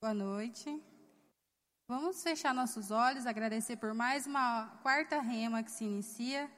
Boa 0.00 0.14
noite. 0.14 0.80
Vamos 1.88 2.22
fechar 2.22 2.54
nossos 2.54 2.92
olhos, 2.92 3.26
agradecer 3.26 3.74
por 3.78 3.92
mais 3.92 4.28
uma 4.28 4.78
quarta 4.80 5.20
rema 5.20 5.60
que 5.64 5.72
se 5.72 5.84
inicia. 5.84 6.48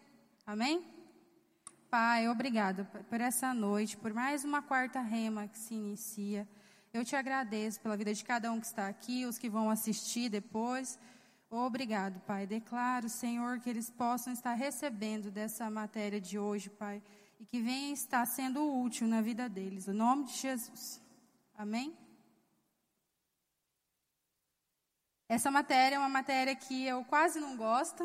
Amém? 0.47 0.87
Pai, 1.89 2.29
obrigado 2.29 2.87
por 3.09 3.19
essa 3.19 3.55
noite, 3.55 3.97
por 3.97 4.13
mais 4.13 4.45
uma 4.45 4.61
quarta 4.61 5.01
rema 5.01 5.49
que 5.49 5.57
se 5.57 5.73
inicia. 5.73 6.47
Eu 6.93 7.03
te 7.03 7.17
agradeço 7.17 7.81
pela 7.81 7.97
vida 7.97 8.13
de 8.13 8.23
cada 8.23 8.53
um 8.53 8.61
que 8.61 8.67
está 8.67 8.89
aqui, 8.89 9.25
os 9.25 9.39
que 9.39 9.49
vão 9.49 9.71
assistir 9.71 10.29
depois. 10.29 10.99
Obrigado, 11.49 12.21
Pai. 12.21 12.47
Declaro, 12.47 13.09
Senhor, 13.09 13.59
que 13.59 13.71
eles 13.71 13.89
possam 13.89 14.35
estar 14.35 14.53
recebendo 14.53 15.31
dessa 15.31 15.71
matéria 15.71 16.21
de 16.21 16.39
hoje, 16.39 16.69
Pai, 16.69 17.03
e 17.39 17.47
que 17.47 17.63
venha 17.63 17.95
estar 17.95 18.27
sendo 18.27 18.63
útil 18.83 19.09
na 19.09 19.23
vida 19.23 19.49
deles. 19.49 19.89
Em 19.89 19.95
nome 19.95 20.25
de 20.25 20.33
Jesus. 20.35 21.01
Amém? 21.57 21.97
Essa 25.31 25.49
matéria 25.49 25.95
é 25.95 25.99
uma 26.01 26.09
matéria 26.09 26.57
que 26.57 26.85
eu 26.85 27.05
quase 27.05 27.39
não 27.39 27.57
gosto. 27.57 28.03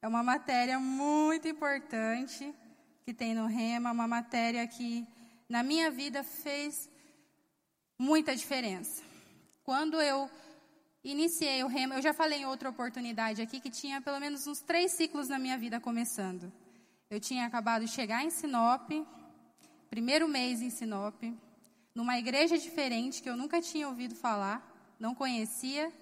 É 0.00 0.06
uma 0.06 0.22
matéria 0.22 0.78
muito 0.78 1.48
importante 1.48 2.54
que 3.02 3.12
tem 3.12 3.34
no 3.34 3.46
Rema, 3.46 3.90
uma 3.90 4.06
matéria 4.06 4.64
que 4.64 5.04
na 5.48 5.64
minha 5.64 5.90
vida 5.90 6.22
fez 6.22 6.88
muita 7.98 8.36
diferença. 8.36 9.02
Quando 9.64 10.00
eu 10.00 10.30
iniciei 11.02 11.64
o 11.64 11.66
Rema, 11.66 11.96
eu 11.96 12.02
já 12.02 12.14
falei 12.14 12.42
em 12.42 12.46
outra 12.46 12.70
oportunidade 12.70 13.42
aqui 13.42 13.58
que 13.58 13.68
tinha 13.68 14.00
pelo 14.00 14.20
menos 14.20 14.46
uns 14.46 14.60
três 14.60 14.92
ciclos 14.92 15.26
na 15.26 15.36
minha 15.36 15.58
vida 15.58 15.80
começando. 15.80 16.52
Eu 17.10 17.18
tinha 17.18 17.44
acabado 17.44 17.84
de 17.84 17.90
chegar 17.90 18.24
em 18.24 18.30
Sinop, 18.30 18.88
primeiro 19.90 20.28
mês 20.28 20.62
em 20.62 20.70
Sinop, 20.70 21.20
numa 21.92 22.16
igreja 22.20 22.56
diferente 22.56 23.20
que 23.20 23.28
eu 23.28 23.36
nunca 23.36 23.60
tinha 23.60 23.88
ouvido 23.88 24.14
falar, 24.14 24.94
não 24.96 25.12
conhecia 25.12 25.92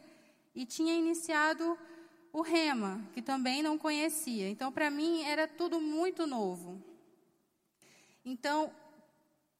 e 0.58 0.66
tinha 0.66 0.92
iniciado 0.92 1.78
o 2.32 2.42
Rema, 2.42 3.00
que 3.12 3.22
também 3.22 3.62
não 3.62 3.78
conhecia. 3.78 4.50
Então, 4.50 4.72
para 4.72 4.90
mim, 4.90 5.22
era 5.22 5.46
tudo 5.46 5.80
muito 5.80 6.26
novo. 6.26 6.82
Então, 8.24 8.72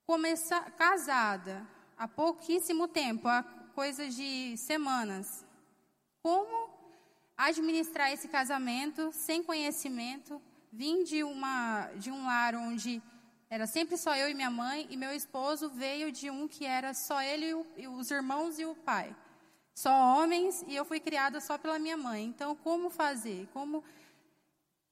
começar 0.04 0.72
casada 0.72 1.64
há 1.96 2.08
pouquíssimo 2.08 2.88
tempo, 2.88 3.28
há 3.28 3.44
coisas 3.76 4.12
de 4.16 4.56
semanas. 4.56 5.46
Como 6.20 6.69
administrar 7.36 8.12
esse 8.12 8.26
casamento 8.26 9.12
sem 9.12 9.41
conhecimento? 9.41 10.42
Vim 10.72 11.04
de 11.04 11.22
uma 11.22 11.92
de 11.94 12.10
um 12.10 12.26
lar 12.26 12.56
onde 12.56 13.00
era 13.48 13.69
sempre 13.69 13.96
só 13.96 14.16
eu 14.16 14.28
e 14.28 14.34
minha 14.34 14.50
mãe 14.50 14.88
e 14.91 14.96
meu 14.96 15.12
esposo 15.14 15.70
veio 15.70 16.10
de 16.10 16.28
um 16.28 16.48
que 16.48 16.66
era 16.66 16.92
só 16.92 17.22
ele 17.22 17.54
e 17.76 17.86
os 17.86 18.10
irmãos 18.10 18.58
e 18.58 18.64
o 18.64 18.74
pai 18.74 19.14
só 19.78 19.92
homens 19.92 20.64
e 20.66 20.74
eu 20.74 20.84
fui 20.84 20.98
criada 20.98 21.40
só 21.40 21.56
pela 21.56 21.78
minha 21.78 21.96
mãe. 21.96 22.24
Então, 22.24 22.56
como 22.56 22.90
fazer? 22.90 23.48
Como 23.52 23.84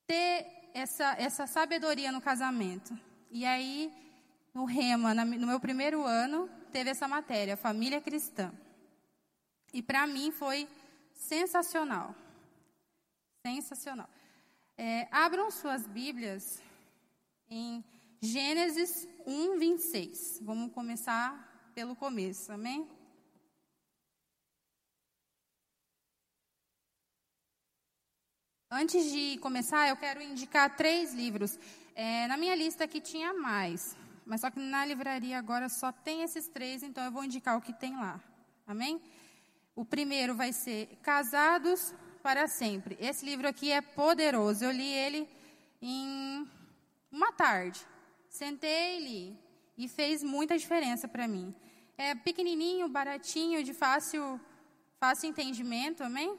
ter 0.06 0.47
essa, 0.73 1.17
essa 1.19 1.45
sabedoria 1.45 2.12
no 2.12 2.20
casamento? 2.20 2.97
E 3.28 3.45
aí, 3.45 3.93
no 4.55 4.65
Rema, 4.65 5.12
no 5.12 5.47
meu 5.47 5.59
primeiro 5.59 6.05
ano, 6.05 6.48
teve 6.70 6.91
essa 6.91 7.09
matéria, 7.09 7.56
família 7.56 8.01
cristã. 8.01 8.53
E 9.73 9.83
para 9.83 10.06
mim 10.06 10.31
foi 10.31 10.69
sensacional. 11.12 12.15
Sensacional. 13.45 14.09
É, 14.78 15.09
abram 15.11 15.50
suas 15.50 15.84
Bíblias 15.84 16.62
em 17.50 17.84
Gênesis 18.21 19.09
1, 19.27 19.59
26. 19.59 20.39
Vamos 20.43 20.73
começar 20.73 21.73
pelo 21.75 21.97
começo, 21.97 22.53
amém? 22.53 22.89
Antes 28.79 29.11
de 29.11 29.39
começar, 29.39 29.89
eu 29.89 29.97
quero 29.97 30.23
indicar 30.23 30.77
três 30.77 31.15
livros. 31.15 31.59
É, 31.95 32.27
na 32.27 32.37
minha 32.37 32.55
lista 32.55 32.84
aqui 32.84 33.00
tinha 33.00 33.33
mais, 33.33 33.97
mas 34.27 34.43
só 34.43 34.50
que 34.50 34.61
na 34.61 34.84
livraria 34.84 35.39
agora 35.39 35.67
só 35.71 35.91
tem 35.91 36.21
esses 36.21 36.47
três, 36.47 36.83
então 36.83 37.03
eu 37.03 37.11
vou 37.11 37.25
indicar 37.25 37.56
o 37.56 37.62
que 37.62 37.73
tem 37.73 37.97
lá. 37.97 38.21
Amém? 38.67 39.00
O 39.75 39.83
primeiro 39.83 40.34
vai 40.34 40.53
ser 40.53 40.89
Casados 41.03 41.95
para 42.23 42.47
Sempre. 42.49 42.99
Esse 43.00 43.25
livro 43.25 43.49
aqui 43.49 43.73
é 43.73 43.81
poderoso. 43.81 44.62
Eu 44.62 44.73
li 44.73 44.93
ele 44.93 45.27
em 45.81 46.47
uma 47.11 47.33
tarde. 47.33 47.81
Sentei 48.29 48.99
e 48.99 49.00
li. 49.00 49.39
E 49.79 49.89
fez 49.89 50.23
muita 50.23 50.59
diferença 50.59 51.09
para 51.09 51.27
mim. 51.27 51.55
É 51.97 52.15
pequenininho, 52.15 52.91
baratinho, 52.91 53.65
de 53.65 53.73
fácil, 53.73 54.39
fácil 55.00 55.31
entendimento, 55.31 56.05
amém? 56.05 56.39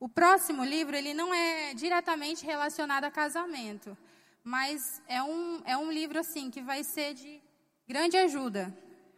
O 0.00 0.08
próximo 0.08 0.64
livro, 0.64 0.94
ele 0.94 1.12
não 1.12 1.34
é 1.34 1.74
diretamente 1.74 2.46
relacionado 2.46 3.04
a 3.04 3.10
casamento, 3.10 3.98
mas 4.44 5.02
é 5.08 5.20
um, 5.22 5.60
é 5.64 5.76
um 5.76 5.90
livro, 5.90 6.18
assim, 6.18 6.50
que 6.50 6.62
vai 6.62 6.84
ser 6.84 7.14
de 7.14 7.40
grande 7.86 8.16
ajuda 8.16 8.72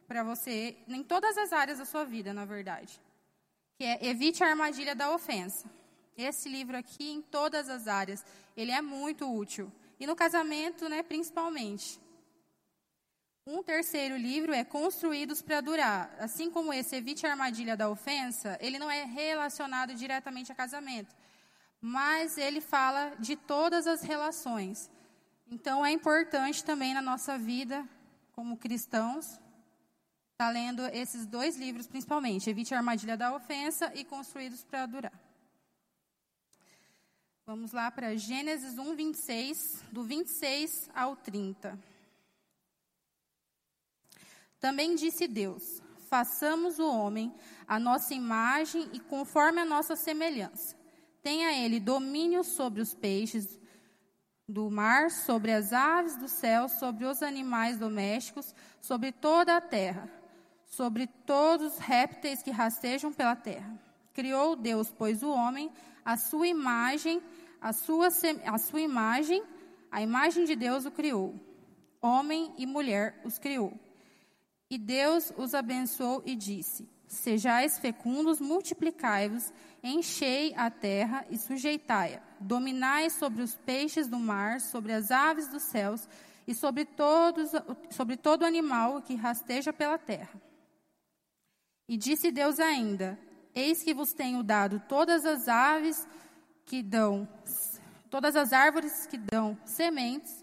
para 0.09 0.23
você 0.23 0.77
em 0.89 1.03
todas 1.03 1.37
as 1.37 1.53
áreas 1.53 1.79
da 1.79 1.85
sua 1.85 2.05
vida, 2.05 2.33
na 2.33 2.45
verdade. 2.45 2.99
Que 3.79 3.85
é 3.85 4.07
Evite 4.07 4.43
a 4.43 4.49
Armadilha 4.49 4.95
da 4.95 5.15
Ofensa. 5.15 5.71
Esse 6.17 6.49
livro 6.49 6.77
aqui, 6.77 7.11
em 7.13 7.23
todas 7.23 7.69
as 7.69 7.87
áreas, 7.87 8.25
ele 8.57 8.73
é 8.73 8.81
muito 8.81 9.31
útil. 9.33 9.71
E 9.99 10.07
no 10.07 10.17
casamento, 10.17 10.89
né, 10.89 11.03
principalmente. 11.03 12.01
Um 13.47 13.62
terceiro 13.62 14.17
livro 14.17 14.53
é 14.53 14.62
Construídos 14.62 15.41
para 15.41 15.62
Durar. 15.62 16.15
Assim 16.19 16.51
como 16.51 16.73
esse 16.73 16.95
Evite 16.95 17.27
a 17.27 17.31
Armadilha 17.31 17.77
da 17.77 17.89
Ofensa, 17.89 18.59
ele 18.61 18.78
não 18.78 18.91
é 18.91 19.05
relacionado 19.05 19.95
diretamente 19.95 20.53
a 20.53 20.55
casamento, 20.55 21.15
mas 21.81 22.37
ele 22.37 22.61
fala 22.61 23.15
de 23.19 23.37
todas 23.37 23.87
as 23.87 24.03
relações. 24.03 24.91
Então 25.51 25.84
é 25.84 25.91
importante 25.91 26.62
também 26.62 26.93
na 26.93 27.01
nossa 27.01 27.39
vida, 27.39 27.89
como 28.33 28.59
cristãos, 28.59 29.27
estar 29.27 29.41
tá 30.37 30.51
lendo 30.51 30.84
esses 30.87 31.25
dois 31.25 31.57
livros 31.57 31.87
principalmente, 31.87 32.51
Evite 32.51 32.75
a 32.75 32.78
Armadilha 32.78 33.17
da 33.17 33.34
Ofensa 33.34 33.91
e 33.95 34.05
Construídos 34.05 34.62
para 34.65 34.84
Durar. 34.84 35.12
Vamos 37.47 37.72
lá 37.72 37.91
para 37.91 38.15
Gênesis 38.17 38.78
1, 38.78 38.95
26, 38.95 39.84
do 39.91 40.05
26 40.05 40.91
ao 40.95 41.17
30. 41.17 41.90
Também 44.60 44.94
disse 44.94 45.26
Deus: 45.26 45.82
façamos 46.10 46.78
o 46.78 46.87
homem 46.87 47.32
a 47.66 47.78
nossa 47.78 48.12
imagem 48.12 48.88
e 48.93 49.00
conforme 49.00 49.60
a 49.60 49.65
nossa 49.65 49.97
semelhança. 49.97 50.76
Tenha 51.22 51.53
ele 51.53 51.78
domínio 51.78 52.43
sobre 52.43 52.81
os 52.82 52.94
peixes 52.94 53.59
do 54.48 54.69
mar, 54.71 55.10
sobre 55.10 55.53
as 55.53 55.72
aves 55.72 56.16
do 56.16 56.26
céu, 56.26 56.69
sobre 56.69 57.04
os 57.04 57.22
animais 57.22 57.78
domésticos, 57.78 58.53
sobre 58.81 59.12
toda 59.12 59.56
a 59.56 59.60
terra, 59.60 60.10
sobre 60.66 61.06
todos 61.06 61.75
os 61.75 61.78
répteis 61.78 62.42
que 62.42 62.50
rastejam 62.50 63.12
pela 63.12 63.37
terra. 63.37 63.78
Criou 64.12 64.56
Deus, 64.56 64.91
pois, 64.91 65.22
o 65.22 65.31
homem, 65.31 65.71
a 66.04 66.16
sua 66.16 66.48
imagem, 66.48 67.22
a 67.60 67.72
sua, 67.72 68.09
a 68.47 68.59
sua 68.59 68.81
imagem, 68.81 69.42
a 69.91 70.03
imagem 70.03 70.44
de 70.44 70.56
Deus 70.56 70.84
o 70.84 70.91
criou. 70.91 71.34
Homem 72.03 72.53
e 72.59 72.66
mulher 72.66 73.21
os 73.25 73.38
criou. 73.38 73.78
E 74.71 74.79
Deus 74.79 75.33
os 75.37 75.53
abençoou 75.53 76.23
e 76.25 76.37
disse: 76.37 76.89
Sejais 77.09 77.77
fecundos, 77.79 78.41
multiplicai-vos, 78.41 79.53
enchei 79.83 80.55
a 80.55 80.71
terra 80.71 81.27
e 81.29 81.37
sujeitai-a. 81.37 82.23
Dominai 82.39 83.11
sobre 83.11 83.43
os 83.43 83.57
peixes 83.57 84.07
do 84.07 84.19
mar, 84.19 84.61
sobre 84.61 84.93
as 84.93 85.11
aves 85.11 85.49
dos 85.49 85.65
céus 85.65 86.09
e 86.47 86.55
sobre, 86.55 86.85
todos, 86.85 87.51
sobre 87.91 88.17
todo 88.17 88.45
animal 88.45 89.03
que 89.03 89.17
rasteja 89.17 89.73
pela 89.73 89.99
terra. 89.99 90.41
E 91.89 91.97
disse 91.97 92.31
Deus 92.31 92.61
ainda: 92.61 93.19
Eis 93.53 93.83
que 93.83 93.93
vos 93.93 94.13
tenho 94.13 94.41
dado 94.45 94.81
todas 94.89 95.27
as 95.27 95.49
aves 95.49 96.07
que 96.65 96.81
dão, 96.81 97.28
todas 98.09 98.37
as 98.37 98.53
árvores 98.53 99.05
que 99.07 99.19
dão 99.19 99.59
sementes 99.65 100.40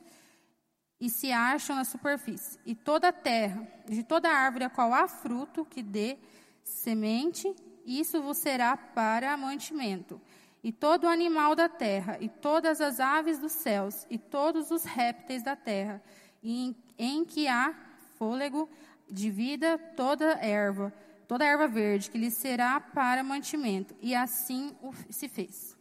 e 1.00 1.10
se 1.10 1.32
acham 1.32 1.76
na 1.76 1.84
superfície. 1.84 2.60
E 2.66 2.74
toda 2.74 3.10
a 3.10 3.14
terra, 3.14 3.68
de 3.88 4.04
toda 4.04 4.30
árvore 4.30 4.66
a 4.66 4.70
qual 4.70 4.94
há 4.94 5.08
fruto 5.08 5.66
que 5.66 5.84
dê 5.84 6.18
semente, 6.64 7.54
isso 7.86 8.22
vos 8.22 8.38
será 8.38 8.76
para 8.76 9.38
mantimento. 9.38 10.20
E 10.64 10.72
todo 10.72 11.08
animal 11.08 11.56
da 11.56 11.70
terra, 11.70 12.18
e 12.20 12.28
todas 12.28 12.82
as 12.82 13.00
aves 13.00 13.40
dos 13.40 13.54
céus, 13.54 14.06
e 14.10 14.18
todos 14.18 14.72
os 14.72 14.84
répteis 14.84 15.44
da 15.44 15.56
terra, 15.56 16.02
em, 16.44 16.76
em 16.98 17.24
que 17.24 17.48
há 17.48 17.74
fôlego 18.16 18.70
de 19.10 19.30
vida, 19.30 19.78
toda 19.96 20.34
erva, 20.44 20.92
toda 21.28 21.46
erva 21.46 21.68
verde, 21.68 22.10
que 22.10 22.18
lhe 22.18 22.32
será 22.32 22.80
para 22.80 23.24
mantimento. 23.24 23.96
E 24.02 24.16
assim 24.16 24.76
se 25.10 25.30
fez. 25.30 25.78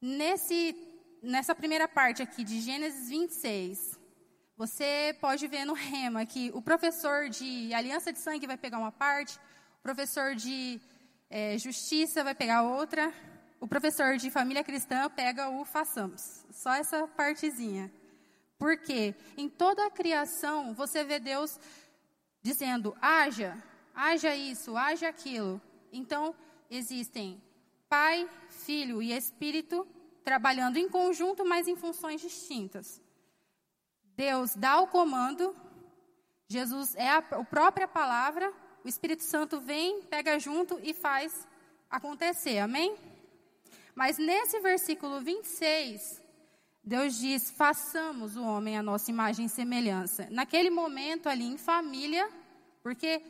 Nesse 0.00 0.74
nessa 1.22 1.54
primeira 1.54 1.86
parte 1.86 2.22
aqui 2.22 2.44
de 2.44 2.60
Gênesis 2.60 3.08
26, 3.08 3.98
Você 4.56 5.16
pode 5.22 5.46
ver 5.48 5.64
no 5.64 5.72
rema 5.72 6.26
que 6.26 6.50
o 6.52 6.60
professor 6.60 7.30
de 7.30 7.72
aliança 7.72 8.12
de 8.12 8.18
sangue 8.18 8.46
vai 8.46 8.58
pegar 8.58 8.78
uma 8.78 8.92
parte, 8.92 9.38
o 9.78 9.82
professor 9.82 10.34
de 10.34 10.78
é, 11.30 11.56
justiça 11.56 12.22
vai 12.22 12.34
pegar 12.34 12.62
outra, 12.62 13.10
o 13.58 13.66
professor 13.66 14.18
de 14.18 14.30
família 14.30 14.62
cristã 14.62 15.08
pega 15.08 15.48
o 15.48 15.64
façamos. 15.64 16.44
Só 16.50 16.74
essa 16.74 17.08
partezinha. 17.08 17.90
Porque 18.58 19.14
em 19.34 19.48
toda 19.48 19.86
a 19.86 19.90
criação 19.90 20.74
você 20.74 21.02
vê 21.04 21.18
Deus 21.18 21.58
dizendo: 22.42 22.94
haja, 23.00 23.56
haja 23.94 24.36
isso, 24.36 24.76
haja 24.76 25.08
aquilo. 25.08 25.58
Então, 25.90 26.34
existem 26.70 27.42
Pai, 27.88 28.28
Filho 28.50 29.02
e 29.02 29.10
Espírito 29.10 29.86
trabalhando 30.24 30.76
em 30.76 30.88
conjunto, 30.88 31.44
mas 31.44 31.68
em 31.68 31.76
funções 31.76 32.20
distintas. 32.20 33.00
Deus 34.16 34.54
dá 34.54 34.80
o 34.80 34.86
comando, 34.86 35.56
Jesus 36.46 36.94
é 36.94 37.08
a, 37.08 37.18
a 37.18 37.44
própria 37.44 37.88
palavra, 37.88 38.52
o 38.84 38.88
Espírito 38.88 39.22
Santo 39.22 39.60
vem, 39.60 40.02
pega 40.02 40.38
junto 40.38 40.78
e 40.82 40.92
faz 40.92 41.46
acontecer. 41.88 42.58
Amém? 42.58 42.96
Mas 43.94 44.18
nesse 44.18 44.60
versículo 44.60 45.20
26, 45.20 46.22
Deus 46.82 47.18
diz: 47.18 47.50
façamos 47.50 48.36
o 48.36 48.42
homem 48.42 48.76
a 48.76 48.82
nossa 48.82 49.10
imagem 49.10 49.46
e 49.46 49.48
semelhança. 49.48 50.28
Naquele 50.30 50.70
momento 50.70 51.28
ali 51.28 51.44
em 51.44 51.58
família, 51.58 52.28
porque 52.82 53.22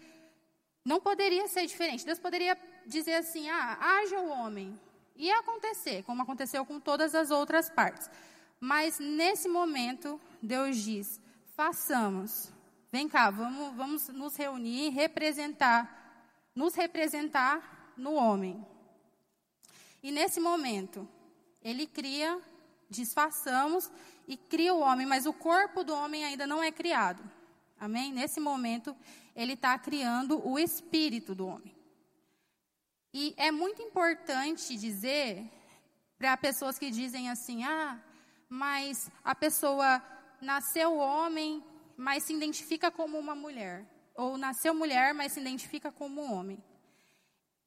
não 0.85 1.01
poderia 1.01 1.47
ser 1.49 1.67
diferente. 1.67 2.07
Deus 2.07 2.19
poderia 2.19 2.57
dizer 2.87 3.15
assim: 3.15 3.49
ah, 3.49 3.79
haja 3.81 4.19
o 4.21 4.29
homem. 4.29 4.79
Ia 5.21 5.41
acontecer, 5.41 6.03
como 6.05 6.23
aconteceu 6.23 6.65
com 6.65 6.81
todas 6.81 7.15
as 7.15 7.31
outras 7.31 7.69
partes. 7.69 8.09
Mas 8.59 8.99
nesse 8.99 9.51
momento, 9.51 10.19
Deus 10.43 10.79
diz: 10.79 11.21
façamos. 11.55 12.51
Vem 12.91 13.07
cá, 13.07 13.29
vamos, 13.31 13.77
vamos 13.77 14.09
nos 14.09 14.35
reunir, 14.35 14.89
representar, 14.89 16.51
nos 16.55 16.75
representar 16.75 17.93
no 17.99 18.15
homem. 18.15 18.67
E 20.03 20.11
nesse 20.11 20.41
momento, 20.41 21.07
ele 21.63 21.87
cria, 21.87 22.41
disfarçamos 22.89 23.93
e 24.27 24.39
cria 24.39 24.73
o 24.73 24.81
homem, 24.81 25.07
mas 25.07 25.27
o 25.27 25.35
corpo 25.35 25.85
do 25.85 25.95
homem 25.95 26.25
ainda 26.25 26.47
não 26.47 26.63
é 26.63 26.73
criado. 26.73 27.23
Amém? 27.79 28.11
Nesse 28.11 28.41
momento, 28.41 28.97
ele 29.37 29.53
está 29.53 29.79
criando 29.79 30.41
o 30.49 30.59
espírito 30.59 31.35
do 31.35 31.47
homem. 31.47 31.80
E 33.13 33.35
é 33.37 33.51
muito 33.51 33.83
importante 33.83 34.77
dizer 34.77 35.45
para 36.19 36.37
pessoas 36.37 36.79
que 36.79 36.91
dizem 36.91 37.31
assim: 37.31 37.65
ah, 37.65 38.01
mas 38.49 39.11
a 39.25 39.35
pessoa 39.35 40.03
nasceu 40.41 40.97
homem, 40.97 41.63
mas 41.97 42.25
se 42.25 42.35
identifica 42.35 42.91
como 42.91 43.19
uma 43.19 43.35
mulher. 43.35 43.87
Ou 44.15 44.37
nasceu 44.37 44.75
mulher, 44.75 45.15
mas 45.15 45.33
se 45.33 45.41
identifica 45.41 45.91
como 45.91 46.21
homem. 46.21 46.63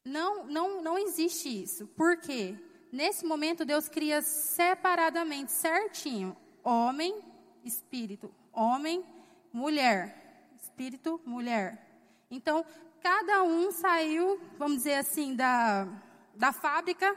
Não, 0.05 0.45
não, 0.45 0.81
não 0.81 0.97
existe 0.97 1.63
isso. 1.63 1.87
Por 1.87 2.17
quê? 2.17 2.57
Nesse 2.91 3.25
momento, 3.25 3.65
Deus 3.65 3.89
cria 3.89 4.21
separadamente, 4.21 5.51
certinho, 5.51 6.37
homem, 6.63 7.23
espírito, 7.63 8.33
homem, 8.51 9.03
mulher, 9.51 10.51
espírito, 10.61 11.19
mulher. 11.25 11.87
Então, 12.29 12.65
cada 13.03 13.44
um 13.44 13.69
saiu, 13.69 14.39
vamos 14.57 14.77
dizer 14.77 14.95
assim, 14.95 15.35
da, 15.35 15.85
da 16.33 16.53
fábrica 16.53 17.13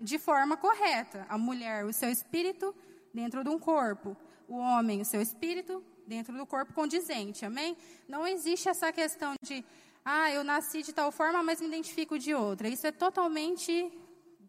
de 0.00 0.18
forma 0.18 0.56
correta. 0.56 1.24
A 1.28 1.38
mulher, 1.38 1.84
o 1.84 1.92
seu 1.92 2.10
espírito 2.10 2.74
dentro 3.14 3.44
de 3.44 3.48
um 3.48 3.58
corpo. 3.58 4.16
O 4.48 4.56
homem, 4.56 5.00
o 5.00 5.04
seu 5.04 5.22
espírito 5.22 5.84
dentro 6.04 6.36
do 6.36 6.44
corpo 6.44 6.72
condizente. 6.72 7.46
Amém? 7.46 7.76
Não 8.08 8.26
existe 8.26 8.68
essa 8.68 8.92
questão 8.92 9.34
de 9.40 9.64
ah, 10.04 10.30
eu 10.32 10.42
nasci 10.42 10.82
de 10.82 10.92
tal 10.92 11.12
forma, 11.12 11.42
mas 11.44 11.60
me 11.60 11.68
identifico 11.68 12.18
de 12.18 12.34
outra. 12.34 12.68
Isso 12.68 12.86
é 12.86 12.90
totalmente 12.90 13.92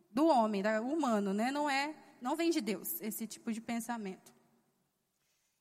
do 0.09 0.25
homem, 0.25 0.63
da, 0.63 0.81
humano, 0.81 1.31
né? 1.31 1.51
Não 1.51 1.69
é, 1.69 1.93
não 2.19 2.35
vem 2.35 2.49
de 2.49 2.59
Deus 2.59 2.99
esse 3.01 3.27
tipo 3.27 3.51
de 3.51 3.61
pensamento. 3.61 4.33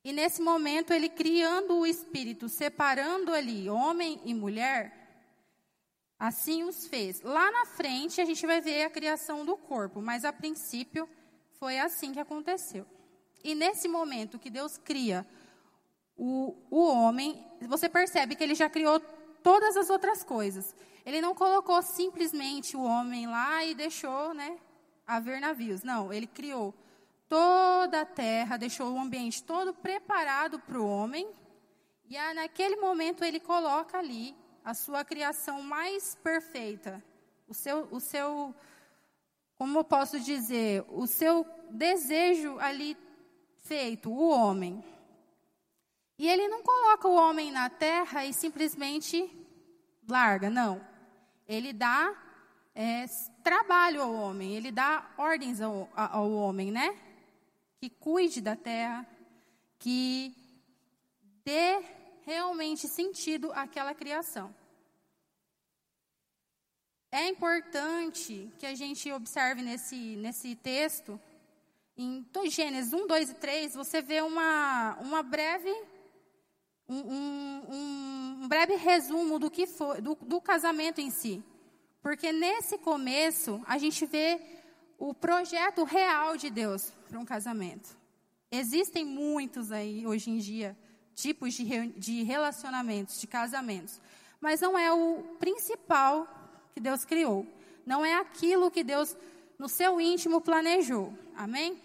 E 0.03 0.15
nesse 0.15 0.41
momento 0.41 0.95
ele 0.95 1.11
criando 1.11 1.75
o 1.75 1.87
espírito, 1.87 2.49
separando 2.49 3.35
ali 3.35 3.69
homem 3.69 4.19
e 4.25 4.33
mulher, 4.33 5.00
assim 6.21 6.63
os 6.65 6.87
fez. 6.87 7.23
Lá 7.23 7.51
na 7.51 7.65
frente 7.65 8.21
a 8.21 8.25
gente 8.27 8.47
vai 8.47 8.61
ver 8.61 8.85
a 8.85 8.91
criação 8.91 9.43
do 9.43 9.57
corpo, 9.57 10.03
mas 10.03 10.23
a 10.23 10.33
princípio 10.33 11.09
foi 11.53 11.79
assim 11.79 12.13
que 12.13 12.21
aconteceu. 12.21 12.87
E 13.43 13.55
nesse 13.55 13.89
momento 13.89 14.39
que 14.39 14.51
Deus 14.51 14.77
cria 14.77 15.27
o, 16.15 16.55
o 16.71 16.85
homem, 16.85 17.43
você 17.63 17.89
percebe 17.89 18.37
que 18.37 18.45
ele 18.45 18.55
já 18.55 18.69
criou 18.69 19.01
todas 19.43 19.75
as 19.79 19.89
outras 19.89 20.23
coisas. 20.23 20.75
Ele 21.07 21.23
não 21.23 21.35
colocou 21.35 21.81
simplesmente 21.81 22.77
o 22.77 22.83
homem 22.83 23.27
lá 23.27 23.65
e 23.65 23.75
deixou, 23.75 24.35
né, 24.35 24.59
haver 25.07 25.41
navios. 25.41 25.83
Não, 25.83 26.13
ele 26.13 26.27
criou 26.27 26.75
toda 27.27 28.03
a 28.03 28.05
terra, 28.05 28.59
deixou 28.59 28.93
o 28.93 29.01
ambiente 29.01 29.43
todo 29.43 29.73
preparado 29.73 30.61
para 30.61 30.79
o 30.79 30.87
homem. 30.87 31.27
E 32.07 32.17
aí, 32.17 32.35
naquele 32.35 32.77
momento 32.77 33.25
ele 33.25 33.41
coloca 33.41 33.97
ali 33.97 34.37
a 34.65 34.75
sua 34.75 35.05
criação 35.05 35.63
mais 35.63 36.15
perfeita, 36.17 37.03
o 37.49 37.55
seu, 37.55 37.89
o 37.91 38.01
seu, 38.01 38.55
como 39.57 39.79
eu 39.79 39.85
posso 39.85 40.21
dizer, 40.21 40.85
o 40.89 41.07
seu 41.07 41.47
desejo 41.71 42.59
ali 42.59 42.97
feito, 43.63 44.11
o 44.11 44.31
homem. 44.31 44.85
E 46.19 46.29
ele 46.29 46.49
não 46.49 46.63
coloca 46.63 47.09
o 47.09 47.15
homem 47.15 47.51
na 47.51 47.71
terra 47.71 48.27
e 48.27 48.33
simplesmente 48.33 49.31
larga, 50.09 50.51
não. 50.51 50.85
Ele 51.49 51.73
dá 51.73 52.15
é, 52.75 53.07
trabalho 53.43 54.03
ao 54.03 54.13
homem, 54.13 54.55
ele 54.55 54.71
dá 54.71 55.11
ordens 55.17 55.61
ao, 55.61 55.89
ao 55.95 56.31
homem, 56.31 56.71
né? 56.71 56.97
Que 57.81 57.89
cuide 57.89 58.41
da 58.41 58.55
terra, 58.55 59.07
que 59.79 60.35
dê 61.45 61.83
realmente 62.31 62.87
sentido 62.87 63.51
àquela 63.53 63.93
criação. 63.93 64.55
É 67.11 67.27
importante 67.27 68.49
que 68.57 68.67
a 68.67 68.75
gente 68.75 69.11
observe 69.11 69.63
nesse, 69.63 70.01
nesse 70.25 70.55
texto, 70.55 71.21
em 71.97 72.25
Gênesis 72.49 72.93
1, 72.93 73.07
2 73.09 73.31
e 73.31 73.35
3, 73.35 73.75
você 73.75 74.01
vê 74.01 74.21
uma, 74.23 74.97
uma 75.01 75.23
breve 75.25 75.75
um, 76.89 77.01
um, 77.17 78.43
um 78.43 78.49
breve 78.49 78.77
resumo 78.77 79.39
do 79.39 79.51
que 79.51 79.67
foi, 79.67 80.01
do, 80.01 80.15
do 80.15 80.41
casamento 80.41 81.01
em 81.01 81.11
si. 81.11 81.43
Porque 82.01 82.31
nesse 82.33 82.79
começo, 82.79 83.61
a 83.67 83.77
gente 83.77 84.07
vê 84.07 84.41
o 84.99 85.13
projeto 85.13 85.83
real 85.83 86.37
de 86.37 86.49
Deus 86.49 86.93
para 87.09 87.19
um 87.19 87.25
casamento. 87.25 87.89
Existem 88.51 89.05
muitos 89.05 89.73
aí, 89.73 90.07
hoje 90.07 90.31
em 90.31 90.39
dia, 90.39 90.77
tipos 91.21 91.55
de, 91.55 91.89
de 91.89 92.23
relacionamentos, 92.23 93.21
de 93.21 93.27
casamentos. 93.27 94.01
Mas 94.41 94.61
não 94.61 94.79
é 94.79 94.93
o 94.93 95.23
principal 95.39 96.27
que 96.73 96.81
Deus 96.81 97.05
criou. 97.05 97.47
Não 97.85 98.05
é 98.05 98.15
aquilo 98.15 98.71
que 98.71 98.83
Deus, 98.83 99.17
no 99.59 99.69
seu 99.69 100.01
íntimo, 100.01 100.41
planejou. 100.41 101.13
Amém? 101.35 101.81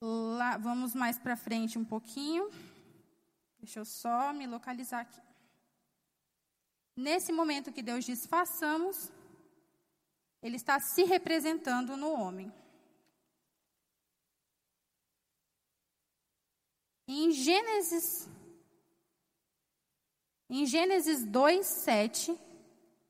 Lá, 0.00 0.56
vamos 0.56 0.94
mais 0.94 1.18
para 1.18 1.36
frente 1.36 1.78
um 1.78 1.84
pouquinho. 1.84 2.50
Deixa 3.58 3.80
eu 3.80 3.84
só 3.84 4.32
me 4.32 4.46
localizar 4.46 5.00
aqui. 5.00 5.20
Nesse 6.96 7.32
momento 7.32 7.72
que 7.72 7.82
Deus 7.82 8.04
diz 8.04 8.26
façamos, 8.26 9.10
ele 10.42 10.56
está 10.56 10.78
se 10.78 11.04
representando 11.04 11.96
no 11.96 12.12
homem. 12.12 12.52
Em 17.06 17.30
Gênesis 17.32 18.28
em 20.48 20.66
Gênesis 20.66 21.24
2, 21.24 21.66
7, 21.66 22.38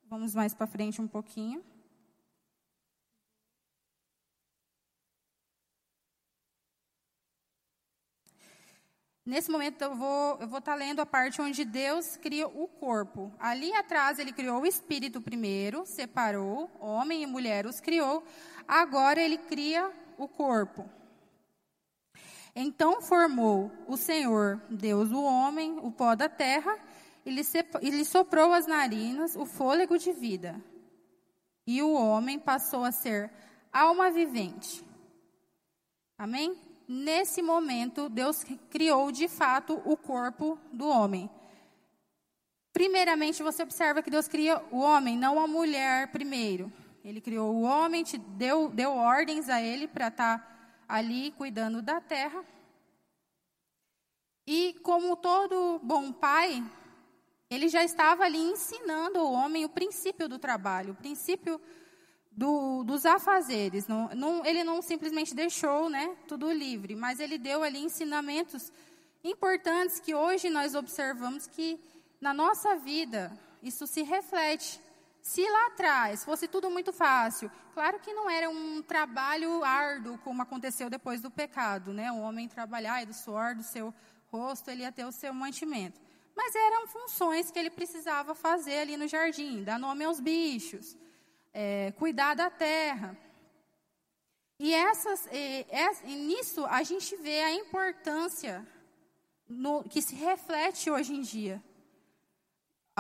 vamos 0.09 0.35
mais 0.35 0.55
para 0.55 0.67
frente 0.67 1.03
um 1.03 1.09
pouquinho. 1.09 1.63
Nesse 9.27 9.51
momento 9.51 9.83
eu 9.83 9.95
vou 9.95 10.39
eu 10.41 10.47
vou 10.49 10.59
estar 10.59 10.73
tá 10.73 10.75
lendo 10.75 11.01
a 11.01 11.07
parte 11.07 11.43
onde 11.43 11.65
Deus 11.65 12.17
cria 12.17 12.47
o 12.47 12.69
corpo. 12.69 13.33
Ali 13.39 13.73
atrás 13.75 14.19
ele 14.19 14.33
criou 14.33 14.63
o 14.63 14.67
espírito 14.67 15.21
primeiro, 15.21 15.85
separou 15.87 16.71
homem 16.79 17.23
e 17.23 17.27
mulher 17.27 17.67
os 17.67 17.81
criou. 17.81 18.23
Agora 18.69 19.21
ele 19.21 19.39
cria 19.39 19.91
o 20.17 20.29
corpo. 20.29 20.89
Então 22.55 23.03
formou 23.03 23.71
o 23.87 23.97
Senhor 23.97 24.61
Deus 24.71 25.11
o 25.11 25.23
homem, 25.23 25.79
o 25.83 25.91
pó 25.91 26.15
da 26.15 26.29
terra, 26.29 26.79
e 27.27 27.31
lhe, 27.31 28.05
soprou 28.05 28.53
as 28.53 28.67
narinas 28.67 29.35
o 29.35 29.45
fôlego 29.47 29.99
de 29.99 30.13
vida. 30.13 30.63
E 31.67 31.83
o 31.83 31.93
homem 31.93 32.39
passou 32.39 32.85
a 32.85 32.93
ser 32.93 33.31
alma 33.73 34.11
vivente. 34.11 34.85
Amém? 36.19 36.57
nesse 36.89 37.43
momento, 37.43 38.09
Deus 38.09 38.45
criou 38.71 39.11
de 39.11 39.29
fato 39.29 39.81
o 39.85 39.97
corpo 39.97 40.59
do 40.73 40.87
homem. 40.87 41.31
Primeiramente, 42.73 43.43
você 43.43 43.63
observa 43.63 44.03
que 44.03 44.11
Deus 44.11 44.29
cria 44.29 44.63
o 44.71 44.79
homem, 44.79 45.17
não 45.17 45.39
a 45.39 45.47
mulher 45.47 46.09
primeiro. 46.09 46.73
Ele 47.05 47.21
criou 47.21 47.55
o 47.55 47.63
homem, 47.63 48.05
deu, 48.37 48.69
deu 48.69 48.93
ordens 48.93 49.49
a 49.49 49.61
ele 49.61 49.87
para 49.87 50.09
estar 50.09 50.39
tá 50.39 50.54
ali 50.89 51.33
cuidando 51.33 51.83
da 51.83 52.01
terra. 52.01 52.45
E 54.47 54.75
como 54.83 55.17
todo 55.17 55.81
bom 55.83 56.13
pai, 56.13 56.63
ele 57.51 57.69
já 57.69 57.83
estava 57.83 58.25
ali 58.25 58.39
ensinando 58.39 59.19
ao 59.19 59.33
homem 59.33 59.65
o 59.65 59.69
princípio 59.69 60.29
do 60.29 60.39
trabalho, 60.39 60.93
o 60.93 60.97
princípio 60.97 61.61
do, 62.31 62.83
dos 62.85 63.07
afazeres. 63.07 63.87
Não, 63.87 64.09
não, 64.15 64.45
ele 64.45 64.65
não 64.65 64.83
simplesmente 64.83 65.35
deixou 65.35 65.89
né, 65.89 66.17
tudo 66.27 66.53
livre, 66.53 66.95
mas 66.95 67.21
ele 67.21 67.39
deu 67.39 67.63
ali 67.63 67.79
ensinamentos 67.79 68.73
importantes 69.23 70.01
que 70.01 70.15
hoje 70.15 70.51
nós 70.51 70.75
observamos 70.75 71.47
que 71.47 71.81
na 72.21 72.35
nossa 72.35 72.77
vida 72.77 73.33
isso 73.63 73.87
se 73.87 74.03
reflete. 74.03 74.81
Se 75.25 75.43
lá 75.49 75.69
atrás 75.69 76.23
fosse 76.23 76.47
tudo 76.47 76.71
muito 76.71 76.93
fácil, 76.93 77.51
claro 77.73 77.99
que 77.99 78.13
não 78.13 78.29
era 78.29 78.51
um 78.51 78.83
trabalho 78.83 79.65
árduo 79.65 80.19
como 80.19 80.43
aconteceu 80.43 80.91
depois 80.91 81.23
do 81.23 81.31
pecado, 81.31 81.95
né? 81.95 82.13
O 82.13 82.21
homem 82.21 82.47
trabalhar 82.47 83.03
e 83.03 83.07
do 83.07 83.15
suor 83.15 83.55
do 83.55 83.63
seu 83.63 83.93
rosto 84.31 84.71
ele 84.71 84.83
ia 84.83 84.93
ter 84.93 85.07
o 85.07 85.11
seu 85.11 85.33
mantimento. 85.33 85.99
Mas 86.37 86.55
eram 86.55 86.87
funções 86.87 87.51
que 87.51 87.59
ele 87.59 87.71
precisava 87.71 88.35
fazer 88.35 88.81
ali 88.81 88.99
no 88.99 89.09
jardim, 89.09 89.65
dar 89.65 89.79
nome 89.79 90.05
aos 90.05 90.21
bichos, 90.21 90.95
é, 91.55 91.93
cuidar 91.93 92.35
da 92.35 92.51
terra. 92.51 93.17
E, 94.59 94.75
essas, 94.75 95.27
e, 95.33 95.67
e, 96.05 96.15
nisso 96.17 96.67
a 96.67 96.83
gente 96.83 97.17
vê 97.17 97.41
a 97.41 97.55
importância 97.55 98.67
no, 99.49 99.83
que 99.85 100.03
se 100.03 100.15
reflete 100.15 100.91
hoje 100.91 101.15
em 101.15 101.23
dia. 101.23 101.65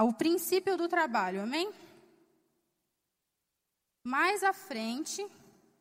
O 0.00 0.12
princípio 0.14 0.78
do 0.78 0.88
trabalho, 0.88 1.43
amém? 1.43 1.71
Mais 4.05 4.45
à 4.45 4.53
frente, 4.53 5.27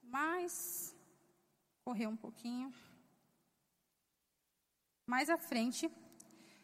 mais. 0.01 0.95
Correr 1.83 2.07
um 2.07 2.15
pouquinho. 2.15 2.73
Mais 5.05 5.29
à 5.29 5.37
frente, 5.37 5.91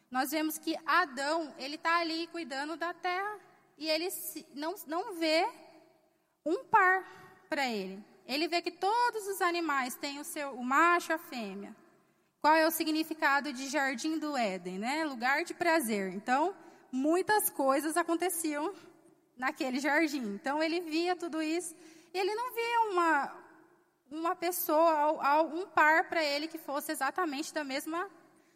nós 0.10 0.32
vemos 0.32 0.58
que 0.58 0.78
Adão, 0.86 1.54
ele 1.58 1.75
está 1.75 2.00
ali 2.00 2.28
cuidando 2.28 2.78
da 2.78 2.94
terra 2.94 3.38
e 3.78 3.89
ele 3.89 4.08
não, 4.56 4.74
não 4.88 5.20
vê 5.20 5.46
um 6.46 6.63
par 6.63 7.04
para 7.50 7.68
ele. 7.68 8.01
Ele 8.25 8.48
vê 8.48 8.62
que 8.62 8.72
todos 8.72 9.28
os 9.28 9.42
animais 9.42 9.96
têm 9.96 10.20
o 10.20 10.24
seu, 10.24 10.54
o 10.54 10.63
macho 10.63 11.12
e 11.12 11.13
a 11.13 11.18
fêmea. 11.18 11.75
Qual 12.42 12.56
é 12.56 12.66
o 12.66 12.72
significado 12.72 13.51
de 13.51 13.68
jardim 13.68 14.18
do 14.18 14.38
Éden, 14.38 14.80
né? 14.80 15.04
Lugar 15.04 15.44
de 15.44 15.54
prazer. 15.54 16.13
Então, 16.13 16.56
muitas 16.89 17.50
coisas 17.50 17.98
aconteciam 17.98 18.74
naquele 19.39 19.79
jardim. 19.79 20.36
Então, 20.36 20.62
ele 20.62 20.81
via 20.81 21.15
tudo 21.15 21.41
isso 21.41 21.74
e 22.13 22.19
ele 22.19 22.36
não 22.36 22.53
via 22.53 22.81
uma, 22.91 23.36
uma 24.12 24.36
pessoa, 24.36 25.43
um 25.43 25.65
par 25.65 26.10
para 26.10 26.24
ele 26.24 26.48
que 26.48 26.58
fosse 26.58 26.91
exatamente 26.91 27.53
da 27.53 27.63
mesma 27.63 28.08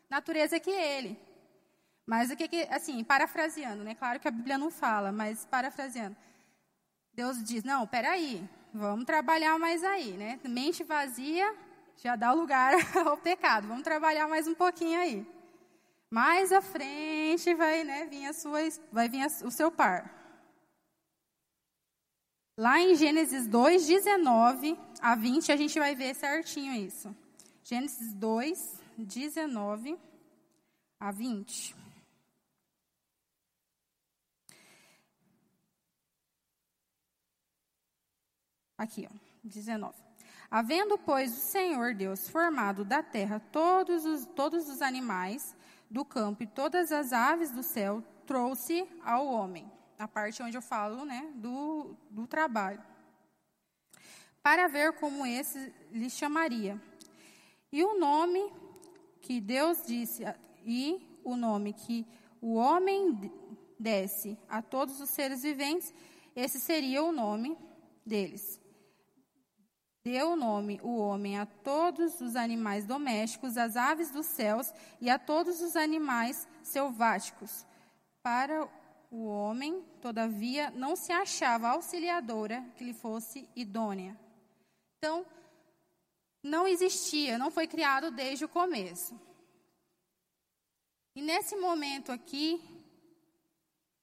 natureza 0.10 0.60
que 0.60 0.70
ele. 0.70 1.18
Mas 2.06 2.30
o 2.30 2.36
que, 2.36 2.48
que, 2.50 2.64
assim, 2.70 3.02
parafraseando, 3.04 3.84
né? 3.84 3.96
Claro 3.96 4.20
que 4.20 4.28
a 4.28 4.32
Bíblia 4.32 4.58
não 4.58 4.70
fala, 4.70 5.12
mas 5.12 5.46
parafraseando. 5.46 6.18
Deus 7.14 7.42
diz: 7.42 7.64
não, 7.64 7.88
peraí, 7.88 8.48
vamos 8.74 9.06
trabalhar 9.06 9.58
mais 9.58 9.84
aí, 9.84 10.12
né? 10.12 10.38
Mente 10.44 10.84
vazia 10.84 11.56
já 11.96 12.16
dá 12.16 12.34
lugar 12.34 12.74
ao 13.08 13.16
pecado. 13.16 13.68
Vamos 13.68 13.84
trabalhar 13.84 14.28
mais 14.28 14.48
um 14.48 14.54
pouquinho 14.54 15.00
aí. 15.00 15.26
Mais 16.10 16.52
à 16.52 16.62
frente 16.62 17.54
vai, 17.54 17.84
né, 17.84 18.06
vir 18.06 18.26
a 18.26 18.34
sua, 18.34 18.60
vai 18.92 19.08
vir 19.08 19.24
a, 19.24 19.28
o 19.48 19.50
seu 19.50 19.72
par. 19.72 20.23
Lá 22.56 22.80
em 22.80 22.94
Gênesis 22.96 23.48
2, 23.48 23.88
19 23.88 24.78
a 25.02 25.16
20, 25.16 25.52
a 25.52 25.56
gente 25.56 25.80
vai 25.80 25.96
ver 25.96 26.14
certinho 26.14 26.74
isso. 26.74 27.16
Gênesis 27.64 28.14
2, 28.14 28.80
19 28.96 29.98
a 31.00 31.12
20. 31.12 31.76
Aqui, 38.78 39.10
ó, 39.12 39.18
19. 39.44 39.98
Havendo, 40.52 40.96
pois, 41.00 41.36
o 41.36 41.42
Senhor 41.42 41.96
Deus 41.96 42.30
formado 42.30 42.86
da 42.86 43.02
terra 43.02 43.40
todos 43.52 44.06
os, 44.06 44.28
todos 44.28 44.70
os 44.70 44.80
animais 44.80 45.56
do 45.90 46.06
campo 46.06 46.44
e 46.44 46.48
todas 46.48 46.92
as 46.92 47.14
aves 47.14 47.50
do 47.50 47.64
céu, 47.64 48.04
trouxe 48.28 48.88
ao 49.04 49.26
homem. 49.26 49.72
A 49.98 50.08
parte 50.08 50.42
onde 50.42 50.58
eu 50.58 50.62
falo 50.62 51.06
né, 51.06 51.32
do, 51.36 51.96
do 52.10 52.28
trabalho. 52.28 52.82
Para 54.42 54.68
ver 54.68 54.94
como 54.94 55.26
esse 55.26 55.74
lhe 55.92 56.10
chamaria. 56.10 56.80
E 57.72 57.84
o 57.84 57.98
nome 57.98 58.52
que 59.22 59.40
Deus 59.40 59.86
disse, 59.86 60.24
e 60.66 61.20
o 61.24 61.36
nome 61.36 61.74
que 61.74 62.06
o 62.42 62.56
homem 62.56 63.32
desse 63.80 64.38
a 64.50 64.62
todos 64.62 65.00
os 65.00 65.10
seres 65.10 65.44
viventes, 65.44 65.94
esse 66.36 66.60
seria 66.60 67.04
o 67.04 67.12
nome 67.12 67.58
deles. 68.06 68.60
Deu 70.04 70.32
o 70.32 70.36
nome, 70.36 70.82
o 70.84 70.98
homem, 70.98 71.40
a 71.40 71.46
todos 71.46 72.20
os 72.20 72.36
animais 72.36 72.86
domésticos, 72.86 73.58
às 73.58 73.78
aves 73.78 74.12
dos 74.12 74.26
céus 74.26 74.74
e 75.00 75.10
a 75.10 75.18
todos 75.18 75.62
os 75.62 75.78
animais 75.78 76.46
selváticos. 76.62 77.66
Para 78.22 78.68
o 79.14 79.28
homem, 79.28 79.86
todavia, 80.02 80.72
não 80.72 80.96
se 80.96 81.12
achava 81.12 81.70
auxiliadora 81.70 82.66
que 82.76 82.84
lhe 82.84 82.96
fosse 82.96 83.48
idônea. 83.56 84.20
Então, 84.98 85.24
não 86.42 86.68
existia, 86.68 87.38
não 87.38 87.52
foi 87.52 87.68
criado 87.68 88.10
desde 88.10 88.44
o 88.44 88.50
começo. 88.50 89.14
E 91.16 91.22
nesse 91.22 91.56
momento 91.56 92.12
aqui, 92.12 92.60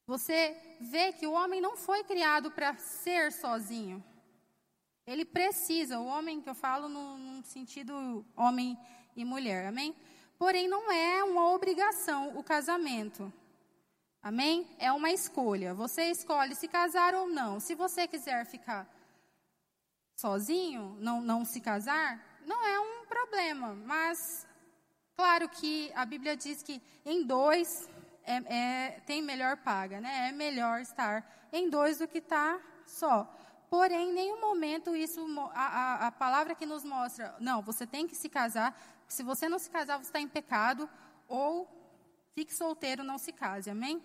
você 0.06 0.56
vê 0.80 1.12
que 1.12 1.26
o 1.26 1.32
homem 1.32 1.60
não 1.60 1.76
foi 1.76 2.04
criado 2.04 2.52
para 2.52 2.76
ser 2.76 3.32
sozinho. 3.32 4.02
Ele 5.04 5.24
precisa, 5.24 5.98
o 5.98 6.06
homem 6.06 6.40
que 6.40 6.48
eu 6.48 6.54
falo 6.54 6.88
no, 6.88 7.18
no 7.18 7.44
sentido 7.44 8.24
homem 8.36 8.78
e 9.16 9.24
mulher, 9.24 9.66
amém? 9.66 9.92
Porém, 10.38 10.68
não 10.68 10.92
é 10.92 11.24
uma 11.24 11.50
obrigação 11.50 12.38
o 12.38 12.44
casamento. 12.44 13.32
Amém? 14.22 14.68
É 14.78 14.92
uma 14.92 15.10
escolha. 15.10 15.72
Você 15.72 16.10
escolhe 16.10 16.54
se 16.54 16.68
casar 16.68 17.14
ou 17.14 17.28
não. 17.28 17.58
Se 17.58 17.74
você 17.74 18.06
quiser 18.06 18.44
ficar 18.44 18.86
sozinho, 20.14 20.96
não, 21.00 21.22
não 21.22 21.44
se 21.44 21.60
casar, 21.60 22.22
não 22.46 22.62
é 22.66 22.78
um 22.78 23.06
problema. 23.06 23.74
Mas, 23.74 24.46
claro 25.16 25.48
que 25.48 25.90
a 25.94 26.04
Bíblia 26.04 26.36
diz 26.36 26.62
que 26.62 26.82
em 27.04 27.24
dois 27.24 27.88
é, 28.24 28.36
é, 28.54 29.00
tem 29.06 29.22
melhor 29.22 29.56
paga, 29.56 30.00
né? 30.00 30.28
É 30.28 30.32
melhor 30.32 30.80
estar 30.80 31.48
em 31.50 31.70
dois 31.70 31.98
do 31.98 32.06
que 32.06 32.18
estar 32.18 32.58
tá 32.58 32.64
só. 32.86 33.34
Porém, 33.70 34.10
em 34.10 34.12
nenhum 34.12 34.40
momento 34.40 34.94
isso, 34.94 35.24
a, 35.54 35.64
a, 35.64 36.06
a 36.08 36.12
palavra 36.12 36.54
que 36.54 36.66
nos 36.66 36.84
mostra, 36.84 37.34
não, 37.40 37.62
você 37.62 37.86
tem 37.86 38.06
que 38.06 38.14
se 38.14 38.28
casar. 38.28 38.78
Se 39.08 39.22
você 39.22 39.48
não 39.48 39.58
se 39.58 39.70
casar, 39.70 39.96
você 39.96 40.08
está 40.08 40.20
em 40.20 40.28
pecado. 40.28 40.90
Ou 41.26 41.66
fique 42.34 42.54
solteiro, 42.54 43.04
não 43.04 43.18
se 43.18 43.32
case. 43.32 43.70
Amém? 43.70 44.02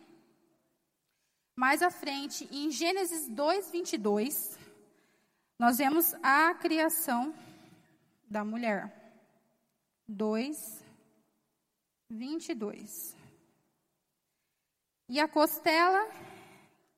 Mais 1.56 1.82
à 1.82 1.90
frente, 1.90 2.48
em 2.52 2.70
Gênesis 2.70 3.30
2, 3.30 3.72
22, 3.72 4.60
nós 5.58 5.78
vemos 5.78 6.14
a 6.22 6.54
criação 6.54 7.34
da 8.30 8.44
mulher. 8.44 8.92
2, 10.08 10.84
22. 12.10 13.16
E 15.08 15.20
a 15.20 15.28
costela 15.28 16.10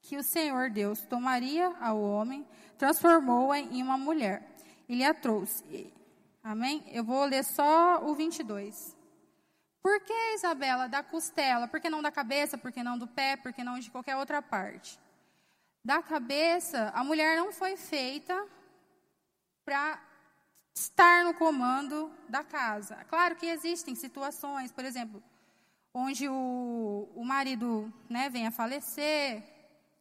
que 0.01 0.17
o 0.17 0.23
Senhor 0.23 0.71
Deus 0.71 1.01
tomaria 1.01 1.67
ao 1.79 2.01
homem, 2.01 2.47
transformou-a 2.77 3.59
em 3.59 3.83
uma 3.83 3.97
mulher 3.97 4.43
e 4.89 4.95
lhe 4.95 5.03
a 5.03 5.13
trouxe. 5.13 5.93
Amém? 6.41 6.83
Eu 6.87 7.03
vou 7.03 7.25
ler 7.25 7.43
só 7.43 8.03
o 8.03 8.15
22. 8.15 8.96
Por 9.87 10.01
que, 10.01 10.33
Isabela, 10.35 10.89
da 10.89 11.01
costela? 11.01 11.65
Por 11.65 11.79
que 11.79 11.89
não 11.89 12.01
da 12.01 12.11
cabeça? 12.11 12.57
Por 12.57 12.73
que 12.73 12.83
não 12.83 12.97
do 12.97 13.07
pé? 13.07 13.37
Por 13.37 13.53
que 13.53 13.63
não 13.63 13.79
de 13.79 13.89
qualquer 13.89 14.17
outra 14.17 14.41
parte? 14.41 14.99
Da 15.81 16.03
cabeça, 16.03 16.91
a 16.93 17.05
mulher 17.05 17.37
não 17.37 17.53
foi 17.53 17.77
feita 17.77 18.35
para 19.63 19.97
estar 20.75 21.23
no 21.23 21.33
comando 21.33 22.11
da 22.27 22.43
casa. 22.43 22.97
Claro 23.07 23.37
que 23.37 23.45
existem 23.45 23.95
situações, 23.95 24.73
por 24.73 24.83
exemplo, 24.83 25.23
onde 25.93 26.27
o, 26.27 27.09
o 27.15 27.23
marido 27.23 27.89
né, 28.09 28.29
vem 28.29 28.45
a 28.45 28.51
falecer, 28.51 29.41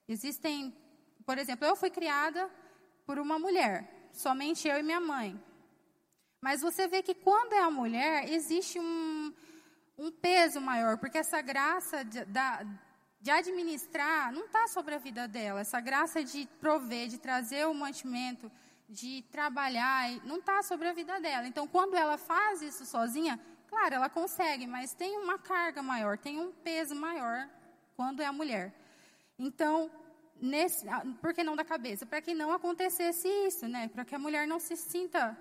Existem, 0.09 0.77
por 1.25 1.39
exemplo, 1.39 1.65
eu 1.65 1.77
fui 1.77 1.91
criada 1.91 2.51
por 3.05 3.21
uma 3.21 3.39
mulher, 3.39 4.09
somente 4.13 4.67
eu 4.67 4.81
e 4.81 4.83
minha 4.83 5.01
mãe. 5.01 5.41
Mas 6.41 6.61
você 6.61 6.89
vê 6.89 7.05
que 7.05 7.15
quando 7.15 7.53
é 7.53 7.61
a 7.61 7.71
mulher, 7.71 8.29
existe 8.33 8.81
um, 8.81 9.33
um 9.99 10.11
peso 10.11 10.61
maior, 10.61 10.99
porque 10.99 11.19
essa 11.19 11.41
graça 11.41 12.05
de, 12.05 12.25
da, 12.27 12.65
de 13.21 13.31
administrar 13.31 14.33
não 14.33 14.45
está 14.45 14.69
sobre 14.69 14.95
a 14.95 14.99
vida 14.99 15.27
dela. 15.27 15.61
Essa 15.61 15.81
graça 15.81 16.23
de 16.23 16.47
prover, 16.61 17.09
de 17.09 17.19
trazer 17.19 17.67
o 17.67 17.75
mantimento, 17.75 18.51
de 18.89 19.23
trabalhar, 19.33 20.11
não 20.25 20.37
está 20.37 20.63
sobre 20.63 20.89
a 20.89 20.93
vida 20.93 21.19
dela. 21.21 21.47
Então, 21.47 21.67
quando 21.67 21.97
ela 21.97 22.19
faz 22.19 22.63
isso 22.63 22.85
sozinha, 22.85 23.41
claro, 23.69 23.95
ela 23.95 24.09
consegue, 24.09 24.67
mas 24.67 24.95
tem 24.95 25.19
uma 25.19 25.39
carga 25.39 25.83
maior, 25.83 26.19
tem 26.19 26.39
um 26.39 26.53
peso 26.53 26.95
maior 26.95 27.49
quando 27.97 28.21
é 28.21 28.27
a 28.27 28.33
mulher. 28.33 28.73
Então, 29.39 29.91
nesse, 30.41 30.89
ah, 30.89 31.03
por 31.21 31.33
que 31.35 31.43
não 31.43 31.57
da 31.57 31.65
cabeça? 31.65 32.07
Para 32.07 32.21
que 32.21 32.35
não 32.35 32.53
acontecesse 32.53 33.29
isso, 33.47 33.67
né? 33.67 33.89
Para 33.89 34.05
que 34.05 34.15
a 34.15 34.19
mulher 34.19 34.47
não 34.47 34.61
se 34.61 34.77
sinta 34.77 35.37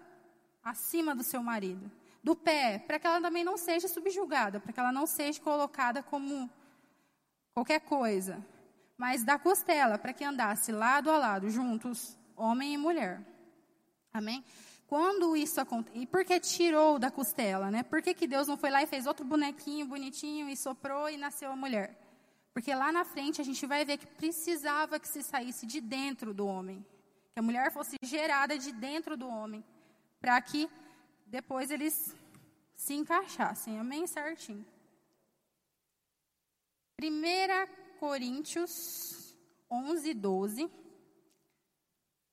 acima 0.63 1.13
do 1.13 1.23
seu 1.23 1.43
marido. 1.43 1.91
Do 2.25 2.35
pé, 2.35 2.79
para 2.79 2.97
que 2.97 3.05
ela 3.05 3.21
também 3.21 3.43
não 3.43 3.55
seja 3.55 3.87
subjugada, 3.87 4.59
para 4.59 4.73
que 4.73 4.79
ela 4.79 4.91
não 4.91 5.05
seja 5.05 5.39
colocada 5.39 6.01
como 6.01 6.49
qualquer 7.53 7.81
coisa. 7.81 8.43
Mas 8.97 9.23
da 9.23 9.37
costela, 9.37 9.99
para 9.99 10.11
que 10.11 10.23
andasse 10.23 10.71
lado 10.71 11.11
a 11.11 11.19
lado, 11.19 11.51
juntos, 11.51 12.17
homem 12.35 12.73
e 12.73 12.77
mulher. 12.79 13.21
Amém? 14.11 14.43
Quando 14.87 15.37
isso 15.37 15.61
acontece, 15.61 15.99
e 15.99 16.07
por 16.07 16.25
que 16.25 16.39
tirou 16.39 16.97
da 16.97 17.11
costela, 17.11 17.69
né? 17.69 17.83
Por 17.83 18.01
que, 18.01 18.11
que 18.15 18.25
Deus 18.25 18.47
não 18.47 18.57
foi 18.57 18.71
lá 18.71 18.81
e 18.81 18.87
fez 18.87 19.05
outro 19.05 19.23
bonequinho 19.23 19.85
bonitinho 19.85 20.49
e 20.49 20.57
soprou 20.57 21.07
e 21.07 21.17
nasceu 21.17 21.51
a 21.51 21.55
mulher? 21.55 21.95
Porque 22.55 22.73
lá 22.73 22.91
na 22.91 23.05
frente 23.05 23.39
a 23.39 23.45
gente 23.45 23.67
vai 23.67 23.85
ver 23.85 23.97
que 23.97 24.07
precisava 24.07 24.99
que 24.99 25.07
se 25.07 25.21
saísse 25.21 25.67
de 25.67 25.79
dentro 25.79 26.33
do 26.33 26.47
homem. 26.47 26.83
Que 27.35 27.39
a 27.39 27.43
mulher 27.43 27.71
fosse 27.71 27.97
gerada 28.01 28.57
de 28.57 28.71
dentro 28.71 29.15
do 29.15 29.27
homem. 29.27 29.63
Para 30.19 30.41
que 30.41 30.67
depois 31.25 31.71
eles 31.71 32.15
se 32.75 32.93
encaixassem. 32.93 33.79
Amém? 33.79 34.05
Certinho. 34.05 34.65
1 37.01 37.99
Coríntios 37.99 39.35
11, 39.69 40.13
12. 40.13 40.71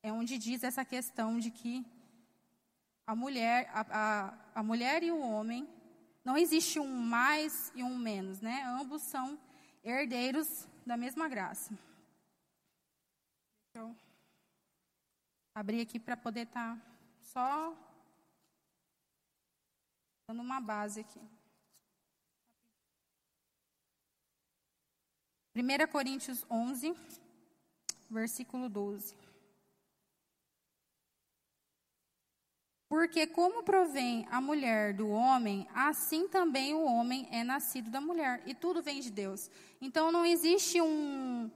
É 0.03 0.13
onde 0.13 0.37
diz 0.39 0.63
essa 0.63 0.85
questão 0.85 1.39
de 1.39 1.51
que 1.51 1.85
a 3.07 3.15
mulher, 3.15 3.71
a, 3.73 3.81
a, 3.91 4.39
a 4.55 4.63
mulher 4.63 5.03
e 5.03 5.11
o 5.11 5.21
homem, 5.21 5.69
não 6.25 6.37
existe 6.37 6.79
um 6.79 6.89
mais 6.89 7.73
e 7.75 7.83
um 7.83 7.97
menos, 7.97 8.41
né? 8.41 8.63
Ambos 8.81 9.03
são 9.03 9.39
herdeiros 9.83 10.69
da 10.87 10.97
mesma 10.97 11.29
graça. 11.29 11.77
Deixa 13.75 13.89
eu 13.89 13.97
abrir 15.55 15.81
aqui 15.81 15.99
para 15.99 16.17
poder 16.17 16.43
estar 16.47 16.77
tá 16.77 16.83
só 17.21 17.92
dando 20.33 20.41
uma 20.41 20.61
base 20.61 21.01
aqui. 21.01 21.21
1 25.55 25.87
Coríntios 25.93 26.47
11, 26.51 26.95
versículo 28.09 28.71
12. 28.71 29.15
Porque 32.89 33.27
como 33.27 33.63
provém 33.63 34.27
a 34.31 34.41
mulher 34.41 34.95
do 34.95 35.11
homem, 35.11 35.69
assim 35.75 36.27
também 36.27 36.73
o 36.73 36.85
homem 36.85 37.29
é 37.31 37.45
nascido 37.45 37.91
da 37.91 38.01
mulher. 38.01 38.43
E 38.47 38.55
tudo 38.55 38.83
vem 38.83 39.01
de 39.01 39.11
Deus. 39.11 39.51
Então 39.83 40.11
não 40.11 40.25
existe 40.25 40.81
um, 40.81 41.51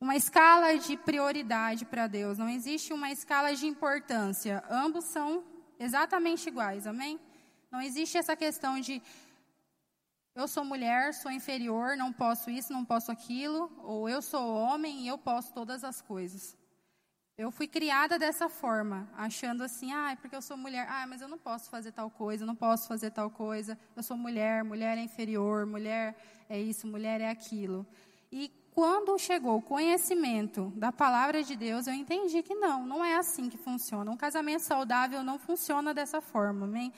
uma 0.00 0.16
escala 0.16 0.78
de 0.78 0.96
prioridade 0.96 1.84
para 1.84 2.06
Deus, 2.06 2.38
não 2.38 2.48
existe 2.48 2.90
uma 2.94 3.10
escala 3.10 3.54
de 3.54 3.66
importância. 3.66 4.64
Ambos 4.70 5.04
são 5.04 5.44
exatamente 5.78 6.48
iguais, 6.48 6.86
amém? 6.86 7.20
Não 7.70 7.80
existe 7.82 8.16
essa 8.16 8.34
questão 8.34 8.80
de 8.80 9.02
eu 10.34 10.46
sou 10.46 10.64
mulher, 10.64 11.12
sou 11.14 11.30
inferior, 11.32 11.96
não 11.96 12.12
posso 12.12 12.48
isso, 12.48 12.72
não 12.72 12.84
posso 12.84 13.10
aquilo, 13.10 13.70
ou 13.82 14.08
eu 14.08 14.22
sou 14.22 14.54
homem 14.54 15.00
e 15.02 15.08
eu 15.08 15.18
posso 15.18 15.52
todas 15.52 15.82
as 15.82 16.00
coisas. 16.00 16.56
Eu 17.36 17.50
fui 17.50 17.68
criada 17.68 18.18
dessa 18.18 18.48
forma, 18.48 19.08
achando 19.16 19.62
assim, 19.62 19.92
ah, 19.92 20.12
é 20.12 20.16
porque 20.16 20.34
eu 20.34 20.42
sou 20.42 20.56
mulher, 20.56 20.86
ah, 20.88 21.06
mas 21.06 21.20
eu 21.20 21.28
não 21.28 21.38
posso 21.38 21.68
fazer 21.68 21.92
tal 21.92 22.10
coisa, 22.10 22.46
não 22.46 22.54
posso 22.54 22.88
fazer 22.88 23.10
tal 23.10 23.30
coisa, 23.30 23.78
eu 23.96 24.02
sou 24.02 24.16
mulher, 24.16 24.64
mulher 24.64 24.96
é 24.96 25.02
inferior, 25.02 25.66
mulher 25.66 26.16
é 26.48 26.60
isso, 26.60 26.86
mulher 26.86 27.20
é 27.20 27.28
aquilo. 27.28 27.86
E 28.30 28.50
quando 28.72 29.18
chegou 29.18 29.58
o 29.58 29.62
conhecimento 29.62 30.72
da 30.76 30.92
palavra 30.92 31.42
de 31.42 31.56
Deus, 31.56 31.86
eu 31.86 31.94
entendi 31.94 32.42
que 32.44 32.54
não, 32.54 32.86
não 32.86 33.04
é 33.04 33.16
assim 33.16 33.48
que 33.48 33.58
funciona. 33.58 34.10
Um 34.10 34.16
casamento 34.16 34.60
saudável 34.60 35.24
não 35.24 35.38
funciona 35.38 35.92
dessa 35.92 36.20
forma, 36.20 36.64
amém? 36.64 36.92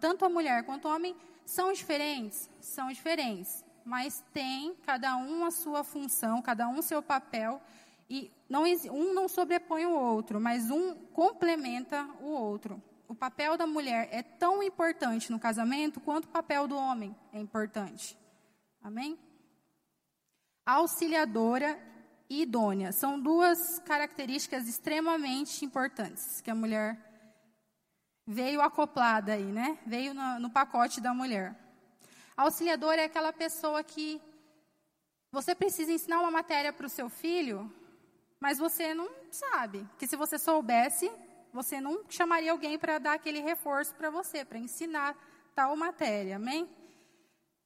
Tanto 0.00 0.24
a 0.24 0.28
mulher 0.28 0.64
quanto 0.64 0.88
o 0.88 0.94
homem 0.94 1.16
são 1.44 1.72
diferentes, 1.72 2.50
são 2.60 2.88
diferentes, 2.88 3.64
mas 3.84 4.24
tem 4.32 4.74
cada 4.84 5.16
um 5.16 5.44
a 5.44 5.50
sua 5.50 5.84
função, 5.84 6.42
cada 6.42 6.68
um 6.68 6.82
seu 6.82 7.02
papel 7.02 7.60
e 8.08 8.30
não, 8.48 8.64
um 8.64 9.14
não 9.14 9.28
sobrepõe 9.28 9.86
o 9.86 9.92
outro, 9.92 10.40
mas 10.40 10.70
um 10.70 10.94
complementa 11.12 12.08
o 12.20 12.28
outro. 12.28 12.82
O 13.08 13.14
papel 13.14 13.56
da 13.56 13.66
mulher 13.66 14.08
é 14.10 14.22
tão 14.22 14.62
importante 14.62 15.30
no 15.30 15.38
casamento 15.38 16.00
quanto 16.00 16.24
o 16.24 16.30
papel 16.30 16.66
do 16.66 16.76
homem 16.76 17.14
é 17.32 17.38
importante. 17.38 18.18
Amém? 18.82 19.18
Auxiliadora 20.64 21.78
e 22.28 22.42
idônea 22.42 22.90
são 22.90 23.20
duas 23.20 23.78
características 23.80 24.68
extremamente 24.68 25.64
importantes 25.64 26.40
que 26.40 26.50
a 26.50 26.54
mulher 26.54 27.05
veio 28.26 28.60
acoplada 28.60 29.34
aí, 29.34 29.44
né? 29.44 29.78
Veio 29.86 30.12
no, 30.12 30.40
no 30.40 30.50
pacote 30.50 31.00
da 31.00 31.14
mulher. 31.14 31.54
Auxiliadora 32.36 33.02
é 33.02 33.04
aquela 33.04 33.32
pessoa 33.32 33.82
que 33.84 34.20
você 35.30 35.54
precisa 35.54 35.92
ensinar 35.92 36.20
uma 36.20 36.30
matéria 36.30 36.72
para 36.72 36.86
o 36.86 36.90
seu 36.90 37.08
filho, 37.08 37.72
mas 38.40 38.58
você 38.58 38.92
não 38.92 39.08
sabe. 39.30 39.88
Que 39.98 40.06
se 40.06 40.16
você 40.16 40.38
soubesse, 40.38 41.10
você 41.52 41.80
não 41.80 42.04
chamaria 42.08 42.52
alguém 42.52 42.78
para 42.78 42.98
dar 42.98 43.14
aquele 43.14 43.40
reforço 43.40 43.94
para 43.94 44.10
você, 44.10 44.44
para 44.44 44.58
ensinar 44.58 45.16
tal 45.54 45.76
matéria, 45.76 46.36
amém? 46.36 46.68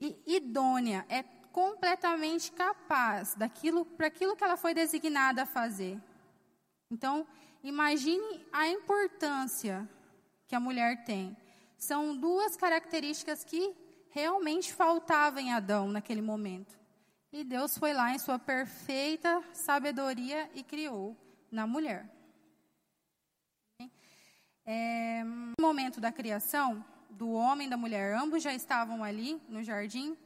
E 0.00 0.22
idônea 0.26 1.04
é 1.08 1.22
completamente 1.52 2.52
capaz 2.52 3.34
daquilo 3.34 3.84
para 3.84 4.06
aquilo 4.06 4.36
que 4.36 4.44
ela 4.44 4.56
foi 4.56 4.72
designada 4.72 5.42
a 5.42 5.46
fazer. 5.46 6.00
Então, 6.90 7.26
imagine 7.62 8.46
a 8.52 8.68
importância 8.68 9.88
que 10.50 10.56
a 10.56 10.58
mulher 10.58 11.04
tem. 11.04 11.36
São 11.78 12.16
duas 12.16 12.56
características 12.56 13.44
que 13.44 13.72
realmente 14.10 14.74
faltavam 14.74 15.40
em 15.40 15.52
Adão 15.52 15.88
naquele 15.88 16.20
momento. 16.20 16.76
E 17.32 17.44
Deus 17.44 17.78
foi 17.78 17.92
lá 17.92 18.12
em 18.12 18.18
sua 18.18 18.36
perfeita 18.36 19.44
sabedoria 19.52 20.50
e 20.52 20.64
criou 20.64 21.16
na 21.52 21.68
mulher. 21.68 22.12
É, 24.66 25.22
no 25.22 25.54
momento 25.60 26.00
da 26.00 26.10
criação, 26.10 26.84
do 27.08 27.30
homem 27.30 27.68
e 27.68 27.70
da 27.70 27.76
mulher, 27.76 28.16
ambos 28.16 28.42
já 28.42 28.52
estavam 28.52 29.04
ali 29.04 29.40
no 29.48 29.62
jardim. 29.62 30.18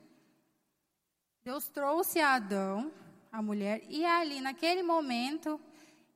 Deus 1.45 1.69
trouxe 1.69 2.19
a 2.19 2.37
Adão, 2.37 2.91
a 3.31 3.43
mulher, 3.43 3.83
e 3.91 4.05
é 4.05 4.11
ali 4.11 4.41
naquele 4.41 4.83
momento 4.83 5.61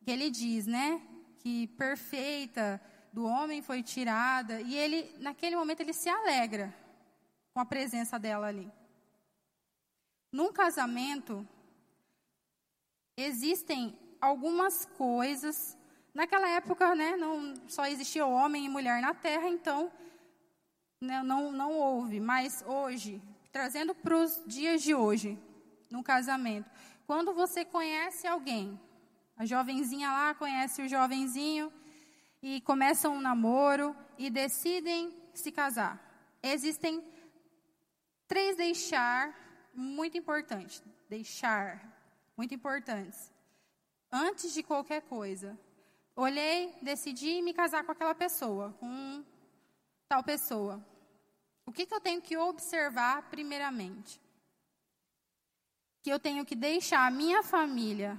que 0.00 0.10
ele 0.10 0.30
diz, 0.30 0.66
né, 0.66 0.98
que 1.40 1.66
perfeita 1.66 2.80
do 3.18 3.26
homem 3.26 3.60
foi 3.60 3.82
tirada, 3.82 4.60
e 4.60 4.76
ele 4.76 5.12
naquele 5.18 5.56
momento 5.56 5.80
ele 5.80 5.92
se 5.92 6.08
alegra 6.08 6.72
com 7.52 7.58
a 7.58 7.64
presença 7.64 8.16
dela 8.16 8.46
ali. 8.46 8.70
Num 10.32 10.52
casamento, 10.52 11.44
existem 13.16 13.98
algumas 14.20 14.84
coisas. 14.84 15.76
Naquela 16.14 16.48
época, 16.48 16.94
né, 16.94 17.16
não 17.16 17.56
só 17.66 17.86
existia 17.86 18.24
homem 18.24 18.66
e 18.66 18.68
mulher 18.68 19.02
na 19.02 19.12
terra, 19.12 19.48
então 19.48 19.90
né, 21.00 21.20
não, 21.24 21.50
não 21.50 21.72
houve. 21.72 22.20
Mas 22.20 22.62
hoje, 22.64 23.20
trazendo 23.50 23.96
para 23.96 24.16
os 24.16 24.40
dias 24.46 24.80
de 24.80 24.94
hoje, 24.94 25.36
no 25.90 26.04
casamento, 26.04 26.70
quando 27.04 27.34
você 27.34 27.64
conhece 27.64 28.28
alguém, 28.28 28.80
a 29.36 29.44
jovenzinha 29.44 30.08
lá 30.12 30.34
conhece 30.34 30.82
o 30.82 30.88
jovenzinho 30.88 31.72
e 32.42 32.60
começam 32.60 33.14
um 33.14 33.20
namoro 33.20 33.94
e 34.16 34.30
decidem 34.30 35.12
se 35.34 35.50
casar. 35.50 36.00
Existem 36.42 37.02
três 38.26 38.56
deixar 38.56 39.34
muito 39.74 40.16
importante, 40.16 40.82
deixar, 41.08 41.82
muito 42.36 42.54
importantes. 42.54 43.32
Antes 44.10 44.52
de 44.52 44.62
qualquer 44.62 45.02
coisa, 45.02 45.58
olhei, 46.16 46.74
decidi 46.82 47.42
me 47.42 47.52
casar 47.52 47.84
com 47.84 47.92
aquela 47.92 48.14
pessoa, 48.14 48.74
com 48.80 49.24
tal 50.08 50.22
pessoa. 50.22 50.84
O 51.66 51.72
que, 51.72 51.84
que 51.84 51.94
eu 51.94 52.00
tenho 52.00 52.22
que 52.22 52.36
observar 52.36 53.28
primeiramente? 53.28 54.20
Que 56.02 56.10
eu 56.10 56.18
tenho 56.18 56.44
que 56.46 56.56
deixar 56.56 57.06
a 57.06 57.10
minha 57.10 57.42
família 57.42 58.18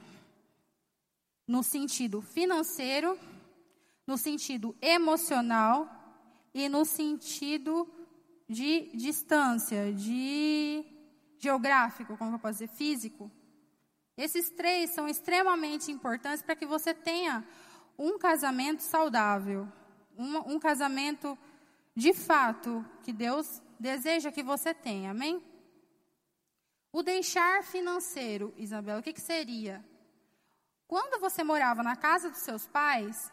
no 1.48 1.64
sentido 1.64 2.22
financeiro, 2.22 3.18
no 4.10 4.18
sentido 4.18 4.76
emocional 4.82 5.88
e 6.52 6.68
no 6.68 6.84
sentido 6.84 7.88
de 8.48 8.90
distância, 8.96 9.94
de 9.94 10.84
geográfico, 11.38 12.18
como 12.18 12.34
eu 12.34 12.40
posso 12.40 12.54
dizer, 12.54 12.70
físico. 12.70 13.32
Esses 14.18 14.50
três 14.50 14.90
são 14.90 15.08
extremamente 15.08 15.92
importantes 15.92 16.42
para 16.42 16.56
que 16.56 16.66
você 16.66 16.92
tenha 16.92 17.46
um 18.00 18.18
casamento 18.18 18.82
saudável, 18.82 19.72
um, 20.18 20.56
um 20.56 20.60
casamento 20.60 21.38
de 21.96 22.12
fato 22.12 22.84
que 23.04 23.14
Deus 23.14 23.62
deseja 23.80 24.32
que 24.32 24.42
você 24.42 24.74
tenha, 24.74 25.12
amém? 25.12 25.40
O 26.92 27.04
deixar 27.04 27.64
financeiro, 27.64 28.56
Isabela, 28.58 29.02
o 29.02 29.04
que, 29.04 29.14
que 29.14 29.22
seria? 29.22 29.86
Quando 30.88 31.22
você 31.22 31.44
morava 31.44 31.84
na 31.84 31.96
casa 31.96 32.32
dos 32.32 32.40
seus 32.40 32.66
pais, 32.66 33.32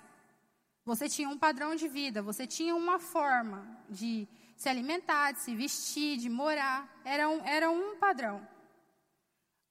você 0.86 1.08
tinha 1.08 1.28
um 1.28 1.36
padrão 1.36 1.74
de 1.74 1.88
vida, 1.88 2.22
você 2.22 2.46
tinha 2.46 2.74
uma 2.76 3.00
forma 3.00 3.66
de 3.90 4.28
se 4.56 4.68
alimentar, 4.68 5.32
de 5.32 5.40
se 5.40 5.54
vestir, 5.54 6.16
de 6.16 6.28
morar. 6.30 6.88
Era 7.04 7.28
um, 7.28 7.44
era 7.44 7.68
um 7.68 7.96
padrão. 7.96 8.46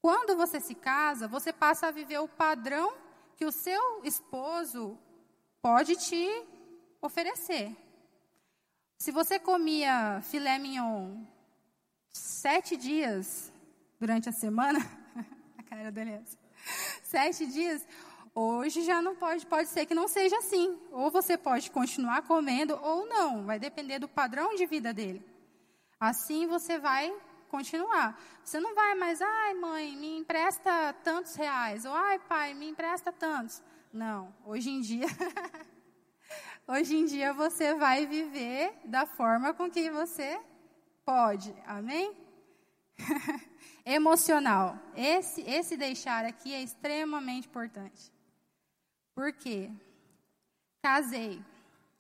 Quando 0.02 0.36
você 0.36 0.60
se 0.60 0.76
casa, 0.76 1.26
você 1.26 1.54
passa 1.54 1.88
a 1.88 1.92
viver 1.92 2.20
o 2.20 2.28
padrão 2.28 2.94
que 3.38 3.46
o 3.46 3.52
seu 3.52 4.04
esposo 4.04 5.00
pode 5.62 5.96
te 5.96 6.28
oferecer. 7.02 7.74
Se 9.00 9.10
você 9.10 9.40
comia 9.40 10.22
filé 10.22 10.60
mignon 10.60 11.24
sete 12.12 12.76
dias 12.76 13.54
durante 14.00 14.28
a 14.28 14.34
semana, 14.34 14.80
a 15.58 15.64
cara 15.64 15.92
da 15.94 16.02
Elias, 16.02 16.38
sete 17.04 17.48
dias, 17.48 17.88
hoje 18.36 18.84
já 18.84 19.02
não 19.02 19.16
pode, 19.16 19.46
pode 19.46 19.70
ser 19.70 19.86
que 19.86 19.96
não 19.96 20.08
seja 20.08 20.38
assim. 20.38 20.78
Ou 20.92 21.10
você 21.10 21.38
pode 21.38 21.72
continuar 21.72 22.22
comendo 22.24 22.78
ou 22.84 23.08
não, 23.08 23.46
vai 23.46 23.58
depender 23.58 23.98
do 23.98 24.08
padrão 24.08 24.54
de 24.56 24.66
vida 24.66 24.94
dele. 24.94 25.26
Assim 26.00 26.46
você 26.46 26.78
vai 26.78 27.12
continuar. 27.50 28.22
Você 28.44 28.60
não 28.60 28.76
vai 28.76 28.94
mais, 28.96 29.22
ai 29.22 29.54
mãe, 29.54 29.96
me 29.96 30.18
empresta 30.18 30.94
tantos 31.04 31.36
reais, 31.36 31.86
ou 31.86 31.94
ai 31.94 32.20
pai, 32.20 32.54
me 32.54 32.70
empresta 32.70 33.12
tantos. 33.12 33.64
Não, 33.94 34.36
hoje 34.46 34.70
em 34.70 34.82
dia 34.82 35.08
Hoje 36.68 36.96
em 36.96 37.06
dia 37.06 37.32
você 37.32 37.76
vai 37.76 38.08
viver 38.08 38.74
da 38.86 39.06
forma 39.06 39.54
com 39.54 39.70
que 39.70 39.88
você 39.92 40.42
pode. 41.06 41.56
Amém? 41.68 42.12
Emocional. 43.86 44.76
Esse, 44.96 45.42
esse 45.42 45.78
deixar 45.78 46.26
aqui 46.26 46.52
é 46.52 46.64
extremamente 46.64 47.48
importante. 47.48 48.12
Por 49.16 49.32
quê? 49.32 49.72
Casei. 50.84 51.42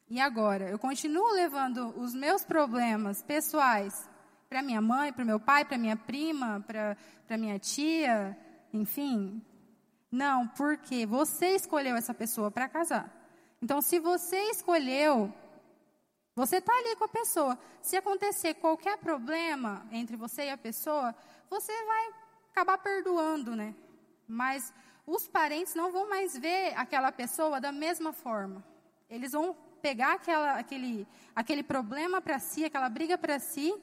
E 0.09 0.19
agora? 0.19 0.69
Eu 0.69 0.77
continuo 0.77 1.31
levando 1.31 1.97
os 1.97 2.13
meus 2.13 2.43
problemas 2.43 3.23
pessoais 3.23 4.07
para 4.49 4.61
minha 4.61 4.81
mãe, 4.81 5.11
para 5.11 5.25
meu 5.25 5.39
pai, 5.39 5.65
para 5.65 5.77
minha 5.77 5.95
prima, 5.95 6.63
para 6.67 7.37
minha 7.37 7.57
tia, 7.57 8.37
enfim. 8.71 9.41
Não, 10.11 10.47
porque 10.49 11.05
você 11.05 11.55
escolheu 11.55 11.95
essa 11.95 12.13
pessoa 12.13 12.51
para 12.51 12.69
casar. 12.69 13.11
Então, 13.61 13.81
se 13.81 13.97
você 13.97 14.37
escolheu, 14.51 15.33
você 16.35 16.57
está 16.57 16.73
ali 16.77 16.95
com 16.97 17.05
a 17.05 17.09
pessoa. 17.09 17.57
Se 17.81 17.95
acontecer 17.95 18.55
qualquer 18.55 18.97
problema 18.97 19.87
entre 19.91 20.15
você 20.15 20.47
e 20.47 20.49
a 20.51 20.57
pessoa, 20.57 21.15
você 21.49 21.71
vai 21.85 22.13
acabar 22.51 22.77
perdoando, 22.77 23.55
né? 23.55 23.73
Mas 24.27 24.73
os 25.05 25.27
parentes 25.27 25.75
não 25.75 25.91
vão 25.91 26.09
mais 26.09 26.37
ver 26.37 26.73
aquela 26.75 27.11
pessoa 27.11 27.61
da 27.61 27.71
mesma 27.71 28.11
forma. 28.11 28.63
Eles 29.09 29.33
vão 29.33 29.55
pegar 29.81 30.13
aquela, 30.13 30.53
aquele, 30.53 31.07
aquele 31.35 31.63
problema 31.63 32.21
para 32.21 32.39
si, 32.39 32.65
aquela 32.65 32.89
briga 32.89 33.17
para 33.17 33.37
si, 33.39 33.73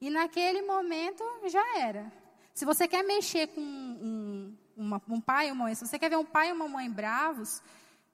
e 0.00 0.08
naquele 0.08 0.62
momento 0.62 1.24
já 1.46 1.78
era. 1.78 2.12
Se 2.54 2.64
você 2.64 2.86
quer 2.86 3.02
mexer 3.02 3.48
com 3.48 3.60
um, 3.60 4.56
uma, 4.76 5.02
um 5.08 5.20
pai 5.20 5.48
e 5.48 5.52
uma 5.52 5.64
mãe, 5.64 5.74
se 5.74 5.86
você 5.86 5.98
quer 5.98 6.10
ver 6.10 6.16
um 6.16 6.24
pai 6.24 6.50
e 6.50 6.52
uma 6.52 6.68
mãe 6.68 6.90
bravos, 6.90 7.62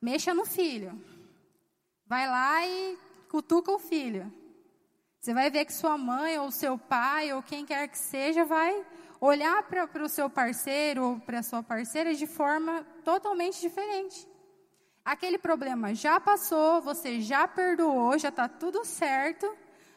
Mexa 0.00 0.32
no 0.32 0.44
filho. 0.44 0.92
Vai 2.06 2.28
lá 2.28 2.64
e 2.64 2.96
cutuca 3.28 3.72
o 3.72 3.78
filho. 3.80 4.32
Você 5.20 5.34
vai 5.34 5.50
ver 5.50 5.64
que 5.64 5.72
sua 5.72 5.98
mãe 5.98 6.38
ou 6.38 6.52
seu 6.52 6.78
pai 6.78 7.32
ou 7.32 7.42
quem 7.42 7.66
quer 7.66 7.88
que 7.88 7.98
seja 7.98 8.44
vai 8.44 8.86
olhar 9.20 9.62
para 9.64 10.02
o 10.02 10.08
seu 10.08 10.30
parceiro 10.30 11.04
ou 11.04 11.20
para 11.20 11.40
a 11.40 11.42
sua 11.42 11.62
parceira 11.62 12.14
de 12.14 12.26
forma 12.26 12.84
totalmente 13.04 13.60
diferente. 13.60 14.26
Aquele 15.04 15.38
problema 15.38 15.94
já 15.94 16.20
passou, 16.20 16.80
você 16.80 17.20
já 17.20 17.48
perdoou, 17.48 18.18
já 18.18 18.28
está 18.28 18.48
tudo 18.48 18.84
certo, 18.84 19.56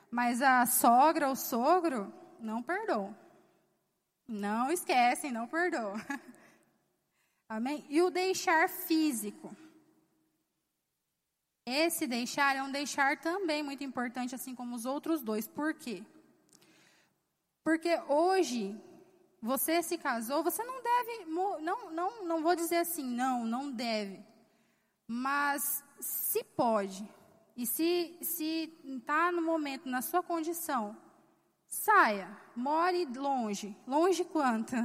mas 0.09 0.41
a 0.41 0.65
sogra 0.65 1.27
ou 1.27 1.35
sogro 1.35 2.13
não 2.39 2.63
perdoou. 2.63 3.13
Não 4.27 4.71
esquecem, 4.71 5.31
não 5.31 5.47
perdoam. 5.47 5.95
Amém? 7.49 7.85
E 7.89 8.01
o 8.01 8.09
deixar 8.09 8.69
físico. 8.69 9.53
Esse 11.65 12.07
deixar 12.07 12.55
é 12.55 12.63
um 12.63 12.71
deixar 12.71 13.17
também 13.17 13.61
muito 13.61 13.83
importante, 13.83 14.33
assim 14.33 14.55
como 14.55 14.75
os 14.75 14.85
outros 14.85 15.21
dois. 15.21 15.47
Por 15.47 15.73
quê? 15.73 16.03
Porque 17.63 17.99
hoje 18.07 18.81
você 19.41 19.81
se 19.81 19.97
casou, 19.97 20.43
você 20.43 20.63
não 20.63 20.83
deve, 20.83 21.25
não, 21.25 21.91
não, 21.91 22.25
não 22.25 22.43
vou 22.43 22.55
dizer 22.55 22.77
assim, 22.77 23.03
não, 23.03 23.43
não 23.43 23.71
deve. 23.71 24.23
Mas 25.07 25.83
se 25.99 26.43
pode, 26.43 27.07
e 27.57 27.65
se 27.65 28.17
está 28.85 29.31
no 29.31 29.41
momento, 29.41 29.89
na 29.89 30.01
sua 30.01 30.21
condição, 30.21 30.95
saia, 31.67 32.29
more 32.55 33.05
longe. 33.05 33.75
Longe 33.87 34.23
quanto? 34.23 34.75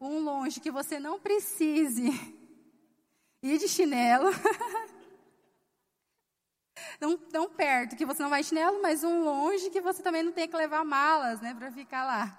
Um 0.00 0.18
longe 0.18 0.60
que 0.60 0.70
você 0.70 0.98
não 0.98 1.20
precise 1.20 2.08
ir 3.42 3.58
de 3.58 3.68
chinelo. 3.68 4.30
não 7.00 7.16
tão 7.16 7.48
perto, 7.48 7.96
que 7.96 8.04
você 8.04 8.22
não 8.22 8.30
vai 8.30 8.42
chinelo, 8.42 8.82
mas 8.82 9.04
um 9.04 9.22
longe 9.22 9.70
que 9.70 9.80
você 9.80 10.02
também 10.02 10.22
não 10.22 10.32
tem 10.32 10.48
que 10.48 10.56
levar 10.56 10.84
malas, 10.84 11.40
né, 11.40 11.54
para 11.54 11.70
ficar 11.70 12.04
lá. 12.04 12.38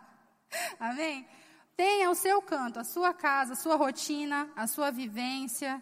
Amém? 0.79 1.27
Tenha 1.75 2.11
o 2.11 2.15
seu 2.15 2.41
canto, 2.41 2.79
a 2.79 2.83
sua 2.83 3.13
casa, 3.13 3.53
a 3.53 3.55
sua 3.55 3.75
rotina, 3.75 4.47
a 4.55 4.67
sua 4.67 4.91
vivência, 4.91 5.81